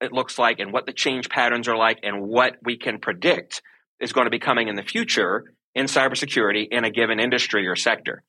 it 0.00 0.12
looks 0.12 0.38
like 0.38 0.58
and 0.58 0.72
what 0.72 0.86
the 0.86 0.92
change 0.92 1.28
patterns 1.28 1.68
are 1.68 1.76
like 1.76 1.98
and 2.02 2.22
what 2.22 2.56
we 2.62 2.76
can 2.76 2.98
predict 2.98 3.62
is 4.00 4.12
going 4.12 4.26
to 4.26 4.30
be 4.30 4.38
coming 4.38 4.68
in 4.68 4.76
the 4.76 4.82
future 4.82 5.44
in 5.74 5.86
cybersecurity 5.86 6.68
in 6.70 6.84
a 6.84 6.90
given 6.90 7.20
industry 7.20 7.66
or 7.66 7.76
sector. 7.76 8.22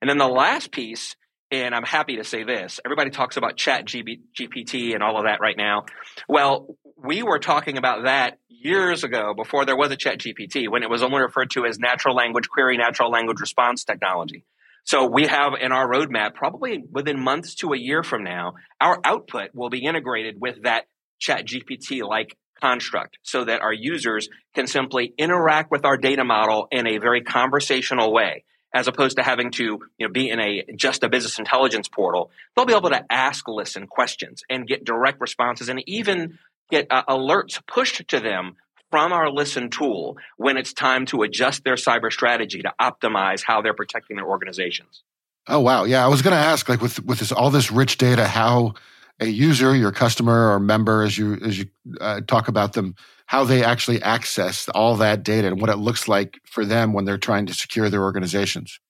And 0.00 0.08
then 0.08 0.18
the 0.18 0.28
last 0.28 0.72
piece, 0.72 1.16
and 1.50 1.74
I'm 1.74 1.84
happy 1.84 2.16
to 2.16 2.24
say 2.24 2.44
this, 2.44 2.80
everybody 2.84 3.10
talks 3.10 3.36
about 3.36 3.56
chat 3.56 3.84
GPT 3.86 4.94
and 4.94 5.02
all 5.02 5.18
of 5.18 5.24
that 5.24 5.40
right 5.40 5.56
now. 5.56 5.84
Well, 6.28 6.76
we 6.96 7.22
were 7.22 7.38
talking 7.38 7.78
about 7.78 8.04
that 8.04 8.38
years 8.48 9.04
ago 9.04 9.32
before 9.34 9.64
there 9.64 9.76
was 9.76 9.90
a 9.90 9.96
chat 9.96 10.18
GPT 10.18 10.68
when 10.68 10.82
it 10.82 10.90
was 10.90 11.02
only 11.02 11.20
referred 11.20 11.50
to 11.52 11.64
as 11.64 11.78
natural 11.78 12.14
language 12.14 12.48
query, 12.48 12.76
natural 12.76 13.10
language 13.10 13.40
response 13.40 13.84
technology. 13.84 14.44
So 14.84 15.06
we 15.06 15.26
have 15.26 15.52
in 15.60 15.72
our 15.72 15.88
roadmap, 15.88 16.34
probably 16.34 16.82
within 16.90 17.20
months 17.20 17.54
to 17.56 17.72
a 17.72 17.78
year 17.78 18.02
from 18.02 18.24
now, 18.24 18.54
our 18.80 18.98
output 19.04 19.50
will 19.54 19.70
be 19.70 19.84
integrated 19.84 20.36
with 20.40 20.62
that 20.62 20.86
chat 21.18 21.46
GPT 21.46 22.02
like 22.02 22.36
construct 22.60 23.18
so 23.22 23.44
that 23.44 23.60
our 23.60 23.72
users 23.72 24.28
can 24.54 24.66
simply 24.66 25.14
interact 25.18 25.70
with 25.70 25.84
our 25.84 25.96
data 25.96 26.24
model 26.24 26.68
in 26.70 26.86
a 26.86 26.98
very 26.98 27.22
conversational 27.22 28.12
way 28.12 28.44
as 28.74 28.86
opposed 28.86 29.16
to 29.16 29.22
having 29.22 29.50
to 29.50 29.64
you 29.64 30.06
know, 30.06 30.08
be 30.08 30.30
in 30.30 30.40
a 30.40 30.64
just 30.76 31.02
a 31.02 31.08
business 31.08 31.38
intelligence 31.38 31.88
portal. 31.88 32.30
They'll 32.54 32.66
be 32.66 32.74
able 32.74 32.90
to 32.90 33.04
ask 33.10 33.48
listen 33.48 33.86
questions 33.86 34.42
and 34.48 34.66
get 34.66 34.84
direct 34.84 35.20
responses 35.20 35.68
and 35.68 35.82
even 35.88 36.38
get 36.70 36.86
uh, 36.90 37.04
alerts 37.08 37.60
pushed 37.66 38.08
to 38.08 38.20
them 38.20 38.56
from 38.90 39.12
our 39.12 39.30
listen 39.30 39.70
tool 39.70 40.16
when 40.36 40.56
it's 40.56 40.72
time 40.72 41.06
to 41.06 41.22
adjust 41.22 41.64
their 41.64 41.74
cyber 41.74 42.12
strategy 42.12 42.62
to 42.62 42.72
optimize 42.80 43.42
how 43.44 43.62
they're 43.62 43.74
protecting 43.74 44.16
their 44.16 44.26
organizations. 44.26 45.02
Oh 45.46 45.60
wow. 45.60 45.84
Yeah 45.84 46.04
i 46.04 46.08
was 46.08 46.22
going 46.22 46.32
to 46.32 46.42
ask 46.42 46.68
like 46.68 46.80
with 46.80 47.04
with 47.04 47.18
this 47.18 47.32
all 47.32 47.50
this 47.50 47.70
rich 47.72 47.98
data 47.98 48.26
how 48.26 48.74
a 49.20 49.26
user, 49.26 49.76
your 49.76 49.92
customer 49.92 50.50
or 50.52 50.58
member, 50.58 51.02
as 51.02 51.16
you 51.16 51.34
as 51.34 51.58
you 51.58 51.66
uh, 52.00 52.20
talk 52.22 52.48
about 52.48 52.72
them, 52.72 52.94
how 53.26 53.44
they 53.44 53.62
actually 53.62 54.02
access 54.02 54.68
all 54.70 54.96
that 54.96 55.22
data 55.22 55.48
and 55.48 55.60
what 55.60 55.70
it 55.70 55.76
looks 55.76 56.08
like 56.08 56.38
for 56.44 56.64
them 56.64 56.92
when 56.92 57.04
they're 57.04 57.18
trying 57.18 57.46
to 57.46 57.54
secure 57.54 57.88
their 57.88 58.02
organizations. 58.02 58.80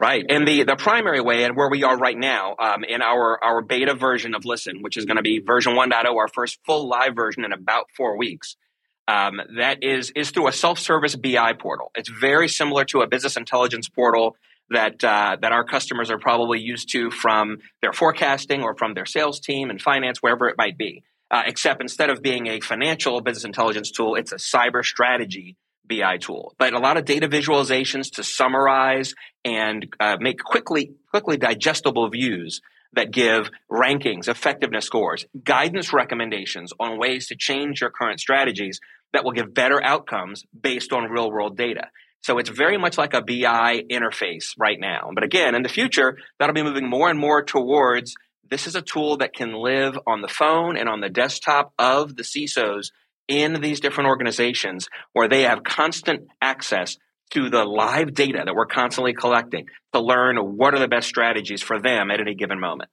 Right, 0.00 0.24
and 0.28 0.48
the 0.48 0.64
the 0.64 0.74
primary 0.74 1.20
way, 1.20 1.44
and 1.44 1.56
where 1.56 1.70
we 1.70 1.84
are 1.84 1.96
right 1.96 2.18
now 2.18 2.56
um, 2.58 2.82
in 2.82 3.02
our 3.02 3.42
our 3.42 3.62
beta 3.62 3.94
version 3.94 4.34
of 4.34 4.44
Listen, 4.44 4.82
which 4.82 4.96
is 4.96 5.04
going 5.04 5.16
to 5.16 5.22
be 5.22 5.38
version 5.38 5.74
1.0, 5.74 5.92
our 6.06 6.28
first 6.28 6.58
full 6.66 6.88
live 6.88 7.14
version 7.14 7.44
in 7.44 7.52
about 7.52 7.86
four 7.96 8.18
weeks. 8.18 8.56
Um, 9.06 9.40
that 9.58 9.82
is 9.82 10.10
is 10.16 10.30
through 10.30 10.48
a 10.48 10.52
self 10.52 10.78
service 10.78 11.14
BI 11.14 11.52
portal. 11.52 11.92
It's 11.94 12.08
very 12.08 12.48
similar 12.48 12.84
to 12.86 13.02
a 13.02 13.06
business 13.06 13.36
intelligence 13.36 13.88
portal 13.88 14.36
that 14.70 15.02
uh, 15.04 15.36
that 15.40 15.52
our 15.52 15.64
customers 15.64 16.10
are 16.10 16.18
probably 16.18 16.60
used 16.60 16.90
to 16.92 17.10
from 17.10 17.58
their 17.80 17.92
forecasting 17.92 18.62
or 18.62 18.74
from 18.76 18.94
their 18.94 19.06
sales 19.06 19.40
team 19.40 19.70
and 19.70 19.80
finance, 19.80 20.18
wherever 20.20 20.48
it 20.48 20.56
might 20.56 20.78
be. 20.78 21.02
Uh, 21.30 21.42
except 21.46 21.80
instead 21.80 22.10
of 22.10 22.20
being 22.20 22.46
a 22.46 22.60
financial 22.60 23.20
business 23.22 23.44
intelligence 23.44 23.90
tool, 23.90 24.16
it's 24.16 24.32
a 24.32 24.36
cyber 24.36 24.84
strategy 24.84 25.56
BI 25.88 26.18
tool. 26.18 26.54
But 26.58 26.74
a 26.74 26.78
lot 26.78 26.96
of 26.96 27.04
data 27.04 27.28
visualizations 27.28 28.12
to 28.16 28.22
summarize 28.22 29.14
and 29.44 29.86
uh, 29.98 30.18
make 30.20 30.42
quickly 30.42 30.92
quickly 31.10 31.36
digestible 31.36 32.08
views 32.08 32.60
that 32.94 33.10
give 33.10 33.50
rankings, 33.70 34.28
effectiveness 34.28 34.84
scores, 34.84 35.24
guidance 35.42 35.92
recommendations 35.92 36.72
on 36.78 36.98
ways 36.98 37.28
to 37.28 37.36
change 37.36 37.80
your 37.80 37.90
current 37.90 38.20
strategies 38.20 38.80
that 39.12 39.24
will 39.24 39.32
give 39.32 39.54
better 39.54 39.82
outcomes 39.82 40.44
based 40.58 40.92
on 40.92 41.10
real 41.10 41.30
world 41.30 41.56
data. 41.56 41.88
So 42.22 42.38
it's 42.38 42.48
very 42.48 42.78
much 42.78 42.96
like 42.96 43.14
a 43.14 43.20
BI 43.20 43.84
interface 43.90 44.54
right 44.56 44.78
now. 44.78 45.10
But 45.14 45.24
again, 45.24 45.54
in 45.54 45.62
the 45.62 45.68
future, 45.68 46.18
that'll 46.38 46.54
be 46.54 46.62
moving 46.62 46.88
more 46.88 47.10
and 47.10 47.18
more 47.18 47.42
towards 47.42 48.14
this 48.48 48.66
is 48.66 48.74
a 48.74 48.82
tool 48.82 49.16
that 49.18 49.34
can 49.34 49.54
live 49.54 49.98
on 50.06 50.20
the 50.20 50.28
phone 50.28 50.76
and 50.76 50.88
on 50.88 51.00
the 51.00 51.08
desktop 51.08 51.72
of 51.78 52.16
the 52.16 52.22
CISOs 52.22 52.90
in 53.26 53.60
these 53.60 53.80
different 53.80 54.08
organizations 54.08 54.88
where 55.14 55.26
they 55.28 55.42
have 55.42 55.64
constant 55.64 56.28
access 56.40 56.98
to 57.30 57.48
the 57.48 57.64
live 57.64 58.12
data 58.12 58.42
that 58.44 58.54
we're 58.54 58.66
constantly 58.66 59.14
collecting 59.14 59.66
to 59.94 60.00
learn 60.00 60.36
what 60.36 60.74
are 60.74 60.78
the 60.78 60.88
best 60.88 61.08
strategies 61.08 61.62
for 61.62 61.80
them 61.80 62.10
at 62.10 62.20
any 62.20 62.34
given 62.34 62.60
moment. 62.60 62.90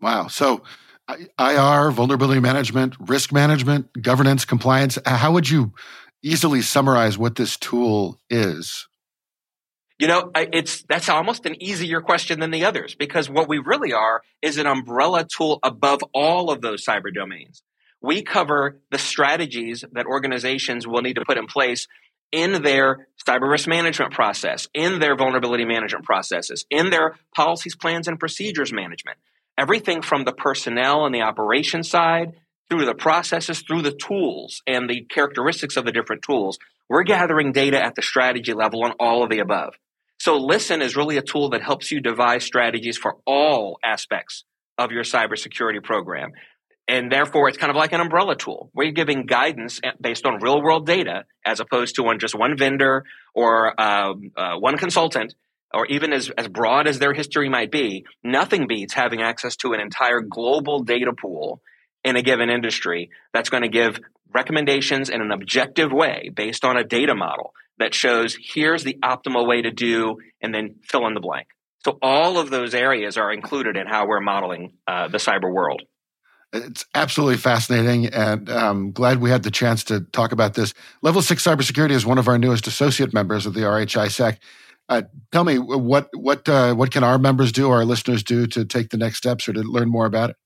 Wow. 0.00 0.28
So 0.28 0.62
IR, 1.08 1.90
vulnerability 1.90 2.40
management, 2.40 2.94
risk 3.00 3.32
management, 3.32 3.88
governance, 4.00 4.44
compliance, 4.44 4.98
uh, 4.98 5.16
how 5.16 5.32
would 5.32 5.48
you 5.48 5.72
easily 6.22 6.62
summarize 6.62 7.18
what 7.18 7.36
this 7.36 7.56
tool 7.56 8.20
is? 8.30 8.88
You 9.98 10.06
know, 10.06 10.30
it's 10.34 10.84
that's 10.88 11.08
almost 11.08 11.44
an 11.44 11.60
easier 11.60 12.00
question 12.00 12.38
than 12.38 12.52
the 12.52 12.64
others 12.64 12.94
because 12.94 13.28
what 13.28 13.48
we 13.48 13.58
really 13.58 13.92
are 13.92 14.22
is 14.40 14.56
an 14.56 14.66
umbrella 14.66 15.24
tool 15.24 15.58
above 15.64 16.00
all 16.14 16.52
of 16.52 16.60
those 16.60 16.84
cyber 16.84 17.12
domains. 17.12 17.62
We 18.00 18.22
cover 18.22 18.80
the 18.92 18.98
strategies 18.98 19.84
that 19.92 20.06
organizations 20.06 20.86
will 20.86 21.02
need 21.02 21.14
to 21.14 21.24
put 21.26 21.36
in 21.36 21.46
place 21.46 21.88
in 22.30 22.62
their 22.62 23.08
cyber 23.26 23.50
risk 23.50 23.66
management 23.66 24.12
process, 24.12 24.68
in 24.72 25.00
their 25.00 25.16
vulnerability 25.16 25.64
management 25.64 26.04
processes, 26.04 26.64
in 26.70 26.90
their 26.90 27.16
policies, 27.34 27.74
plans, 27.74 28.06
and 28.06 28.20
procedures 28.20 28.72
management. 28.72 29.18
Everything 29.56 30.02
from 30.02 30.24
the 30.24 30.32
personnel 30.32 31.06
and 31.06 31.14
the 31.14 31.22
operation 31.22 31.82
side 31.82 32.34
through 32.68 32.84
the 32.84 32.94
processes, 32.94 33.62
through 33.62 33.82
the 33.82 33.92
tools 33.92 34.62
and 34.66 34.88
the 34.88 35.02
characteristics 35.02 35.76
of 35.76 35.84
the 35.84 35.92
different 35.92 36.22
tools. 36.22 36.58
We're 36.88 37.02
gathering 37.02 37.52
data 37.52 37.82
at 37.82 37.94
the 37.94 38.02
strategy 38.02 38.52
level 38.52 38.84
on 38.84 38.92
all 38.98 39.22
of 39.22 39.30
the 39.30 39.40
above. 39.40 39.74
So 40.20 40.36
Listen 40.36 40.82
is 40.82 40.96
really 40.96 41.16
a 41.16 41.22
tool 41.22 41.50
that 41.50 41.62
helps 41.62 41.90
you 41.92 42.00
devise 42.00 42.44
strategies 42.44 42.96
for 42.96 43.16
all 43.26 43.78
aspects 43.84 44.44
of 44.76 44.90
your 44.90 45.04
cybersecurity 45.04 45.82
program. 45.82 46.32
And 46.88 47.12
therefore, 47.12 47.48
it's 47.48 47.58
kind 47.58 47.70
of 47.70 47.76
like 47.76 47.92
an 47.92 48.00
umbrella 48.00 48.34
tool. 48.34 48.70
We're 48.74 48.92
giving 48.92 49.26
guidance 49.26 49.80
based 50.00 50.24
on 50.24 50.40
real 50.40 50.62
world 50.62 50.86
data 50.86 51.24
as 51.44 51.60
opposed 51.60 51.96
to 51.96 52.06
on 52.06 52.18
just 52.18 52.34
one 52.34 52.56
vendor 52.56 53.04
or 53.34 53.78
um, 53.80 54.32
uh, 54.36 54.56
one 54.56 54.78
consultant, 54.78 55.34
or 55.72 55.84
even 55.86 56.14
as, 56.14 56.30
as 56.30 56.48
broad 56.48 56.88
as 56.88 56.98
their 56.98 57.12
history 57.12 57.50
might 57.50 57.70
be. 57.70 58.06
Nothing 58.24 58.66
beats 58.66 58.94
having 58.94 59.20
access 59.20 59.56
to 59.56 59.74
an 59.74 59.80
entire 59.80 60.20
global 60.20 60.82
data 60.82 61.12
pool 61.12 61.60
in 62.04 62.16
a 62.16 62.22
given 62.22 62.50
industry 62.50 63.10
that's 63.32 63.50
going 63.50 63.62
to 63.62 63.68
give 63.68 64.00
recommendations 64.32 65.08
in 65.08 65.20
an 65.20 65.30
objective 65.30 65.92
way 65.92 66.30
based 66.34 66.64
on 66.64 66.76
a 66.76 66.84
data 66.84 67.14
model 67.14 67.52
that 67.78 67.94
shows 67.94 68.36
here's 68.40 68.84
the 68.84 68.98
optimal 69.02 69.46
way 69.46 69.62
to 69.62 69.70
do, 69.70 70.18
and 70.42 70.52
then 70.54 70.76
fill 70.82 71.06
in 71.06 71.14
the 71.14 71.20
blank. 71.20 71.48
So 71.84 71.98
all 72.02 72.38
of 72.38 72.50
those 72.50 72.74
areas 72.74 73.16
are 73.16 73.32
included 73.32 73.76
in 73.76 73.86
how 73.86 74.06
we're 74.06 74.20
modeling 74.20 74.72
uh, 74.86 75.08
the 75.08 75.18
cyber 75.18 75.52
world. 75.52 75.82
It's 76.52 76.86
absolutely 76.94 77.36
fascinating, 77.36 78.06
and 78.06 78.48
I'm 78.48 78.64
um, 78.64 78.92
glad 78.92 79.20
we 79.20 79.30
had 79.30 79.42
the 79.42 79.50
chance 79.50 79.84
to 79.84 80.00
talk 80.00 80.32
about 80.32 80.54
this. 80.54 80.72
Level 81.02 81.20
Six 81.20 81.44
Cybersecurity 81.44 81.90
is 81.90 82.06
one 82.06 82.18
of 82.18 82.26
our 82.26 82.38
newest 82.38 82.66
associate 82.66 83.12
members 83.12 83.44
of 83.44 83.52
the 83.52 83.60
RHISAC. 83.60 84.38
Uh, 84.88 85.02
tell 85.30 85.44
me 85.44 85.58
what 85.58 86.08
what 86.14 86.48
uh, 86.48 86.74
what 86.74 86.90
can 86.90 87.04
our 87.04 87.18
members 87.18 87.52
do, 87.52 87.70
our 87.70 87.84
listeners 87.84 88.22
do, 88.22 88.46
to 88.46 88.64
take 88.64 88.88
the 88.88 88.96
next 88.96 89.18
steps 89.18 89.46
or 89.46 89.52
to 89.52 89.60
learn 89.60 89.90
more 89.90 90.06
about 90.06 90.30
it? 90.30 90.36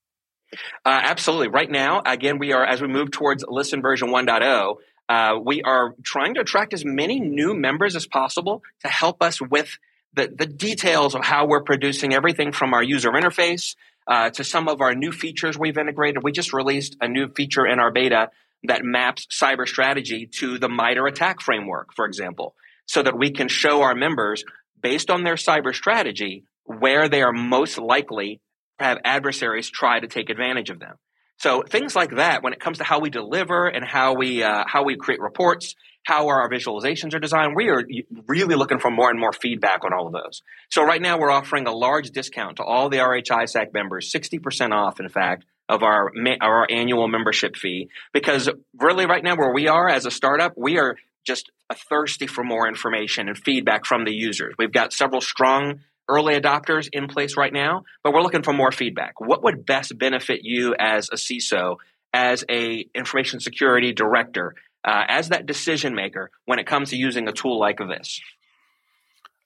Uh, 0.85 0.99
absolutely. 1.03 1.47
Right 1.49 1.69
now, 1.69 2.01
again, 2.05 2.39
we 2.39 2.53
are 2.53 2.65
as 2.65 2.81
we 2.81 2.87
move 2.87 3.11
towards 3.11 3.43
Listen 3.47 3.81
version 3.81 4.09
1.0. 4.09 4.75
Uh, 5.09 5.39
we 5.43 5.61
are 5.61 5.95
trying 6.03 6.35
to 6.35 6.41
attract 6.41 6.73
as 6.73 6.85
many 6.85 7.19
new 7.19 7.53
members 7.53 7.95
as 7.95 8.07
possible 8.07 8.63
to 8.81 8.87
help 8.87 9.21
us 9.21 9.41
with 9.41 9.77
the, 10.13 10.27
the 10.27 10.45
details 10.45 11.15
of 11.15 11.23
how 11.23 11.45
we're 11.45 11.63
producing 11.63 12.13
everything 12.13 12.51
from 12.51 12.73
our 12.73 12.83
user 12.83 13.11
interface 13.11 13.75
uh, 14.07 14.29
to 14.29 14.43
some 14.43 14.67
of 14.67 14.81
our 14.81 14.93
new 14.95 15.11
features 15.11 15.57
we've 15.57 15.77
integrated. 15.77 16.23
We 16.23 16.31
just 16.31 16.53
released 16.53 16.95
a 17.01 17.07
new 17.07 17.29
feature 17.29 17.65
in 17.65 17.79
our 17.79 17.91
beta 17.91 18.29
that 18.63 18.83
maps 18.83 19.27
cyber 19.29 19.67
strategy 19.67 20.27
to 20.39 20.57
the 20.57 20.69
MITRE 20.69 21.07
ATT&CK 21.07 21.41
framework, 21.41 21.93
for 21.93 22.05
example, 22.05 22.55
so 22.85 23.01
that 23.01 23.17
we 23.17 23.31
can 23.31 23.47
show 23.47 23.81
our 23.81 23.95
members 23.95 24.45
based 24.81 25.09
on 25.09 25.23
their 25.23 25.35
cyber 25.35 25.73
strategy 25.73 26.43
where 26.65 27.09
they 27.09 27.21
are 27.21 27.33
most 27.33 27.77
likely 27.77 28.39
have 28.79 28.99
adversaries 29.03 29.69
try 29.69 29.99
to 29.99 30.07
take 30.07 30.29
advantage 30.29 30.69
of 30.69 30.79
them. 30.79 30.95
So 31.37 31.63
things 31.63 31.95
like 31.95 32.11
that, 32.11 32.43
when 32.43 32.53
it 32.53 32.59
comes 32.59 32.77
to 32.77 32.83
how 32.83 32.99
we 32.99 33.09
deliver 33.09 33.67
and 33.67 33.83
how 33.83 34.15
we 34.15 34.43
uh, 34.43 34.63
how 34.67 34.83
we 34.83 34.95
create 34.95 35.19
reports, 35.19 35.75
how 36.05 36.27
our 36.27 36.49
visualizations 36.49 37.13
are 37.13 37.19
designed, 37.19 37.55
we 37.55 37.69
are 37.69 37.83
really 38.27 38.55
looking 38.55 38.79
for 38.79 38.91
more 38.91 39.09
and 39.09 39.19
more 39.19 39.33
feedback 39.33 39.83
on 39.83 39.93
all 39.93 40.07
of 40.07 40.13
those. 40.13 40.41
So 40.69 40.83
right 40.83 41.01
now 41.01 41.17
we're 41.17 41.31
offering 41.31 41.67
a 41.67 41.71
large 41.71 42.11
discount 42.11 42.57
to 42.57 42.63
all 42.63 42.89
the 42.89 42.97
RHISAC 42.97 43.73
members, 43.73 44.11
60% 44.11 44.71
off, 44.71 44.99
in 44.99 45.09
fact, 45.09 45.45
of 45.69 45.81
our, 45.81 46.11
our 46.41 46.67
annual 46.69 47.07
membership 47.07 47.55
fee. 47.55 47.89
Because 48.13 48.49
really 48.77 49.05
right 49.05 49.23
now 49.23 49.35
where 49.35 49.53
we 49.53 49.67
are 49.67 49.87
as 49.87 50.05
a 50.05 50.11
startup, 50.11 50.53
we 50.57 50.77
are 50.77 50.97
just 51.25 51.51
thirsty 51.89 52.27
for 52.27 52.43
more 52.43 52.67
information 52.67 53.29
and 53.29 53.37
feedback 53.37 53.85
from 53.85 54.03
the 54.03 54.13
users. 54.13 54.55
We've 54.59 54.71
got 54.71 54.91
several 54.93 55.21
strong 55.21 55.79
early 56.07 56.39
adopters 56.39 56.89
in 56.91 57.07
place 57.07 57.37
right 57.37 57.53
now, 57.53 57.83
but 58.03 58.13
we're 58.13 58.21
looking 58.21 58.43
for 58.43 58.53
more 58.53 58.71
feedback. 58.71 59.19
What 59.19 59.43
would 59.43 59.65
best 59.65 59.97
benefit 59.97 60.41
you 60.43 60.75
as 60.77 61.09
a 61.09 61.15
CISO, 61.15 61.77
as 62.13 62.43
a 62.49 62.85
information 62.93 63.39
security 63.39 63.93
director, 63.93 64.55
uh, 64.85 65.05
as 65.07 65.29
that 65.29 65.45
decision 65.45 65.95
maker 65.95 66.29
when 66.45 66.59
it 66.59 66.67
comes 66.67 66.89
to 66.89 66.97
using 66.97 67.27
a 67.27 67.31
tool 67.31 67.59
like 67.59 67.77
this. 67.77 68.19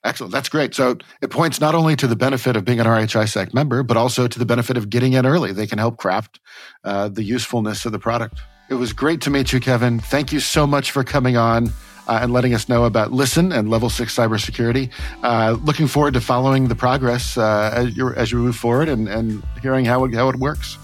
Excellent. 0.03 0.31
That's 0.31 0.49
great. 0.49 0.73
So 0.73 0.97
it 1.21 1.31
points 1.31 1.59
not 1.59 1.75
only 1.75 1.95
to 1.97 2.07
the 2.07 2.15
benefit 2.15 2.55
of 2.55 2.63
being 2.63 2.79
an 2.79 2.85
RHISAC 2.85 3.53
member, 3.53 3.83
but 3.83 3.97
also 3.97 4.27
to 4.27 4.39
the 4.39 4.45
benefit 4.45 4.77
of 4.77 4.89
getting 4.89 5.13
in 5.13 5.25
early. 5.25 5.51
They 5.51 5.67
can 5.67 5.79
help 5.79 5.97
craft 5.97 6.39
uh, 6.83 7.09
the 7.09 7.23
usefulness 7.23 7.85
of 7.85 7.91
the 7.91 7.99
product. 7.99 8.39
It 8.69 8.75
was 8.75 8.93
great 8.93 9.21
to 9.21 9.29
meet 9.29 9.51
you, 9.51 9.59
Kevin. 9.59 9.99
Thank 9.99 10.31
you 10.31 10.39
so 10.39 10.67
much 10.67 10.91
for 10.91 11.03
coming 11.03 11.35
on 11.35 11.71
uh, 12.07 12.19
and 12.21 12.33
letting 12.33 12.53
us 12.53 12.67
know 12.69 12.85
about 12.85 13.11
Listen 13.11 13.51
and 13.51 13.69
Level 13.69 13.89
6 13.89 14.15
cybersecurity. 14.15 14.89
Uh, 15.23 15.57
looking 15.63 15.87
forward 15.87 16.13
to 16.13 16.21
following 16.21 16.67
the 16.67 16.75
progress 16.75 17.37
uh, 17.37 17.71
as, 17.73 17.95
you, 17.95 18.13
as 18.13 18.31
you 18.31 18.39
move 18.39 18.55
forward 18.55 18.89
and, 18.89 19.07
and 19.07 19.43
hearing 19.61 19.85
how 19.85 20.03
it, 20.05 20.13
how 20.13 20.29
it 20.29 20.37
works. 20.37 20.77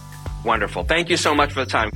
Wonderful. 0.43 0.83
Thank 0.83 1.09
you 1.09 1.17
so 1.17 1.33
much 1.33 1.53
for 1.53 1.63
the 1.63 1.69
time. 1.69 1.91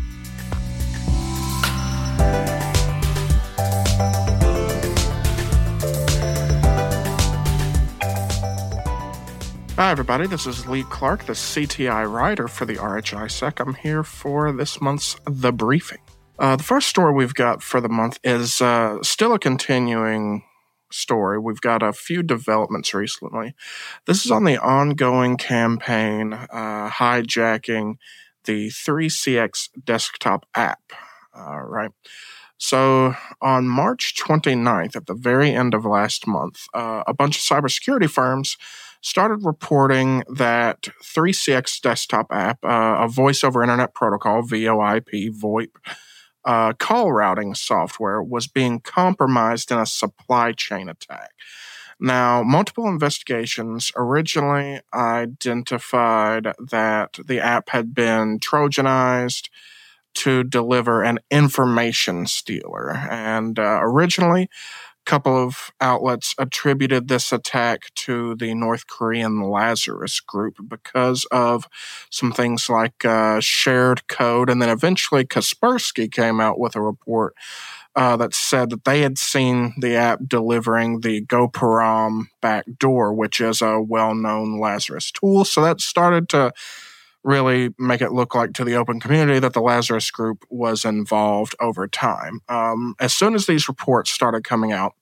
Hi, 9.78 9.92
everybody. 9.92 10.26
This 10.26 10.48
is 10.48 10.66
Lee 10.66 10.84
Clark, 10.90 11.26
the 11.26 11.34
CTI 11.34 12.12
writer 12.12 12.48
for 12.48 12.66
the 12.66 12.78
RHISAC. 12.78 13.60
I'm 13.60 13.76
here 13.76 14.04
for 14.04 14.52
this 14.52 14.82
month's 14.82 15.18
The 15.26 15.52
Briefing. 15.52 16.00
Uh, 16.40 16.56
the 16.56 16.64
first 16.64 16.88
story 16.88 17.14
we've 17.14 17.34
got 17.34 17.64
for 17.64 17.82
the 17.82 17.90
month 17.90 18.20
is 18.24 18.62
uh, 18.62 19.02
still 19.02 19.34
a 19.34 19.40
continuing 19.40 20.44
story. 20.92 21.40
We've 21.40 21.62
got 21.62 21.82
a 21.82 21.92
few 21.92 22.22
developments 22.22 22.94
recently. 22.94 23.56
This 24.06 24.24
is 24.24 24.32
on 24.32 24.44
the 24.44 24.58
ongoing 24.58 25.38
campaign 25.38 26.34
uh, 26.34 26.90
hijacking 26.90 27.96
the 28.46 28.68
3CX 28.70 29.70
desktop 29.84 30.46
app. 30.54 30.94
right. 31.36 31.92
So 32.60 33.16
on 33.42 33.68
March 33.68 34.16
29th, 34.20 34.96
at 34.96 35.06
the 35.06 35.14
very 35.14 35.54
end 35.54 35.74
of 35.74 35.86
last 35.86 36.26
month, 36.26 36.66
uh, 36.74 37.04
a 37.06 37.14
bunch 37.14 37.38
of 37.38 37.44
cybersecurity 37.44 38.10
firms 38.10 38.58
started 39.02 39.46
reporting 39.46 40.24
that 40.28 40.88
3CX 41.04 41.82
desktop 41.82 42.28
app, 42.32 42.64
uh, 42.64 42.98
a 43.00 43.08
voice 43.08 43.44
over 43.44 43.62
internet 43.62 43.94
protocol, 43.94 44.42
VoIP, 44.42 45.32
VoIP, 45.40 45.70
uh, 46.48 46.72
call 46.74 47.12
routing 47.12 47.54
software 47.54 48.24
was 48.24 48.48
being 48.48 48.80
compromised 48.80 49.70
in 49.70 49.78
a 49.78 49.86
supply 49.86 50.54
chain 50.54 50.88
attack. 50.88 51.32
Now, 52.00 52.42
multiple 52.42 52.88
investigations 52.88 53.92
originally 53.96 54.80
identified 54.94 56.54
that 56.72 57.18
the 57.26 57.40
app 57.40 57.70
had 57.70 57.94
been 57.94 58.40
Trojanized 58.40 59.50
to 60.14 60.44
deliver 60.44 61.04
an 61.04 61.20
information 61.30 62.26
stealer. 62.28 62.96
And 62.96 63.60
uh, 63.60 63.80
originally, 63.82 64.50
couple 65.08 65.42
of 65.42 65.72
outlets 65.80 66.36
attributed 66.38 67.08
this 67.08 67.32
attack 67.32 67.94
to 67.96 68.36
the 68.36 68.54
North 68.54 68.88
Korean 68.88 69.42
Lazarus 69.42 70.20
group 70.20 70.58
because 70.68 71.26
of 71.32 71.66
some 72.10 72.34
things 72.34 72.70
like 72.70 73.06
uh, 73.06 73.40
shared 73.40 74.08
code. 74.10 74.50
And 74.50 74.62
then 74.62 74.70
eventually 74.70 75.24
Kaspersky 75.24 76.12
came 76.12 76.42
out 76.42 76.60
with 76.60 76.76
a 76.76 76.82
report 76.82 77.36
uh, 77.96 78.18
that 78.18 78.36
said 78.36 78.70
that 78.70 78.84
they 78.84 79.02
had 79.02 79.18
seen 79.18 79.74
the 79.80 79.96
app 79.96 80.20
delivering 80.28 81.00
the 81.00 81.26
Gopuram 81.26 82.26
backdoor, 82.42 83.14
which 83.14 83.40
is 83.40 83.62
a 83.62 83.80
well 83.80 84.14
known 84.14 84.60
Lazarus 84.60 85.12
tool. 85.12 85.46
So 85.46 85.62
that 85.64 85.80
started 85.80 86.28
to 86.30 86.52
really 87.28 87.74
make 87.78 88.02
it 88.02 88.14
look 88.14 88.34
like 88.34 88.54
to 88.54 88.64
the 88.64 88.76
open 88.76 89.02
community 89.02 89.38
that 89.38 89.52
the 89.52 89.62
Lazarus 89.62 90.10
group 90.10 90.46
was 90.50 90.86
involved 90.86 91.56
over 91.60 91.86
time. 91.86 92.40
Um, 92.48 92.96
as 93.02 93.14
soon 93.14 93.36
as 93.36 93.46
these 93.46 93.68
reports 93.68 94.10
started 94.12 94.46
coming 94.46 94.72
out, 94.72 94.94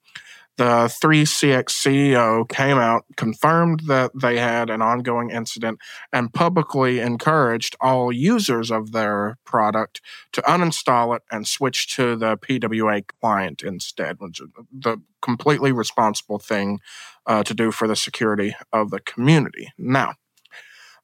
the 0.57 0.89
3CX 1.03 1.65
CEO 1.65 2.47
came 2.47 2.77
out, 2.77 3.05
confirmed 3.17 3.81
that 3.87 4.11
they 4.19 4.39
had 4.39 4.69
an 4.69 4.81
ongoing 4.81 5.29
incident, 5.29 5.79
and 6.13 6.33
publicly 6.33 6.99
encouraged 6.99 7.75
all 7.81 8.11
users 8.11 8.71
of 8.71 8.91
their 8.91 9.37
product 9.45 10.01
to 10.31 10.41
uninstall 10.43 11.15
it 11.15 11.23
and 11.29 11.47
switch 11.47 11.93
to 11.95 12.15
the 12.15 12.37
PWA 12.37 13.03
client 13.21 13.63
instead, 13.63 14.15
which 14.19 14.39
is 14.39 14.47
the 14.71 14.97
completely 15.21 15.73
responsible 15.73 16.39
thing 16.39 16.79
uh, 17.25 17.43
to 17.43 17.53
do 17.53 17.71
for 17.71 17.87
the 17.87 17.95
security 17.95 18.55
of 18.71 18.91
the 18.91 19.01
community. 19.01 19.73
Now, 19.77 20.13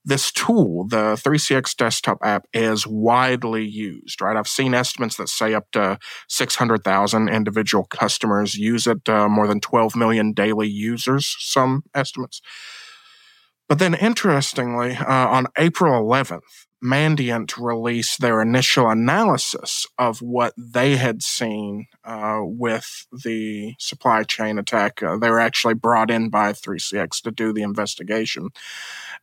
this 0.03 0.31
tool, 0.31 0.87
the 0.87 1.15
3CX 1.15 1.75
desktop 1.75 2.17
app, 2.23 2.45
is 2.53 2.87
widely 2.87 3.63
used, 3.63 4.21
right? 4.21 4.35
I've 4.35 4.47
seen 4.47 4.73
estimates 4.73 5.17
that 5.17 5.29
say 5.29 5.53
up 5.53 5.69
to 5.73 5.99
600,000 6.27 7.29
individual 7.29 7.85
customers 7.85 8.55
use 8.55 8.87
it, 8.87 9.07
uh, 9.07 9.29
more 9.29 9.47
than 9.47 9.59
12 9.59 9.95
million 9.95 10.33
daily 10.33 10.67
users, 10.67 11.35
some 11.39 11.83
estimates. 11.93 12.41
But 13.69 13.79
then, 13.79 13.93
interestingly, 13.93 14.95
uh, 14.95 15.27
on 15.27 15.47
April 15.57 16.01
11th, 16.01 16.67
Mandiant 16.83 17.57
released 17.57 18.21
their 18.21 18.41
initial 18.41 18.89
analysis 18.89 19.85
of 19.97 20.21
what 20.21 20.53
they 20.57 20.95
had 20.95 21.21
seen 21.21 21.87
uh, 22.03 22.39
with 22.41 23.05
the 23.11 23.75
supply 23.77 24.23
chain 24.23 24.57
attack. 24.57 25.03
Uh, 25.03 25.17
they 25.17 25.29
were 25.29 25.39
actually 25.39 25.75
brought 25.75 26.09
in 26.09 26.29
by 26.29 26.53
3CX 26.53 27.21
to 27.21 27.31
do 27.31 27.53
the 27.53 27.61
investigation 27.61 28.49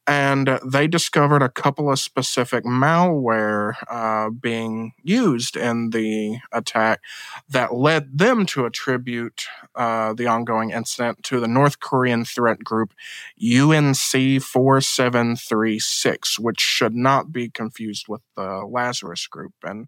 and 0.09 0.59
they 0.65 0.87
discovered 0.87 1.43
a 1.43 1.51
couple 1.51 1.93
of 1.93 1.99
specific 1.99 2.65
malware 2.65 3.75
uh, 3.91 4.31
being 4.31 4.95
used 5.03 5.55
in 5.55 5.91
the 5.91 6.39
attack 6.51 7.03
that 7.51 7.75
led 7.75 8.17
them 8.17 8.47
to 8.47 8.65
attribute 8.65 9.45
uh, 9.75 10.15
the 10.15 10.27
ongoing 10.27 10.71
incident 10.71 11.23
to 11.23 11.39
the 11.41 11.47
North 11.47 11.81
Korean 11.81 12.25
threat 12.25 12.65
group 12.65 12.95
UNC 13.39 14.41
4736, 14.43 16.39
which 16.39 16.61
should 16.61 16.95
not 16.95 17.31
be 17.31 17.48
confused 17.55 18.07
with 18.09 18.23
the 18.37 18.65
Lazarus 18.71 19.27
group. 19.27 19.53
And 19.63 19.87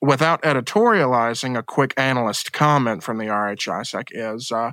without 0.00 0.42
editorializing, 0.42 1.58
a 1.58 1.62
quick 1.62 1.94
analyst 1.96 2.52
comment 2.52 3.02
from 3.02 3.18
the 3.18 3.26
RHISAC 3.26 4.08
is 4.10 4.50
uh, 4.50 4.72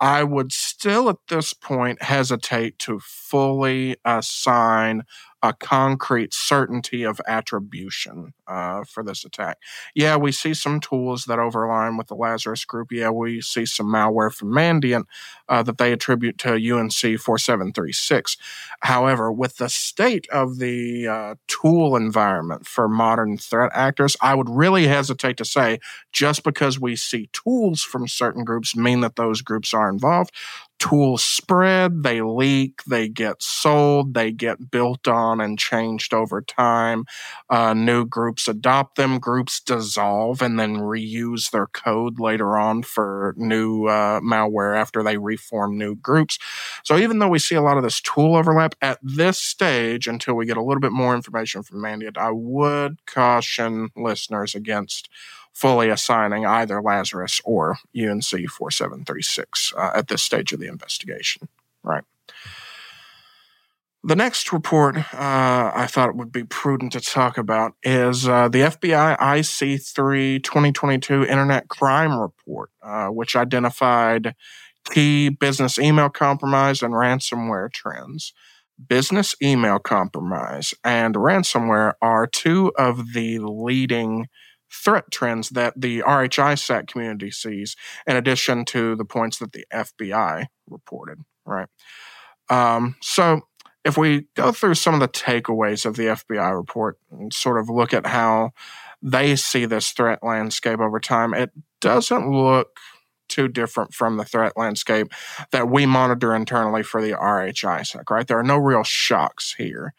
I 0.00 0.24
would 0.24 0.52
still 0.52 1.08
at 1.08 1.18
this 1.28 1.52
point 1.54 2.02
hesitate 2.02 2.78
to 2.80 2.98
fully 3.00 3.96
assign 4.04 5.04
a 5.42 5.52
concrete 5.52 6.32
certainty 6.32 7.02
of 7.02 7.20
attribution 7.26 8.32
uh, 8.46 8.84
for 8.84 9.02
this 9.02 9.24
attack. 9.24 9.58
Yeah, 9.94 10.16
we 10.16 10.30
see 10.30 10.54
some 10.54 10.78
tools 10.78 11.24
that 11.24 11.38
overline 11.38 11.98
with 11.98 12.06
the 12.06 12.14
Lazarus 12.14 12.64
group. 12.64 12.92
Yeah, 12.92 13.10
we 13.10 13.40
see 13.40 13.66
some 13.66 13.86
malware 13.86 14.32
from 14.32 14.52
Mandiant 14.52 15.04
uh, 15.48 15.62
that 15.64 15.78
they 15.78 15.92
attribute 15.92 16.38
to 16.38 16.52
UNC 16.52 16.92
4736. 16.92 18.36
However, 18.80 19.32
with 19.32 19.56
the 19.56 19.68
state 19.68 20.28
of 20.30 20.58
the 20.58 21.08
uh, 21.08 21.34
tool 21.48 21.96
environment 21.96 22.66
for 22.66 22.88
modern 22.88 23.36
threat 23.36 23.72
actors, 23.74 24.16
I 24.20 24.34
would 24.34 24.48
really 24.48 24.86
hesitate 24.86 25.36
to 25.38 25.44
say 25.44 25.80
just 26.12 26.44
because 26.44 26.78
we 26.78 26.94
see 26.94 27.28
tools 27.32 27.82
from 27.82 28.06
certain 28.06 28.44
groups 28.44 28.76
mean 28.76 29.00
that 29.00 29.16
those 29.16 29.42
groups 29.42 29.74
are 29.74 29.88
involved 29.88 30.32
tools 30.82 31.24
spread, 31.24 32.02
they 32.02 32.20
leak, 32.22 32.82
they 32.88 33.08
get 33.08 33.40
sold, 33.40 34.14
they 34.14 34.32
get 34.32 34.68
built 34.68 35.06
on 35.06 35.40
and 35.40 35.56
changed 35.56 36.12
over 36.12 36.42
time. 36.42 37.04
Uh, 37.48 37.72
new 37.72 38.04
groups 38.04 38.48
adopt 38.48 38.96
them, 38.96 39.20
groups 39.20 39.60
dissolve 39.60 40.42
and 40.42 40.58
then 40.58 40.78
reuse 40.78 41.52
their 41.52 41.68
code 41.68 42.18
later 42.18 42.58
on 42.58 42.82
for 42.82 43.32
new 43.36 43.86
uh, 43.86 44.18
malware 44.22 44.76
after 44.76 45.04
they 45.04 45.16
reform 45.16 45.78
new 45.78 45.94
groups. 45.94 46.36
So 46.82 46.98
even 46.98 47.20
though 47.20 47.28
we 47.28 47.38
see 47.38 47.54
a 47.54 47.62
lot 47.62 47.76
of 47.76 47.84
this 47.84 48.00
tool 48.00 48.34
overlap 48.34 48.74
at 48.82 48.98
this 49.02 49.38
stage, 49.38 50.08
until 50.08 50.34
we 50.34 50.46
get 50.46 50.56
a 50.56 50.62
little 50.64 50.80
bit 50.80 50.90
more 50.90 51.14
information 51.14 51.62
from 51.62 51.78
Mandiant, 51.78 52.18
I 52.18 52.32
would 52.32 53.06
caution 53.06 53.90
listeners 53.94 54.56
against 54.56 55.08
fully 55.52 55.90
assigning 55.90 56.46
either 56.46 56.80
Lazarus 56.80 57.40
or 57.44 57.76
UNC 57.96 58.24
4736 58.24 59.72
uh, 59.76 59.90
at 59.94 60.08
this 60.08 60.22
stage 60.22 60.52
of 60.52 60.60
the 60.60 60.66
investigation. 60.66 61.48
Right. 61.82 62.04
The 64.04 64.16
next 64.16 64.52
report 64.52 64.96
uh, 64.96 65.70
I 65.74 65.86
thought 65.88 66.08
it 66.08 66.16
would 66.16 66.32
be 66.32 66.42
prudent 66.42 66.92
to 66.92 67.00
talk 67.00 67.38
about 67.38 67.74
is 67.84 68.26
uh, 68.26 68.48
the 68.48 68.62
FBI 68.62 69.16
IC3 69.16 70.42
2022 70.42 71.24
Internet 71.24 71.68
Crime 71.68 72.18
Report, 72.18 72.70
uh, 72.82 73.08
which 73.08 73.36
identified 73.36 74.34
key 74.90 75.28
business 75.28 75.78
email 75.78 76.08
compromise 76.08 76.82
and 76.82 76.94
ransomware 76.94 77.72
trends. 77.72 78.32
Business 78.88 79.36
email 79.40 79.78
compromise 79.78 80.74
and 80.82 81.14
ransomware 81.14 81.92
are 82.02 82.26
two 82.26 82.72
of 82.76 83.12
the 83.12 83.38
leading 83.38 84.26
threat 84.72 85.10
trends 85.10 85.50
that 85.50 85.74
the 85.80 86.00
RHISAC 86.00 86.88
community 86.88 87.30
sees, 87.30 87.76
in 88.06 88.16
addition 88.16 88.64
to 88.66 88.96
the 88.96 89.04
points 89.04 89.38
that 89.38 89.52
the 89.52 89.66
FBI 89.72 90.46
reported, 90.68 91.18
right? 91.44 91.68
Um, 92.48 92.96
so, 93.02 93.42
if 93.84 93.98
we 93.98 94.26
go 94.36 94.52
through 94.52 94.74
some 94.74 94.94
of 94.94 95.00
the 95.00 95.08
takeaways 95.08 95.84
of 95.84 95.96
the 95.96 96.04
FBI 96.04 96.56
report 96.56 96.98
and 97.10 97.32
sort 97.32 97.58
of 97.58 97.68
look 97.68 97.92
at 97.92 98.06
how 98.06 98.52
they 99.02 99.34
see 99.34 99.64
this 99.64 99.90
threat 99.90 100.20
landscape 100.22 100.78
over 100.78 101.00
time, 101.00 101.34
it 101.34 101.50
doesn't 101.80 102.30
look 102.30 102.78
too 103.28 103.48
different 103.48 103.94
from 103.94 104.18
the 104.18 104.24
threat 104.24 104.52
landscape 104.56 105.08
that 105.50 105.68
we 105.68 105.86
monitor 105.86 106.34
internally 106.34 106.82
for 106.82 107.02
the 107.02 107.12
RHISAC, 107.12 108.08
right? 108.10 108.26
There 108.26 108.38
are 108.38 108.44
no 108.44 108.58
real 108.58 108.84
shocks 108.84 109.54
here. 109.56 109.94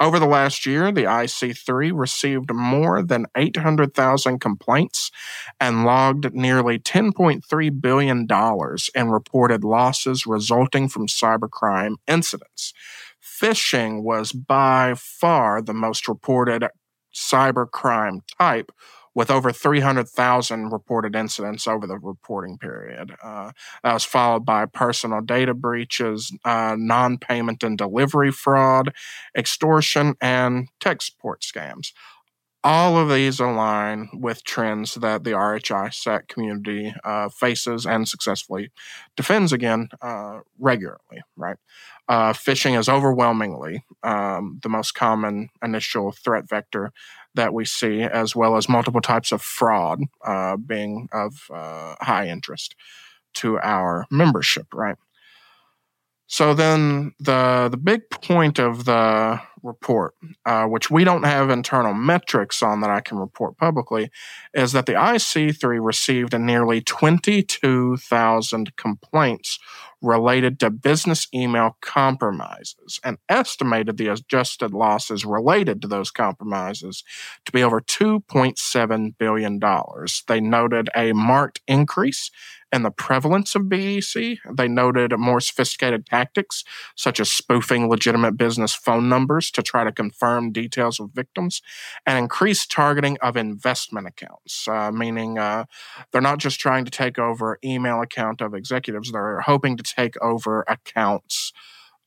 Over 0.00 0.20
the 0.20 0.26
last 0.26 0.64
year, 0.64 0.92
the 0.92 1.04
IC3 1.04 1.90
received 1.92 2.54
more 2.54 3.02
than 3.02 3.26
800,000 3.36 4.38
complaints 4.38 5.10
and 5.58 5.84
logged 5.84 6.32
nearly 6.32 6.78
$10.3 6.78 7.80
billion 7.80 8.28
in 8.94 9.10
reported 9.10 9.64
losses 9.64 10.24
resulting 10.24 10.88
from 10.88 11.08
cybercrime 11.08 11.96
incidents. 12.06 12.72
Phishing 13.20 14.04
was 14.04 14.30
by 14.30 14.94
far 14.96 15.60
the 15.60 15.74
most 15.74 16.06
reported 16.06 16.68
cybercrime 17.12 18.20
type, 18.38 18.70
with 19.18 19.32
over 19.32 19.50
300,000 19.50 20.70
reported 20.70 21.16
incidents 21.16 21.66
over 21.66 21.88
the 21.88 21.98
reporting 21.98 22.56
period. 22.56 23.16
Uh, 23.20 23.50
that 23.82 23.92
was 23.92 24.04
followed 24.04 24.44
by 24.44 24.64
personal 24.64 25.20
data 25.20 25.52
breaches, 25.54 26.32
uh, 26.44 26.76
non 26.78 27.18
payment 27.18 27.64
and 27.64 27.76
delivery 27.76 28.30
fraud, 28.30 28.94
extortion, 29.36 30.14
and 30.20 30.68
tech 30.78 31.02
support 31.02 31.40
scams. 31.40 31.88
All 32.62 32.96
of 32.96 33.08
these 33.08 33.40
align 33.40 34.08
with 34.12 34.44
trends 34.44 34.94
that 34.94 35.24
the 35.24 35.32
RHISAC 35.32 36.28
community 36.28 36.94
uh, 37.02 37.28
faces 37.28 37.86
and 37.86 38.08
successfully 38.08 38.70
defends 39.16 39.52
again 39.52 39.88
uh, 40.00 40.40
regularly, 40.60 41.22
right? 41.36 41.56
Uh, 42.08 42.32
phishing 42.32 42.78
is 42.78 42.88
overwhelmingly 42.88 43.84
um, 44.04 44.60
the 44.62 44.68
most 44.68 44.92
common 44.92 45.48
initial 45.62 46.12
threat 46.12 46.48
vector 46.48 46.92
that 47.38 47.54
we 47.54 47.64
see, 47.64 48.02
as 48.02 48.36
well 48.36 48.56
as 48.56 48.68
multiple 48.68 49.00
types 49.00 49.32
of 49.32 49.40
fraud 49.40 50.00
uh, 50.24 50.56
being 50.56 51.08
of 51.12 51.48
uh, 51.50 51.94
high 52.00 52.28
interest 52.28 52.74
to 53.34 53.58
our 53.60 54.06
membership, 54.10 54.66
right? 54.74 54.96
So 56.26 56.52
then 56.52 57.12
the 57.18 57.68
the 57.70 57.78
big 57.78 58.10
point 58.10 58.58
of 58.58 58.84
the 58.84 59.40
report, 59.62 60.14
uh, 60.44 60.66
which 60.66 60.90
we 60.90 61.04
don't 61.04 61.24
have 61.24 61.50
internal 61.50 61.94
metrics 61.94 62.62
on 62.62 62.80
that 62.80 62.90
I 62.90 63.00
can 63.00 63.18
report 63.18 63.56
publicly, 63.56 64.10
is 64.54 64.72
that 64.72 64.86
the 64.86 64.92
IC3 64.92 65.84
received 65.84 66.38
nearly 66.38 66.80
22,000 66.80 68.76
complaints 68.76 69.58
related 70.00 70.60
to 70.60 70.70
business 70.70 71.26
email 71.34 71.76
compromises 71.80 73.00
and 73.02 73.18
estimated 73.28 73.96
the 73.96 74.08
adjusted 74.08 74.72
losses 74.72 75.24
related 75.24 75.82
to 75.82 75.88
those 75.88 76.10
compromises 76.10 77.02
to 77.44 77.52
be 77.52 77.62
over 77.62 77.80
$2.7 77.80 79.18
billion. 79.18 79.60
They 80.28 80.40
noted 80.40 80.88
a 80.94 81.12
marked 81.12 81.60
increase 81.66 82.30
and 82.72 82.84
the 82.84 82.90
prevalence 82.90 83.54
of 83.54 83.68
BEC. 83.68 84.38
They 84.50 84.68
noted 84.68 85.16
more 85.18 85.40
sophisticated 85.40 86.06
tactics, 86.06 86.64
such 86.94 87.20
as 87.20 87.30
spoofing 87.30 87.88
legitimate 87.88 88.36
business 88.36 88.74
phone 88.74 89.08
numbers 89.08 89.50
to 89.52 89.62
try 89.62 89.84
to 89.84 89.92
confirm 89.92 90.52
details 90.52 91.00
of 91.00 91.10
victims, 91.12 91.62
and 92.06 92.18
increased 92.18 92.70
targeting 92.70 93.18
of 93.22 93.36
investment 93.36 94.06
accounts, 94.06 94.68
uh, 94.68 94.90
meaning 94.92 95.38
uh, 95.38 95.64
they're 96.12 96.20
not 96.20 96.38
just 96.38 96.60
trying 96.60 96.84
to 96.84 96.90
take 96.90 97.18
over 97.18 97.58
email 97.64 98.00
account 98.00 98.40
of 98.40 98.54
executives, 98.54 99.12
they're 99.12 99.40
hoping 99.40 99.76
to 99.76 99.82
take 99.82 100.20
over 100.22 100.64
accounts 100.68 101.52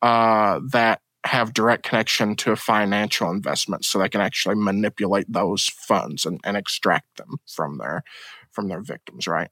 uh, 0.02 0.60
that 0.72 1.02
have 1.24 1.54
direct 1.54 1.84
connection 1.84 2.36
to 2.36 2.56
financial 2.56 3.30
investment 3.30 3.86
so 3.86 4.00
they 4.00 4.10
can 4.10 4.22
actually 4.22 4.56
manipulate 4.56 5.32
those 5.32 5.66
funds 5.66 6.26
and, 6.26 6.40
and 6.44 6.58
extract 6.58 7.18
them 7.18 7.38
from 7.46 7.78
their 7.78 8.04
from 8.52 8.68
their 8.68 8.82
victims 8.82 9.28
right 9.28 9.52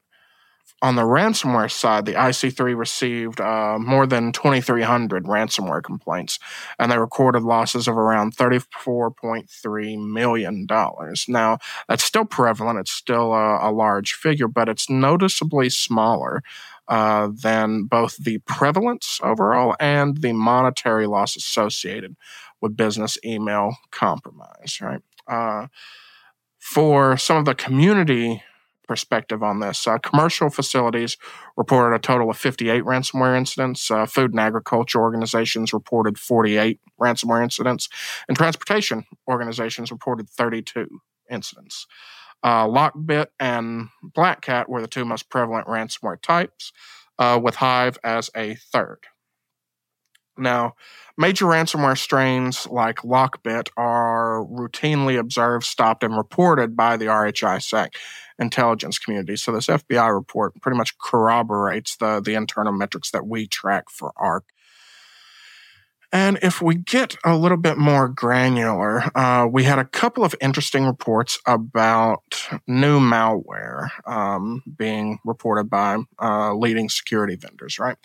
on 0.82 0.96
the 0.96 1.02
ransomware 1.02 1.70
side, 1.70 2.06
the 2.06 2.14
IC3 2.14 2.76
received 2.76 3.40
uh, 3.40 3.78
more 3.78 4.06
than 4.06 4.32
2,300 4.32 5.24
ransomware 5.24 5.82
complaints, 5.82 6.38
and 6.78 6.90
they 6.90 6.98
recorded 6.98 7.42
losses 7.42 7.86
of 7.86 7.98
around 7.98 8.36
$34.3 8.36 10.10
million. 10.10 10.66
Now, 11.28 11.58
that's 11.88 12.04
still 12.04 12.24
prevalent, 12.24 12.78
it's 12.78 12.92
still 12.92 13.34
a, 13.34 13.68
a 13.68 13.70
large 13.70 14.14
figure, 14.14 14.48
but 14.48 14.68
it's 14.68 14.88
noticeably 14.88 15.68
smaller. 15.68 16.42
Uh, 16.88 17.30
than 17.32 17.84
both 17.84 18.16
the 18.16 18.38
prevalence 18.38 19.20
overall 19.22 19.76
and 19.78 20.22
the 20.22 20.32
monetary 20.32 21.06
loss 21.06 21.36
associated 21.36 22.16
with 22.60 22.76
business 22.76 23.16
email 23.24 23.76
compromise, 23.92 24.80
right? 24.80 25.00
Uh, 25.28 25.68
for 26.58 27.16
some 27.16 27.36
of 27.36 27.44
the 27.44 27.54
community 27.54 28.42
perspective 28.90 29.40
on 29.40 29.60
this. 29.60 29.86
Uh, 29.86 29.98
commercial 29.98 30.50
facilities 30.50 31.16
reported 31.56 31.94
a 31.94 32.00
total 32.00 32.28
of 32.28 32.36
58 32.36 32.82
ransomware 32.82 33.38
incidents. 33.38 33.88
Uh, 33.88 34.04
food 34.04 34.32
and 34.32 34.40
agriculture 34.40 35.00
organizations 35.00 35.72
reported 35.72 36.18
48 36.18 36.80
ransomware 37.00 37.40
incidents, 37.40 37.88
and 38.26 38.36
transportation 38.36 39.04
organizations 39.28 39.92
reported 39.92 40.28
32 40.28 40.88
incidents. 41.30 41.86
Uh, 42.42 42.66
Lockbit 42.66 43.26
and 43.38 43.90
Black 44.02 44.40
Cat 44.40 44.68
were 44.68 44.80
the 44.80 44.88
two 44.88 45.04
most 45.04 45.28
prevalent 45.28 45.68
ransomware 45.68 46.20
types, 46.20 46.72
uh, 47.16 47.38
with 47.40 47.54
Hive 47.54 47.96
as 48.02 48.28
a 48.34 48.56
third. 48.56 48.98
Now, 50.36 50.74
major 51.16 51.44
ransomware 51.44 51.98
strains 51.98 52.66
like 52.66 52.96
Lockbit 53.02 53.68
are 53.76 54.44
routinely 54.44 55.18
observed, 55.18 55.64
stopped, 55.64 56.02
and 56.02 56.16
reported 56.16 56.76
by 56.76 56.96
the 56.96 57.06
RHISAC 57.06 57.90
intelligence 58.40 58.98
community. 58.98 59.36
So 59.36 59.52
this 59.52 59.66
FBI 59.66 60.12
report 60.12 60.60
pretty 60.60 60.78
much 60.78 60.98
corroborates 60.98 61.96
the, 61.96 62.20
the 62.20 62.34
internal 62.34 62.72
metrics 62.72 63.10
that 63.10 63.26
we 63.26 63.46
track 63.46 63.90
for 63.90 64.12
ARC. 64.16 64.44
And 66.12 66.40
if 66.42 66.60
we 66.60 66.74
get 66.74 67.16
a 67.24 67.36
little 67.36 67.56
bit 67.56 67.78
more 67.78 68.08
granular, 68.08 69.04
uh, 69.16 69.46
we 69.46 69.62
had 69.62 69.78
a 69.78 69.84
couple 69.84 70.24
of 70.24 70.34
interesting 70.40 70.84
reports 70.84 71.38
about 71.46 72.48
new 72.66 72.98
malware 72.98 73.90
um, 74.06 74.64
being 74.76 75.20
reported 75.24 75.70
by 75.70 75.98
uh, 76.20 76.52
leading 76.54 76.88
security 76.88 77.36
vendors, 77.36 77.78
right? 77.78 77.96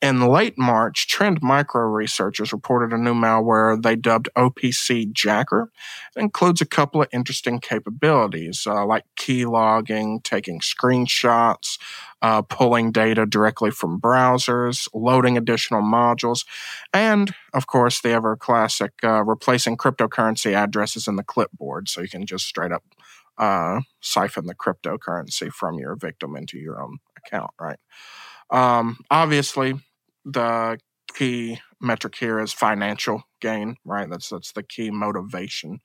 In 0.00 0.28
late 0.28 0.56
March, 0.56 1.08
Trend 1.08 1.42
Micro 1.42 1.82
researchers 1.82 2.52
reported 2.52 2.92
a 2.92 3.02
new 3.02 3.14
malware 3.14 3.82
they 3.82 3.96
dubbed 3.96 4.28
OpcJacker. 4.36 5.66
It 6.16 6.20
includes 6.20 6.60
a 6.60 6.66
couple 6.66 7.02
of 7.02 7.08
interesting 7.12 7.58
capabilities 7.58 8.64
uh, 8.64 8.86
like 8.86 9.04
key 9.16 9.44
logging, 9.44 10.20
taking 10.20 10.60
screenshots, 10.60 11.80
uh, 12.22 12.42
pulling 12.42 12.92
data 12.92 13.26
directly 13.26 13.72
from 13.72 14.00
browsers, 14.00 14.88
loading 14.94 15.36
additional 15.36 15.82
modules, 15.82 16.44
and 16.94 17.34
of 17.52 17.66
course, 17.66 18.00
the 18.00 18.10
ever 18.10 18.36
classic 18.36 18.92
uh, 19.02 19.24
replacing 19.24 19.76
cryptocurrency 19.76 20.54
addresses 20.54 21.08
in 21.08 21.16
the 21.16 21.24
clipboard 21.24 21.88
so 21.88 22.00
you 22.02 22.08
can 22.08 22.24
just 22.24 22.46
straight 22.46 22.70
up 22.70 22.84
uh, 23.36 23.80
siphon 24.00 24.46
the 24.46 24.54
cryptocurrency 24.54 25.50
from 25.50 25.76
your 25.78 25.96
victim 25.96 26.36
into 26.36 26.56
your 26.56 26.80
own 26.80 26.98
account, 27.16 27.50
right? 27.60 27.78
Um, 28.50 28.98
obviously, 29.10 29.74
the 30.24 30.78
key 31.14 31.60
metric 31.80 32.16
here 32.16 32.40
is 32.40 32.52
financial 32.52 33.22
gain, 33.40 33.76
right? 33.84 34.08
That's 34.10 34.28
that's 34.30 34.52
the 34.52 34.62
key 34.62 34.90
motivation 34.90 35.80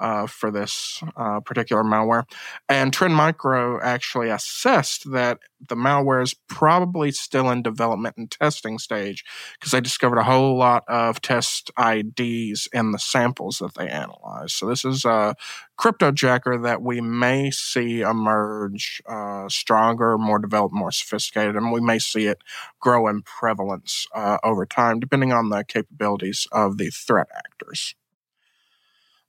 uh, 0.00 0.26
for 0.26 0.50
this 0.50 1.02
uh, 1.16 1.40
particular 1.40 1.84
malware. 1.84 2.24
And 2.68 2.92
Trend 2.92 3.14
Micro 3.14 3.80
actually 3.80 4.30
assessed 4.30 5.10
that 5.12 5.38
the 5.68 5.76
malware 5.76 6.22
is 6.22 6.34
probably 6.48 7.10
still 7.12 7.50
in 7.50 7.62
development 7.62 8.16
and 8.16 8.30
testing 8.30 8.78
stage 8.78 9.24
because 9.58 9.72
they 9.72 9.80
discovered 9.80 10.18
a 10.18 10.24
whole 10.24 10.56
lot 10.56 10.84
of 10.88 11.20
test 11.20 11.70
IDs 11.78 12.66
in 12.72 12.92
the 12.92 12.98
samples 12.98 13.58
that 13.58 13.74
they 13.74 13.88
analyzed. 13.88 14.52
So 14.52 14.66
this 14.66 14.84
is 14.84 15.04
a 15.04 15.34
cryptojacker 15.78 16.62
that 16.62 16.82
we 16.82 17.00
may 17.00 17.50
see 17.50 18.00
emerge 18.00 19.02
uh, 19.06 19.48
stronger, 19.48 20.16
more 20.16 20.38
developed, 20.38 20.74
more 20.74 20.92
sophisticated, 20.92 21.56
and 21.56 21.72
we 21.72 21.80
may 21.80 21.98
see 21.98 22.26
it 22.26 22.42
grow 22.80 23.06
in 23.06 23.22
prevalence 23.22 24.06
uh, 24.14 24.38
over 24.42 24.64
time, 24.64 24.98
depending 24.98 25.32
on 25.32 25.50
the 25.50 25.62
capabilities 25.64 26.46
of 26.52 26.78
the 26.78 26.88
threat 26.90 27.28
actors. 27.36 27.94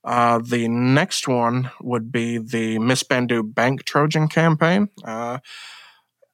Uh, 0.04 0.40
the 0.44 0.68
next 0.68 1.28
one 1.28 1.70
would 1.80 2.10
be 2.10 2.38
the 2.38 2.78
Mispadu 2.78 3.54
Bank 3.54 3.84
Trojan 3.84 4.28
campaign. 4.28 4.88
Uh, 5.04 5.38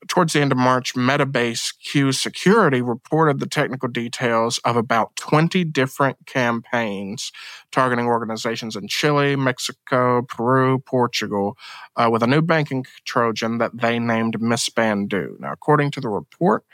towards 0.07 0.33
the 0.33 0.41
end 0.41 0.53
of 0.53 0.59
March, 0.59 0.95
Metabase 0.95 1.75
Q 1.85 2.12
Security 2.12 2.81
reported 2.81 3.41
the 3.41 3.47
technical 3.47 3.89
details 3.89 4.59
of 4.64 4.77
about 4.77 5.14
20 5.16 5.64
different 5.64 6.27
campaigns 6.27 7.33
targeting 7.73 8.07
organizations 8.07 8.77
in 8.77 8.89
Chile, 8.89 9.37
Mexico, 9.37 10.23
Peru, 10.23 10.79
Portugal, 10.79 11.57
uh, 11.97 12.09
with 12.11 12.23
a 12.23 12.27
new 12.27 12.43
banking 12.43 12.87
Trojan 13.05 13.59
that 13.59 13.79
they 13.81 13.99
named 13.99 14.39
Mispadu. 14.41 15.39
Now, 15.41 15.53
according 15.53 15.91
to 15.93 16.01
the 16.01 16.09
report, 16.09 16.64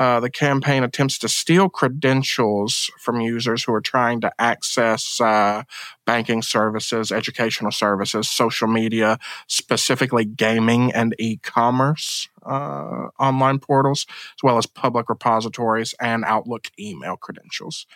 uh, 0.00 0.18
the 0.18 0.30
campaign 0.30 0.82
attempts 0.82 1.18
to 1.18 1.28
steal 1.28 1.68
credentials 1.68 2.90
from 2.98 3.20
users 3.20 3.62
who 3.62 3.74
are 3.74 3.82
trying 3.82 4.18
to 4.18 4.32
access 4.38 5.20
uh, 5.20 5.62
banking 6.06 6.40
services, 6.40 7.12
educational 7.12 7.70
services, 7.70 8.26
social 8.26 8.66
media, 8.66 9.18
specifically 9.46 10.24
gaming 10.24 10.90
and 10.90 11.14
e 11.18 11.36
commerce 11.36 12.30
uh, 12.46 13.08
online 13.18 13.58
portals, 13.58 14.06
as 14.08 14.42
well 14.42 14.56
as 14.56 14.64
public 14.64 15.10
repositories 15.10 15.94
and 16.00 16.24
Outlook 16.24 16.68
email 16.78 17.18
credentials. 17.18 17.86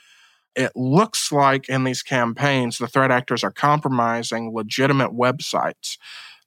It 0.55 0.73
looks 0.77 1.33
like 1.33 1.71
in 1.71 1.85
these 1.85 2.03
campaigns, 2.03 2.77
the 2.77 2.87
threat 2.87 3.11
actors 3.13 3.43
are 3.43 3.51
compromising 3.51 4.53
legitimate 4.55 5.13
websites 5.13 5.97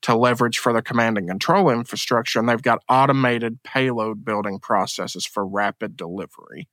to 0.03 0.15
leverage 0.15 0.59
for 0.59 0.73
their 0.73 0.81
command 0.81 1.17
and 1.17 1.27
control 1.27 1.69
infrastructure, 1.69 2.39
and 2.39 2.47
they've 2.47 2.61
got 2.61 2.83
automated 2.89 3.63
payload 3.63 4.23
building 4.23 4.59
processes 4.59 5.25
for 5.25 5.45
rapid 5.45 5.97
delivery. 5.97 6.67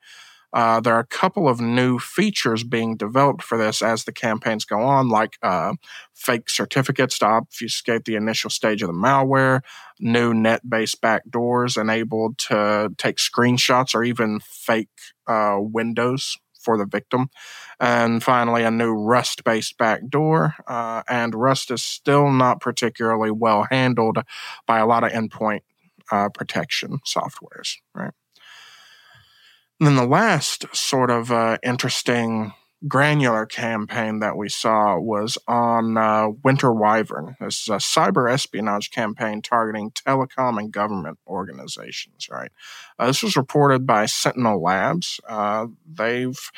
Uh, 0.55 0.79
there 0.79 0.95
are 0.95 1.01
a 1.01 1.07
couple 1.07 1.49
of 1.49 1.61
new 1.61 1.99
features 1.99 2.63
being 2.63 2.97
developed 2.97 3.43
for 3.43 3.59
this 3.59 3.83
as 3.83 4.05
the 4.05 4.13
campaigns 4.13 4.65
go 4.65 4.81
on, 4.81 5.09
like 5.09 5.37
uh, 5.43 5.75
fake 6.15 6.49
certificates 6.49 7.19
to 7.19 7.27
obfuscate 7.27 8.05
the 8.05 8.15
initial 8.15 8.49
stage 8.49 8.81
of 8.81 8.87
the 8.87 8.95
malware, 8.95 9.63
new 9.99 10.33
.NET 10.33 10.71
based 10.71 11.03
backdoors 11.03 11.81
enabled 11.81 12.39
to 12.39 12.89
take 12.99 13.17
screenshots 13.17 13.97
or 13.97 14.05
even 14.05 14.39
fake 14.39 14.89
uh, 15.27 15.57
windows 15.59 16.39
for 16.65 16.79
the 16.79 16.87
victim. 16.87 17.29
And 17.79 18.23
finally, 18.23 18.63
a 18.63 18.71
new 18.71 18.93
Rust 18.93 19.45
based 19.45 19.77
backdoor. 19.79 20.55
Uh, 20.67 21.03
and 21.09 21.35
Rust 21.35 21.71
is 21.71 21.83
still 21.83 22.31
not 22.31 22.61
particularly 22.61 23.31
well 23.31 23.67
handled 23.71 24.19
by 24.67 24.79
a 24.79 24.87
lot 24.87 25.05
of 25.05 25.13
endpoint 25.13 25.61
uh, 26.11 26.29
protection 26.29 26.99
softwares, 27.07 27.77
right? 27.95 28.13
And 29.81 29.89
then 29.89 29.97
the 29.97 30.07
last 30.07 30.65
sort 30.75 31.11
of 31.11 31.33
uh, 31.33 31.59
interesting 31.63 32.53
granular 32.87 33.47
campaign 33.47 34.19
that 34.21 34.37
we 34.37 34.49
saw 34.49 34.99
was 34.99 35.39
on 35.49 35.97
uh, 35.97 36.29
Winter 36.43 36.69
Vivern. 36.69 37.35
This 37.41 37.63
is 37.63 37.69
a 37.69 37.77
cyber 37.77 38.31
espionage 38.31 38.91
campaign 38.91 39.41
targeting 39.41 39.91
telecom 39.91 40.59
and 40.59 40.73
government 40.73 41.19
organizations, 41.27 42.29
right? 42.31 42.51
Uh, 42.99 43.07
this 43.07 43.23
was 43.23 43.37
reported 43.37 43.87
by 43.87 44.07
Sentinel 44.07 44.63
Labs. 44.63 45.19
Uh, 45.29 45.69
they've 45.87 46.51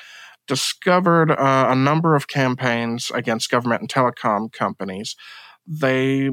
discovered 0.47 1.31
uh, 1.31 1.67
a 1.69 1.77
number 1.77 2.15
of 2.15 2.29
campaigns 2.29 3.11
against 3.15 3.51
government 3.51 3.83
and 3.83 3.91
telecom 3.91 4.53
companies. 4.53 5.17
They 5.67 6.31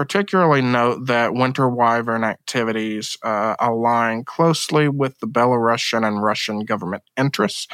particularly 0.00 0.62
note 0.62 1.08
that 1.08 1.34
Winter 1.34 1.68
Vivern 1.68 2.24
activities 2.24 3.18
uh, 3.22 3.54
align 3.60 4.24
closely 4.24 4.88
with 4.88 5.18
the 5.18 5.26
Belarusian 5.26 6.08
and 6.08 6.22
Russian 6.22 6.60
government 6.60 7.02
interests. 7.18 7.66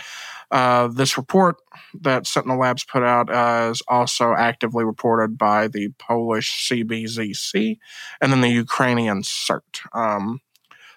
Uh, 0.50 0.88
this 0.88 1.16
report 1.16 1.54
that 1.94 2.26
Sentinel 2.26 2.58
Labs 2.58 2.82
put 2.82 3.04
out 3.04 3.30
uh, 3.30 3.70
is 3.70 3.80
also 3.86 4.34
actively 4.34 4.84
reported 4.84 5.38
by 5.38 5.68
the 5.68 5.90
Polish 6.00 6.68
CBZC 6.68 7.78
and 8.20 8.32
then 8.32 8.40
the 8.40 8.48
Ukrainian 8.50 9.22
CERT. 9.22 9.86
Um, 9.92 10.40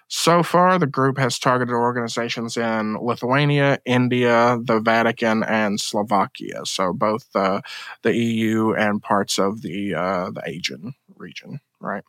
so 0.08 0.42
far, 0.42 0.80
the 0.80 0.88
group 0.88 1.16
has 1.18 1.38
targeted 1.38 1.72
organizations 1.72 2.56
in 2.56 2.96
Lithuania, 2.96 3.78
India, 3.84 4.58
the 4.60 4.80
Vatican, 4.80 5.44
and 5.44 5.78
Slovakia. 5.78 6.62
So 6.64 6.92
both 6.92 7.28
uh, 7.36 7.60
the 8.02 8.16
EU 8.16 8.72
and 8.72 9.00
parts 9.00 9.38
of 9.38 9.62
the 9.62 9.94
uh, 9.94 10.32
the 10.32 10.42
Asian 10.44 10.94
region, 11.20 11.60
right? 11.80 12.02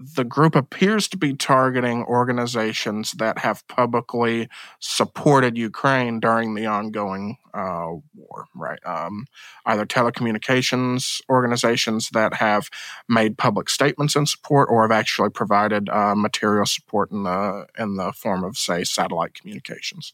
the 0.00 0.24
group 0.24 0.56
appears 0.56 1.06
to 1.08 1.16
be 1.16 1.34
targeting 1.34 2.04
organizations 2.04 3.12
that 3.12 3.38
have 3.38 3.66
publicly 3.68 4.48
supported 4.80 5.56
Ukraine 5.56 6.18
during 6.18 6.54
the 6.54 6.66
ongoing 6.66 7.38
uh, 7.54 7.90
war, 8.14 8.46
right? 8.56 8.80
Um, 8.84 9.26
either 9.64 9.86
telecommunications 9.86 11.20
organizations 11.28 12.10
that 12.10 12.34
have 12.34 12.68
made 13.08 13.38
public 13.38 13.70
statements 13.70 14.16
in 14.16 14.26
support, 14.26 14.68
or 14.68 14.82
have 14.82 14.90
actually 14.90 15.30
provided 15.30 15.88
uh, 15.88 16.14
material 16.16 16.66
support 16.66 17.12
in 17.12 17.22
the 17.22 17.66
in 17.78 17.96
the 17.96 18.12
form 18.12 18.42
of, 18.42 18.58
say, 18.58 18.82
satellite 18.82 19.34
communications 19.34 20.12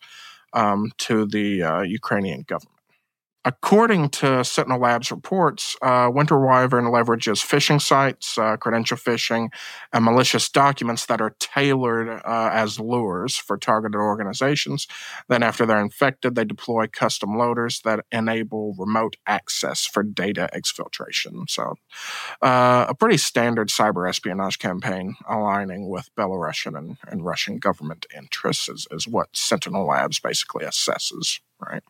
um, 0.53 0.93
to 0.99 1.25
the 1.25 1.63
uh, 1.63 1.81
Ukrainian 1.81 2.43
government. 2.43 2.80
According 3.47 4.11
to 4.11 4.45
Sentinel 4.45 4.81
Labs 4.81 5.11
reports, 5.11 5.75
uh, 5.81 6.11
Winter 6.13 6.35
Vivern 6.35 6.91
leverages 6.91 7.43
phishing 7.43 7.81
sites, 7.81 8.37
uh, 8.37 8.59
credential 8.59 8.99
phishing, 8.99 9.49
and 9.95 10.05
malicious 10.05 10.51
documents 10.51 11.07
that 11.07 11.23
are 11.23 11.35
tailored 11.39 12.21
uh, 12.23 12.51
as 12.53 12.79
lures 12.79 13.37
for 13.37 13.57
targeted 13.57 13.97
organizations. 13.97 14.87
Then, 15.29 15.43
after 15.43 15.65
they're 15.65 15.81
infected, 15.81 16.35
they 16.35 16.45
deploy 16.45 16.87
custom 16.89 17.39
loaders 17.39 17.81
that 17.81 18.05
enable 18.13 18.75
remote 18.77 19.17
access 19.27 19.87
for 19.87 20.03
data 20.03 20.51
exfiltration. 20.53 21.49
So, 21.49 21.77
uh, 22.43 22.87
a 22.91 22.95
pretty 22.95 23.17
standard 23.17 23.69
cyber 23.69 24.07
espionage 24.07 24.59
campaign 24.59 25.15
aligning 25.27 25.89
with 25.89 26.11
Belarusian 26.15 26.77
and, 26.77 26.99
and 27.09 27.25
Russian 27.25 27.57
government 27.57 28.05
interests 28.15 28.69
is, 28.69 28.87
is 28.91 29.09
what 29.09 29.31
Sentinel 29.33 29.87
Labs 29.87 30.21
basically 30.21 30.67
assesses, 30.67 31.41
right? 31.59 31.83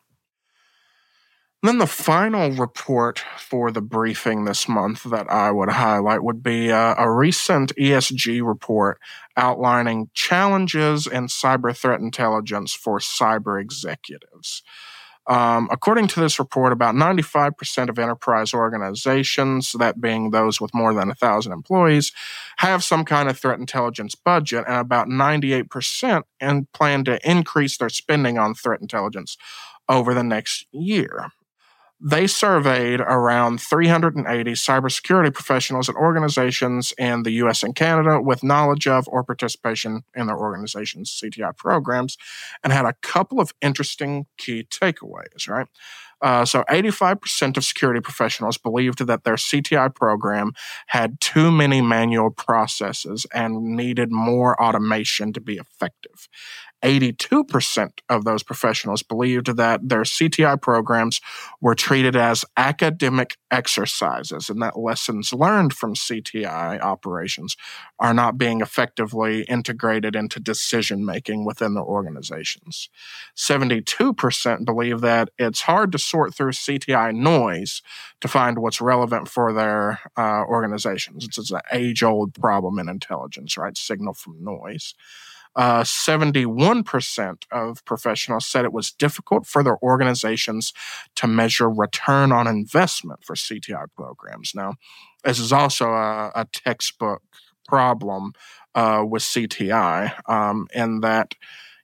Then 1.63 1.77
the 1.77 1.87
final 1.87 2.51
report 2.51 3.23
for 3.37 3.71
the 3.71 3.81
briefing 3.81 4.45
this 4.45 4.67
month 4.67 5.03
that 5.03 5.29
I 5.29 5.51
would 5.51 5.69
highlight 5.69 6.23
would 6.23 6.41
be 6.41 6.71
uh, 6.71 6.95
a 6.97 7.11
recent 7.11 7.75
ESG 7.75 8.45
report 8.45 8.99
outlining 9.37 10.09
challenges 10.13 11.05
in 11.05 11.27
cyber 11.27 11.75
threat 11.75 11.99
intelligence 11.99 12.73
for 12.73 12.97
cyber 12.97 13.61
executives. 13.61 14.63
Um, 15.27 15.69
according 15.71 16.07
to 16.09 16.19
this 16.19 16.39
report, 16.39 16.73
about 16.73 16.95
95% 16.95 17.89
of 17.89 17.99
enterprise 17.99 18.55
organizations, 18.55 19.73
that 19.73 20.01
being 20.01 20.31
those 20.31 20.59
with 20.59 20.73
more 20.73 20.95
than 20.95 21.09
1,000 21.09 21.51
employees, 21.51 22.11
have 22.57 22.83
some 22.83 23.05
kind 23.05 23.29
of 23.29 23.37
threat 23.37 23.59
intelligence 23.59 24.15
budget, 24.15 24.65
and 24.67 24.77
about 24.77 25.07
98% 25.07 26.23
and 26.39 26.71
plan 26.71 27.03
to 27.03 27.29
increase 27.29 27.77
their 27.77 27.89
spending 27.89 28.39
on 28.39 28.55
threat 28.55 28.81
intelligence 28.81 29.37
over 29.87 30.15
the 30.15 30.23
next 30.23 30.65
year 30.71 31.31
they 32.03 32.25
surveyed 32.25 32.99
around 32.99 33.61
380 33.61 34.51
cybersecurity 34.53 35.33
professionals 35.33 35.87
at 35.87 35.95
organizations 35.95 36.93
in 36.97 37.23
the 37.23 37.31
US 37.43 37.61
and 37.61 37.75
Canada 37.75 38.19
with 38.19 38.43
knowledge 38.43 38.87
of 38.87 39.07
or 39.07 39.23
participation 39.23 40.03
in 40.15 40.27
their 40.27 40.37
organization's 40.37 41.11
CTI 41.11 41.55
programs 41.55 42.17
and 42.63 42.73
had 42.73 42.85
a 42.85 42.95
couple 43.01 43.39
of 43.39 43.53
interesting 43.61 44.25
key 44.37 44.63
takeaways, 44.63 45.47
right? 45.47 45.67
Uh, 46.21 46.45
so 46.45 46.63
85% 46.69 47.57
of 47.57 47.63
security 47.63 47.99
professionals 47.99 48.57
believed 48.57 49.05
that 49.05 49.23
their 49.23 49.35
CTI 49.35 49.93
program 49.93 50.51
had 50.87 51.19
too 51.19 51.51
many 51.51 51.81
manual 51.81 52.29
processes 52.29 53.25
and 53.33 53.75
needed 53.75 54.11
more 54.11 54.61
automation 54.61 55.33
to 55.33 55.41
be 55.41 55.55
effective. 55.55 56.27
82% 56.83 57.91
of 58.09 58.25
those 58.25 58.43
professionals 58.43 59.03
believed 59.03 59.57
that 59.57 59.87
their 59.87 60.01
CTI 60.01 60.61
programs 60.61 61.21
were 61.59 61.75
treated 61.75 62.15
as 62.15 62.45
academic 62.57 63.37
exercises 63.51 64.49
and 64.49 64.61
that 64.61 64.79
lessons 64.79 65.33
learned 65.33 65.73
from 65.73 65.93
CTI 65.93 66.79
operations 66.81 67.55
are 67.99 68.13
not 68.13 68.37
being 68.37 68.61
effectively 68.61 69.43
integrated 69.43 70.15
into 70.15 70.39
decision 70.39 71.05
making 71.05 71.45
within 71.45 71.73
their 71.73 71.83
organizations. 71.83 72.89
72% 73.35 74.65
believe 74.65 75.01
that 75.01 75.29
it's 75.37 75.61
hard 75.61 75.91
to 75.91 75.99
sort 75.99 76.33
through 76.33 76.51
CTI 76.51 77.13
noise 77.13 77.81
to 78.21 78.27
find 78.27 78.59
what's 78.59 78.81
relevant 78.81 79.27
for 79.27 79.53
their 79.53 79.99
uh, 80.17 80.43
organizations. 80.47 81.25
It's, 81.25 81.51
an 81.51 81.61
age 81.73 82.01
old 82.03 82.33
problem 82.35 82.79
in 82.79 82.87
intelligence, 82.87 83.57
right? 83.57 83.75
Signal 83.75 84.13
from 84.13 84.43
noise. 84.43 84.93
Uh, 85.55 85.83
71% 85.83 87.43
of 87.51 87.83
professionals 87.83 88.47
said 88.47 88.63
it 88.63 88.73
was 88.73 88.91
difficult 88.91 89.45
for 89.45 89.63
their 89.63 89.77
organizations 89.83 90.71
to 91.15 91.27
measure 91.27 91.69
return 91.69 92.31
on 92.31 92.47
investment 92.47 93.23
for 93.23 93.35
CTI 93.35 93.85
programs. 93.95 94.53
Now, 94.55 94.75
this 95.23 95.39
is 95.39 95.51
also 95.51 95.89
a, 95.89 96.31
a 96.35 96.47
textbook 96.51 97.21
problem 97.67 98.33
uh, 98.75 99.03
with 99.07 99.23
CTI 99.23 100.13
um, 100.29 100.67
in 100.73 101.01
that 101.01 101.35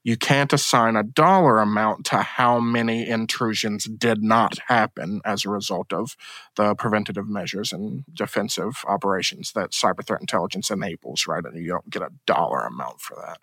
you 0.08 0.16
can't 0.16 0.54
assign 0.54 0.96
a 0.96 1.04
dollar 1.04 1.60
amount 1.60 2.06
to 2.06 2.16
how 2.20 2.62
many 2.62 3.06
intrusions 3.06 3.84
did 3.84 4.24
not 4.24 4.58
happen 4.68 5.20
as 5.26 5.44
a 5.44 5.50
result 5.50 5.92
of 5.92 6.16
the 6.56 6.74
preventative 6.76 7.28
measures 7.28 7.74
and 7.74 8.06
defensive 8.14 8.86
operations 8.88 9.52
that 9.52 9.72
cyber 9.72 10.06
threat 10.06 10.22
intelligence 10.22 10.72
enables, 10.72 11.28
right? 11.28 11.44
And 11.44 11.62
you 11.62 11.68
don't 11.68 11.90
get 11.90 12.04
a 12.04 12.14
dollar 12.26 12.66
amount 12.66 13.02
for 13.02 13.16
that. 13.16 13.40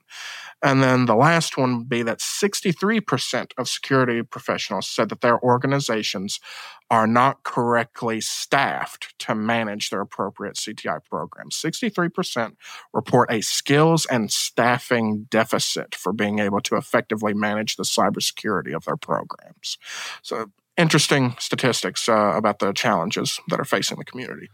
And 0.62 0.82
then 0.82 1.04
the 1.04 1.14
last 1.14 1.58
one 1.58 1.76
would 1.76 1.88
be 1.90 2.02
that 2.02 2.20
63% 2.20 3.52
of 3.58 3.68
security 3.68 4.22
professionals 4.22 4.88
said 4.88 5.10
that 5.10 5.20
their 5.20 5.38
organizations 5.42 6.40
are 6.94 7.08
not 7.08 7.42
correctly 7.42 8.20
staffed 8.20 9.18
to 9.18 9.34
manage 9.34 9.90
their 9.90 10.00
appropriate 10.00 10.54
CTI 10.54 11.00
programs. 11.10 11.56
63% 11.56 12.52
report 12.92 13.32
a 13.32 13.40
skills 13.40 14.06
and 14.06 14.30
staffing 14.30 15.26
deficit 15.28 15.96
for 15.96 16.12
being 16.12 16.38
able 16.38 16.60
to 16.60 16.76
effectively 16.76 17.34
manage 17.34 17.74
the 17.74 17.82
cybersecurity 17.82 18.72
of 18.72 18.84
their 18.84 18.96
programs. 18.96 19.76
So, 20.22 20.52
interesting 20.76 21.34
statistics 21.40 22.08
uh, 22.08 22.34
about 22.36 22.60
the 22.60 22.72
challenges 22.72 23.40
that 23.48 23.58
are 23.58 23.64
facing 23.64 23.98
the 23.98 24.04
community. 24.04 24.48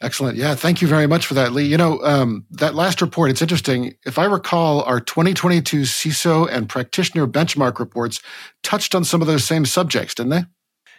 Excellent. 0.00 0.38
Yeah. 0.38 0.54
Thank 0.54 0.80
you 0.80 0.88
very 0.88 1.06
much 1.06 1.26
for 1.26 1.34
that, 1.34 1.52
Lee. 1.52 1.64
You 1.64 1.76
know, 1.76 2.02
um, 2.02 2.46
that 2.52 2.74
last 2.74 3.02
report, 3.02 3.30
it's 3.30 3.42
interesting. 3.42 3.94
If 4.06 4.18
I 4.18 4.24
recall, 4.24 4.82
our 4.82 5.00
2022 5.00 5.82
CISO 5.82 6.48
and 6.50 6.70
practitioner 6.70 7.26
benchmark 7.26 7.78
reports 7.78 8.22
touched 8.62 8.94
on 8.94 9.04
some 9.04 9.20
of 9.20 9.26
those 9.26 9.44
same 9.44 9.66
subjects, 9.66 10.14
didn't 10.14 10.30
they? 10.30 10.44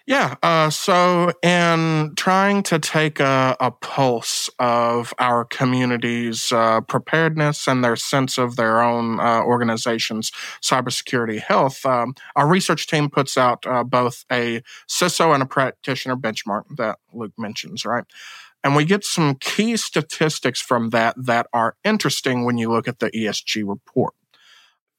Yeah. 0.08 0.36
Uh, 0.42 0.70
so, 0.70 1.34
in 1.44 2.14
trying 2.16 2.64
to 2.64 2.80
take 2.80 3.20
a, 3.20 3.58
a 3.60 3.72
pulse 3.72 4.50
of 4.58 5.14
our 5.20 5.44
community's 5.44 6.50
uh, 6.54 6.80
preparedness 6.80 7.68
and 7.68 7.84
their 7.84 7.98
sense 7.98 8.38
of 8.38 8.56
their 8.56 8.82
own 8.82 9.20
uh, 9.20 9.44
organization's 9.44 10.32
cybersecurity 10.62 11.42
health, 11.42 11.86
um, 11.86 12.16
our 12.38 12.48
research 12.48 12.88
team 12.88 13.10
puts 13.10 13.38
out 13.38 13.68
uh, 13.68 13.84
both 13.84 14.24
a 14.32 14.62
CISO 14.88 15.34
and 15.34 15.44
a 15.44 15.46
practitioner 15.46 16.16
benchmark 16.16 16.64
that 16.78 17.00
Luke 17.12 17.34
mentions, 17.38 17.84
right? 17.84 18.06
And 18.64 18.78
we 18.78 18.86
get 18.86 19.04
some 19.04 19.36
key 19.36 19.76
statistics 19.76 20.62
from 20.62 20.92
that 20.92 21.16
that 21.18 21.48
are 21.52 21.76
interesting 21.84 22.46
when 22.46 22.58
you 22.58 22.72
look 22.72 22.88
at 22.88 23.00
the 23.00 23.12
ESG 23.12 23.68
report. 23.68 24.14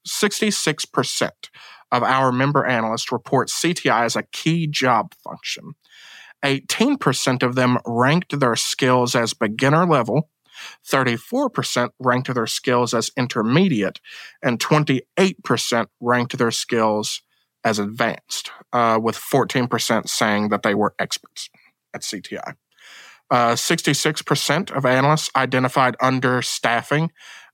66% 0.07 1.31
of 1.91 2.03
our 2.03 2.31
member 2.31 2.65
analysts 2.65 3.11
report 3.11 3.49
CTI 3.49 4.03
as 4.03 4.15
a 4.15 4.23
key 4.23 4.67
job 4.67 5.13
function. 5.23 5.73
18% 6.43 7.43
of 7.43 7.55
them 7.55 7.77
ranked 7.85 8.39
their 8.39 8.55
skills 8.55 9.15
as 9.15 9.33
beginner 9.33 9.85
level, 9.85 10.29
34% 10.89 11.89
ranked 11.99 12.33
their 12.33 12.47
skills 12.47 12.93
as 12.93 13.11
intermediate, 13.17 13.99
and 14.41 14.59
28% 14.59 15.87
ranked 15.99 16.37
their 16.37 16.51
skills 16.51 17.21
as 17.63 17.79
advanced, 17.79 18.51
uh, 18.71 18.99
with 19.01 19.17
14% 19.17 20.07
saying 20.07 20.49
that 20.49 20.63
they 20.63 20.73
were 20.73 20.95
experts 20.97 21.49
at 21.93 22.01
CTI. 22.01 22.55
Uh, 23.31 23.53
66% 23.53 24.71
of 24.71 24.85
analysts 24.85 25.29
identified 25.35 25.95
understaffing 26.01 27.09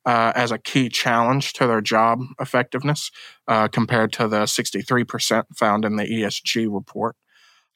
uh, 0.06 0.32
as 0.36 0.52
a 0.52 0.58
key 0.58 0.90
challenge 0.90 1.54
to 1.54 1.68
their 1.68 1.82
job 1.82 2.20
effectiveness, 2.40 3.12
uh, 3.48 3.68
compared 3.68 4.12
to 4.14 4.28
the 4.28 4.44
63% 4.44 5.44
found 5.56 5.86
in 5.86 5.96
the 5.96 6.06
ESG 6.06 6.68
report. 6.74 7.16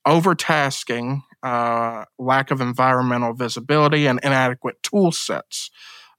Overtasking, 0.07 1.21
uh, 1.43 2.05
lack 2.17 2.51
of 2.51 2.61
environmental 2.61 3.33
visibility, 3.33 4.07
and 4.07 4.19
inadequate 4.23 4.81
tool 4.83 5.11
sets 5.11 5.69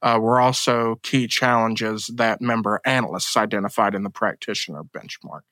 uh, 0.03 0.19
were 0.21 0.41
also 0.41 0.97
key 1.03 1.27
challenges 1.27 2.11
that 2.15 2.41
member 2.41 2.81
analysts 2.85 3.37
identified 3.37 3.95
in 3.95 4.03
the 4.03 4.11
practitioner 4.11 4.83
benchmark. 4.83 5.43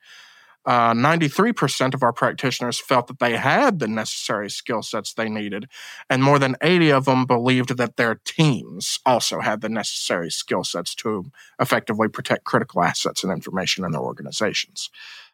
Uh, 0.65 0.93
93% 0.93 1.93
of 1.93 2.03
our 2.03 2.13
practitioners 2.13 2.79
felt 2.79 3.07
that 3.07 3.19
they 3.19 3.37
had 3.37 3.79
the 3.79 3.87
necessary 3.87 4.49
skill 4.49 4.83
sets 4.83 5.13
they 5.13 5.29
needed, 5.29 5.67
and 6.09 6.21
more 6.21 6.37
than 6.37 6.55
80 6.61 6.91
of 6.91 7.05
them 7.05 7.25
believed 7.25 7.77
that 7.77 7.95
their 7.95 8.15
teams 8.25 8.99
also 9.05 9.39
had 9.39 9.61
the 9.61 9.69
necessary 9.69 10.29
skill 10.29 10.63
sets 10.63 10.93
to 10.95 11.31
effectively 11.59 12.07
protect 12.07 12.43
critical 12.43 12.83
assets 12.83 13.23
and 13.23 13.31
information 13.31 13.85
in 13.85 13.91
their 13.91 14.01
organizations. 14.01 14.89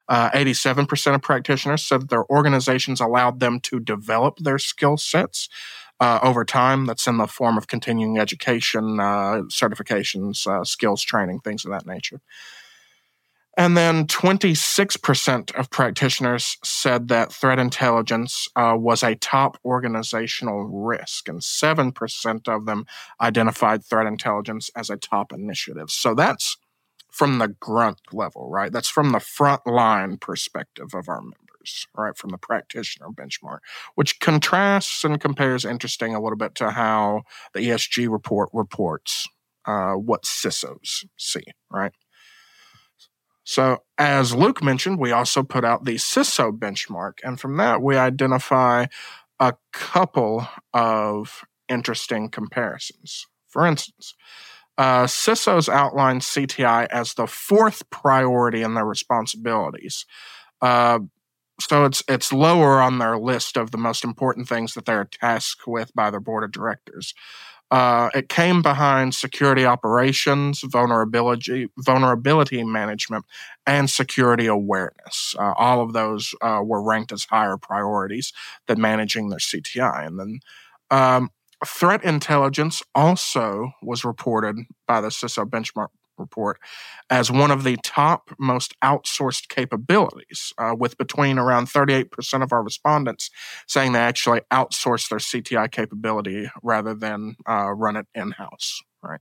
Uh, 0.07 0.29
87% 0.29 1.15
of 1.15 1.21
practitioners 1.21 1.83
said 1.83 2.01
that 2.01 2.09
their 2.09 2.29
organizations 2.29 3.01
allowed 3.01 3.39
them 3.39 3.59
to 3.61 3.79
develop 3.79 4.37
their 4.37 4.59
skill 4.59 4.97
sets 4.97 5.49
uh, 5.99 6.19
over 6.21 6.45
time. 6.45 6.85
That's 6.85 7.07
in 7.07 7.17
the 7.17 7.27
form 7.27 7.57
of 7.57 7.67
continuing 7.67 8.19
education, 8.19 8.99
uh, 8.99 9.43
certifications, 9.49 10.45
uh, 10.45 10.63
skills 10.63 11.01
training, 11.01 11.39
things 11.39 11.65
of 11.65 11.71
that 11.71 11.87
nature. 11.87 12.21
And 13.57 13.77
then 13.77 14.05
26% 14.07 15.55
of 15.55 15.69
practitioners 15.69 16.57
said 16.63 17.07
that 17.07 17.31
threat 17.31 17.57
intelligence 17.57 18.49
uh, 18.55 18.75
was 18.77 19.01
a 19.01 19.15
top 19.15 19.57
organizational 19.63 20.65
risk, 20.65 21.29
and 21.29 21.39
7% 21.39 22.47
of 22.49 22.65
them 22.65 22.85
identified 23.21 23.85
threat 23.85 24.07
intelligence 24.07 24.69
as 24.75 24.89
a 24.89 24.97
top 24.97 25.31
initiative. 25.31 25.89
So 25.89 26.13
that's 26.13 26.57
from 27.09 27.39
the 27.39 27.47
grunt 27.47 28.01
level, 28.11 28.49
right? 28.49 28.73
That's 28.73 28.89
from 28.89 29.13
the 29.13 29.21
front 29.21 29.65
line 29.65 30.17
perspective 30.17 30.93
of 30.93 31.07
our 31.07 31.21
members. 31.21 31.45
members, 31.65 31.87
right, 31.95 32.17
from 32.17 32.31
the 32.31 32.37
practitioner 32.37 33.07
benchmark, 33.09 33.59
which 33.95 34.19
contrasts 34.19 35.03
and 35.03 35.19
compares 35.19 35.65
interesting 35.65 36.15
a 36.15 36.21
little 36.21 36.37
bit 36.37 36.55
to 36.55 36.71
how 36.71 37.23
the 37.53 37.61
ESG 37.61 38.09
report 38.11 38.49
reports 38.53 39.27
uh, 39.65 39.93
what 39.93 40.23
CISOs 40.23 41.05
see, 41.17 41.43
right? 41.71 41.91
So, 43.45 43.83
as 43.97 44.33
Luke 44.33 44.63
mentioned, 44.63 44.99
we 44.99 45.11
also 45.11 45.43
put 45.43 45.63
out 45.63 45.85
the 45.85 45.95
CISO 45.95 46.51
benchmark, 46.51 47.19
and 47.23 47.39
from 47.39 47.57
that, 47.57 47.81
we 47.81 47.95
identify 47.95 48.87
a 49.39 49.53
couple 49.71 50.47
of 50.73 51.45
interesting 51.69 52.29
comparisons. 52.29 53.27
For 53.47 53.67
instance, 53.67 54.15
uh, 54.79 55.03
CISOs 55.05 55.69
outline 55.69 56.19
CTI 56.19 56.87
as 56.89 57.13
the 57.13 57.27
fourth 57.27 57.87
priority 57.91 58.63
in 58.63 58.73
their 58.73 58.85
responsibilities. 58.85 60.05
Uh, 60.59 60.99
so 61.61 61.85
it's 61.85 62.03
it's 62.09 62.33
lower 62.33 62.81
on 62.81 62.97
their 62.97 63.17
list 63.17 63.55
of 63.57 63.71
the 63.71 63.77
most 63.77 64.03
important 64.03 64.49
things 64.49 64.73
that 64.73 64.85
they're 64.85 65.05
tasked 65.05 65.67
with 65.67 65.93
by 65.93 66.09
their 66.09 66.19
board 66.19 66.43
of 66.43 66.51
directors. 66.51 67.13
Uh, 67.71 68.09
it 68.13 68.29
came 68.29 68.61
behind 68.61 69.15
security 69.15 69.65
operations, 69.65 70.61
vulnerability, 70.65 71.67
vulnerability 71.79 72.63
management, 72.63 73.25
and 73.65 73.89
security 73.89 74.45
awareness. 74.45 75.35
Uh, 75.37 75.53
all 75.57 75.81
of 75.81 75.93
those 75.93 76.35
uh, 76.41 76.61
were 76.63 76.83
ranked 76.83 77.11
as 77.11 77.25
higher 77.25 77.57
priorities 77.57 78.31
than 78.67 78.79
managing 78.79 79.29
their 79.29 79.39
CTI. 79.39 80.05
And 80.05 80.19
then 80.19 80.39
um, 80.91 81.31
threat 81.65 82.03
intelligence 82.03 82.83
also 82.93 83.71
was 83.81 84.05
reported 84.05 84.57
by 84.87 85.01
the 85.01 85.09
CISO 85.09 85.45
benchmark 85.45 85.87
report 86.17 86.59
as 87.09 87.31
one 87.31 87.51
of 87.51 87.63
the 87.63 87.77
top 87.83 88.31
most 88.39 88.73
outsourced 88.83 89.47
capabilities, 89.49 90.53
uh, 90.57 90.75
with 90.77 90.97
between 90.97 91.37
around 91.37 91.67
38% 91.67 92.43
of 92.43 92.51
our 92.51 92.63
respondents 92.63 93.29
saying 93.67 93.91
they 93.91 93.99
actually 93.99 94.41
outsource 94.51 95.09
their 95.09 95.19
CTI 95.19 95.71
capability 95.71 96.49
rather 96.63 96.93
than 96.93 97.35
uh, 97.47 97.71
run 97.71 97.95
it 97.95 98.07
in 98.13 98.31
house. 98.31 98.81
Right. 99.03 99.19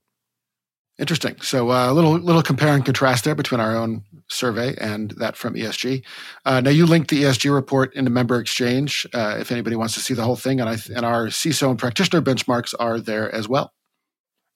Interesting. 0.96 1.40
So 1.40 1.72
uh, 1.72 1.90
a 1.90 1.92
little 1.92 2.12
little 2.12 2.42
compare 2.42 2.72
and 2.72 2.84
contrast 2.84 3.24
there 3.24 3.34
between 3.34 3.60
our 3.60 3.74
own 3.74 4.04
survey 4.28 4.76
and 4.80 5.10
that 5.12 5.36
from 5.36 5.54
ESG. 5.54 6.04
Uh, 6.44 6.60
now 6.60 6.70
you 6.70 6.86
linked 6.86 7.10
the 7.10 7.24
ESG 7.24 7.52
report 7.52 7.92
into 7.96 8.12
Member 8.12 8.38
Exchange. 8.38 9.04
Uh, 9.12 9.36
if 9.40 9.50
anybody 9.50 9.74
wants 9.74 9.94
to 9.94 10.00
see 10.00 10.14
the 10.14 10.22
whole 10.22 10.36
thing, 10.36 10.60
and, 10.60 10.70
I, 10.70 10.76
and 10.94 11.04
our 11.04 11.26
CISO 11.26 11.70
and 11.70 11.78
practitioner 11.80 12.22
benchmarks 12.22 12.74
are 12.78 13.00
there 13.00 13.34
as 13.34 13.48
well 13.48 13.72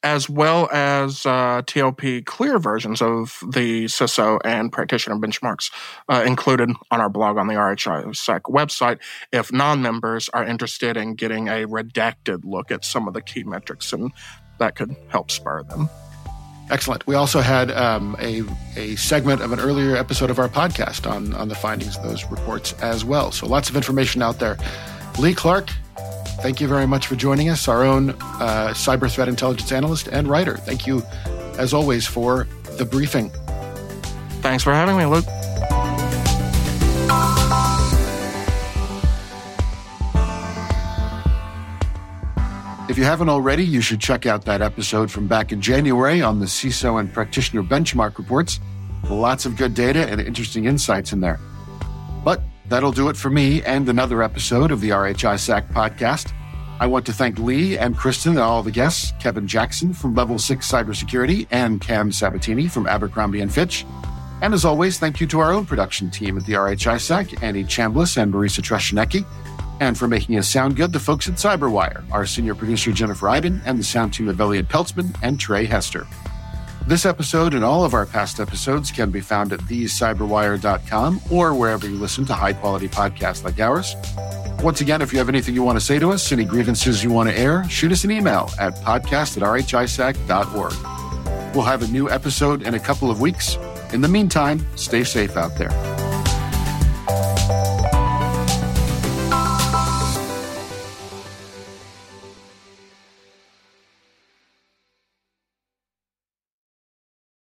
as 0.03 0.29
well 0.29 0.69
as 0.73 1.27
uh, 1.27 1.63
TLP 1.63 2.25
clear 2.25 2.59
versions 2.59 3.03
of 3.03 3.39
the 3.49 3.87
CISO 3.87 4.39
and 4.45 4.71
practitioner 4.73 5.17
benchmarks 5.17 5.73
uh, 6.09 6.23
included 6.27 6.71
on 6.91 7.01
our 7.01 7.09
blog 7.09 7.37
on 7.37 7.49
the 7.49 7.55
RHISAC 7.55 8.43
website 8.43 8.99
if 9.33 9.53
non 9.53 9.83
members 9.83 10.29
are 10.31 10.45
interested 10.45 10.97
in 10.97 11.15
getting 11.15 11.49
a 11.49 11.67
redacted 11.67 12.45
look 12.45 12.71
at 12.71 12.85
some 12.85 13.09
of 13.09 13.15
the 13.15 13.23
key 13.23 13.43
metrics, 13.45 13.93
and 13.93 14.13
that 14.59 14.77
could 14.77 14.95
help 15.09 15.31
spur 15.31 15.63
them. 15.65 15.89
Excellent. 16.71 17.07
We 17.07 17.15
also 17.15 17.41
had 17.41 17.71
um, 17.71 18.15
a, 18.21 18.43
a 18.77 18.95
segment 18.97 19.41
of 19.41 19.53
an 19.53 19.61
earlier 19.61 19.97
episode 19.97 20.31
of 20.31 20.39
our 20.39 20.49
podcast 20.49 21.11
on, 21.11 21.33
on 21.35 21.49
the 21.49 21.55
findings 21.55 21.97
of 21.97 22.03
those 22.03 22.25
reports 22.27 22.75
as 22.83 23.05
well. 23.05 23.33
So 23.33 23.47
lots 23.47 23.71
of 23.71 23.77
information 23.77 24.21
out 24.21 24.39
there. 24.39 24.59
Lee 25.19 25.35
Clark, 25.35 25.71
Thank 26.41 26.61
you 26.61 26.69
very 26.69 26.87
much 26.87 27.09
for 27.09 27.17
joining 27.17 27.49
us, 27.49 27.67
our 27.67 27.83
own 27.83 28.11
uh, 28.11 28.73
cyber 28.73 29.11
threat 29.11 29.29
intelligence 29.29 29.73
analyst 29.73 30.07
and 30.07 30.29
writer. 30.29 30.57
Thank 30.57 30.87
you, 30.87 31.03
as 31.59 31.75
always, 31.75 32.07
for 32.07 32.47
the 32.79 32.85
briefing. 32.85 33.31
Thanks 34.41 34.63
for 34.63 34.73
having 34.73 34.97
me, 34.97 35.05
Luke. 35.05 35.25
If 42.89 42.97
you 42.97 43.05
haven't 43.05 43.29
already, 43.29 43.65
you 43.65 43.81
should 43.81 44.01
check 44.01 44.25
out 44.25 44.45
that 44.45 44.63
episode 44.63 45.11
from 45.11 45.27
back 45.27 45.51
in 45.53 45.61
January 45.61 46.23
on 46.23 46.39
the 46.39 46.47
CISO 46.47 47.01
and 47.01 47.13
practitioner 47.13 47.65
benchmark 47.65 48.17
reports. 48.17 48.61
Lots 49.11 49.45
of 49.45 49.57
good 49.57 49.75
data 49.75 50.09
and 50.09 50.21
interesting 50.21 50.67
insights 50.67 51.13
in 51.13 51.21
there. 51.21 51.41
But 52.25 52.41
That'll 52.69 52.93
do 52.93 53.09
it 53.09 53.17
for 53.17 53.31
me 53.31 53.63
and 53.63 53.89
another 53.89 54.23
episode 54.23 54.71
of 54.71 54.83
the 54.83 54.91
RHISAC 54.91 55.73
podcast. 55.73 56.33
I 56.81 56.87
want 56.87 57.07
to 57.07 57.13
thank 57.13 57.39
Lee 57.39 57.79
and 57.79 57.97
Kristen 57.97 58.33
and 58.33 58.41
all 58.41 58.63
the 58.63 58.71
guests, 58.71 59.13
Kevin 59.19 59.49
Jackson 59.49 59.95
from 59.95 60.15
Level 60.15 60.39
6 60.39 60.71
Cybersecurity 60.71 61.47
and 61.51 61.81
Cam 61.81 62.13
Sabatini 62.13 62.69
from 62.69 62.87
Abercrombie 62.87 63.45
& 63.47 63.49
Fitch. 63.49 63.87
And 64.43 64.53
as 64.53 64.65
always, 64.65 64.99
thank 64.99 65.19
you 65.21 65.27
to 65.29 65.41
our 65.41 65.51
own 65.51 65.67
production 65.67 66.11
team 66.11 66.37
at 66.37 66.45
the 66.45 66.53
RHISAC, 66.53 67.43
Annie 67.43 67.65
Chambliss 67.65 68.17
and 68.17 68.33
Marisa 68.33 68.61
Treshanecki. 68.61 69.25
And 69.81 69.97
for 69.97 70.07
making 70.07 70.37
us 70.37 70.49
sound 70.49 70.77
good, 70.77 70.93
the 70.93 71.01
folks 71.01 71.27
at 71.29 71.35
Cyberwire, 71.35 72.05
our 72.13 72.27
senior 72.27 72.55
producer 72.55 72.93
Jennifer 72.93 73.29
Eiben, 73.29 73.63
and 73.65 73.79
the 73.79 73.85
sound 73.85 74.13
team 74.13 74.29
of 74.29 74.41
Elliot 74.41 74.69
Peltzman 74.69 75.17
and 75.23 75.41
Trey 75.41 75.65
Hester. 75.65 76.07
This 76.87 77.05
episode 77.05 77.53
and 77.53 77.65
all 77.65 77.85
of 77.85 77.93
our 77.93 78.07
past 78.07 78.41
episodes 78.41 78.91
can 78.91 79.11
be 79.11 79.21
found 79.21 79.53
at 79.53 79.61
thecyberwire.com 79.61 81.21
or 81.31 81.55
wherever 81.55 81.87
you 81.87 81.97
listen 81.97 82.25
to 82.27 82.35
high 82.35 82.55
quality 82.55 82.89
podcasts 82.89 83.45
like 83.45 83.61
ours. 83.61 83.95
Once 84.63 84.81
again, 84.81 85.03
if 85.03 85.13
you 85.13 85.19
have 85.19 85.29
anything 85.29 85.55
you 85.55 85.63
want 85.63 85.79
to 85.79 85.85
say 85.85 85.99
to 85.99 86.11
us, 86.11 86.33
any 86.33 86.45
grievances 86.45 87.05
you 87.05 87.13
want 87.13 87.29
to 87.29 87.39
air, 87.39 87.69
shoot 87.69 87.93
us 87.93 88.05
an 88.05 88.11
email 88.11 88.51
at 88.59 88.75
podcast 88.77 89.37
at 89.37 89.43
rhisac.org. 89.43 91.55
We'll 91.55 91.65
have 91.65 91.83
a 91.83 91.89
new 91.89 92.11
episode 92.11 92.63
in 92.63 92.75
a 92.75 92.81
couple 92.81 93.11
of 93.11 93.21
weeks. 93.21 93.57
In 93.93 94.01
the 94.01 94.09
meantime, 94.09 94.67
stay 94.77 95.05
safe 95.05 95.37
out 95.37 95.57
there. 95.57 96.08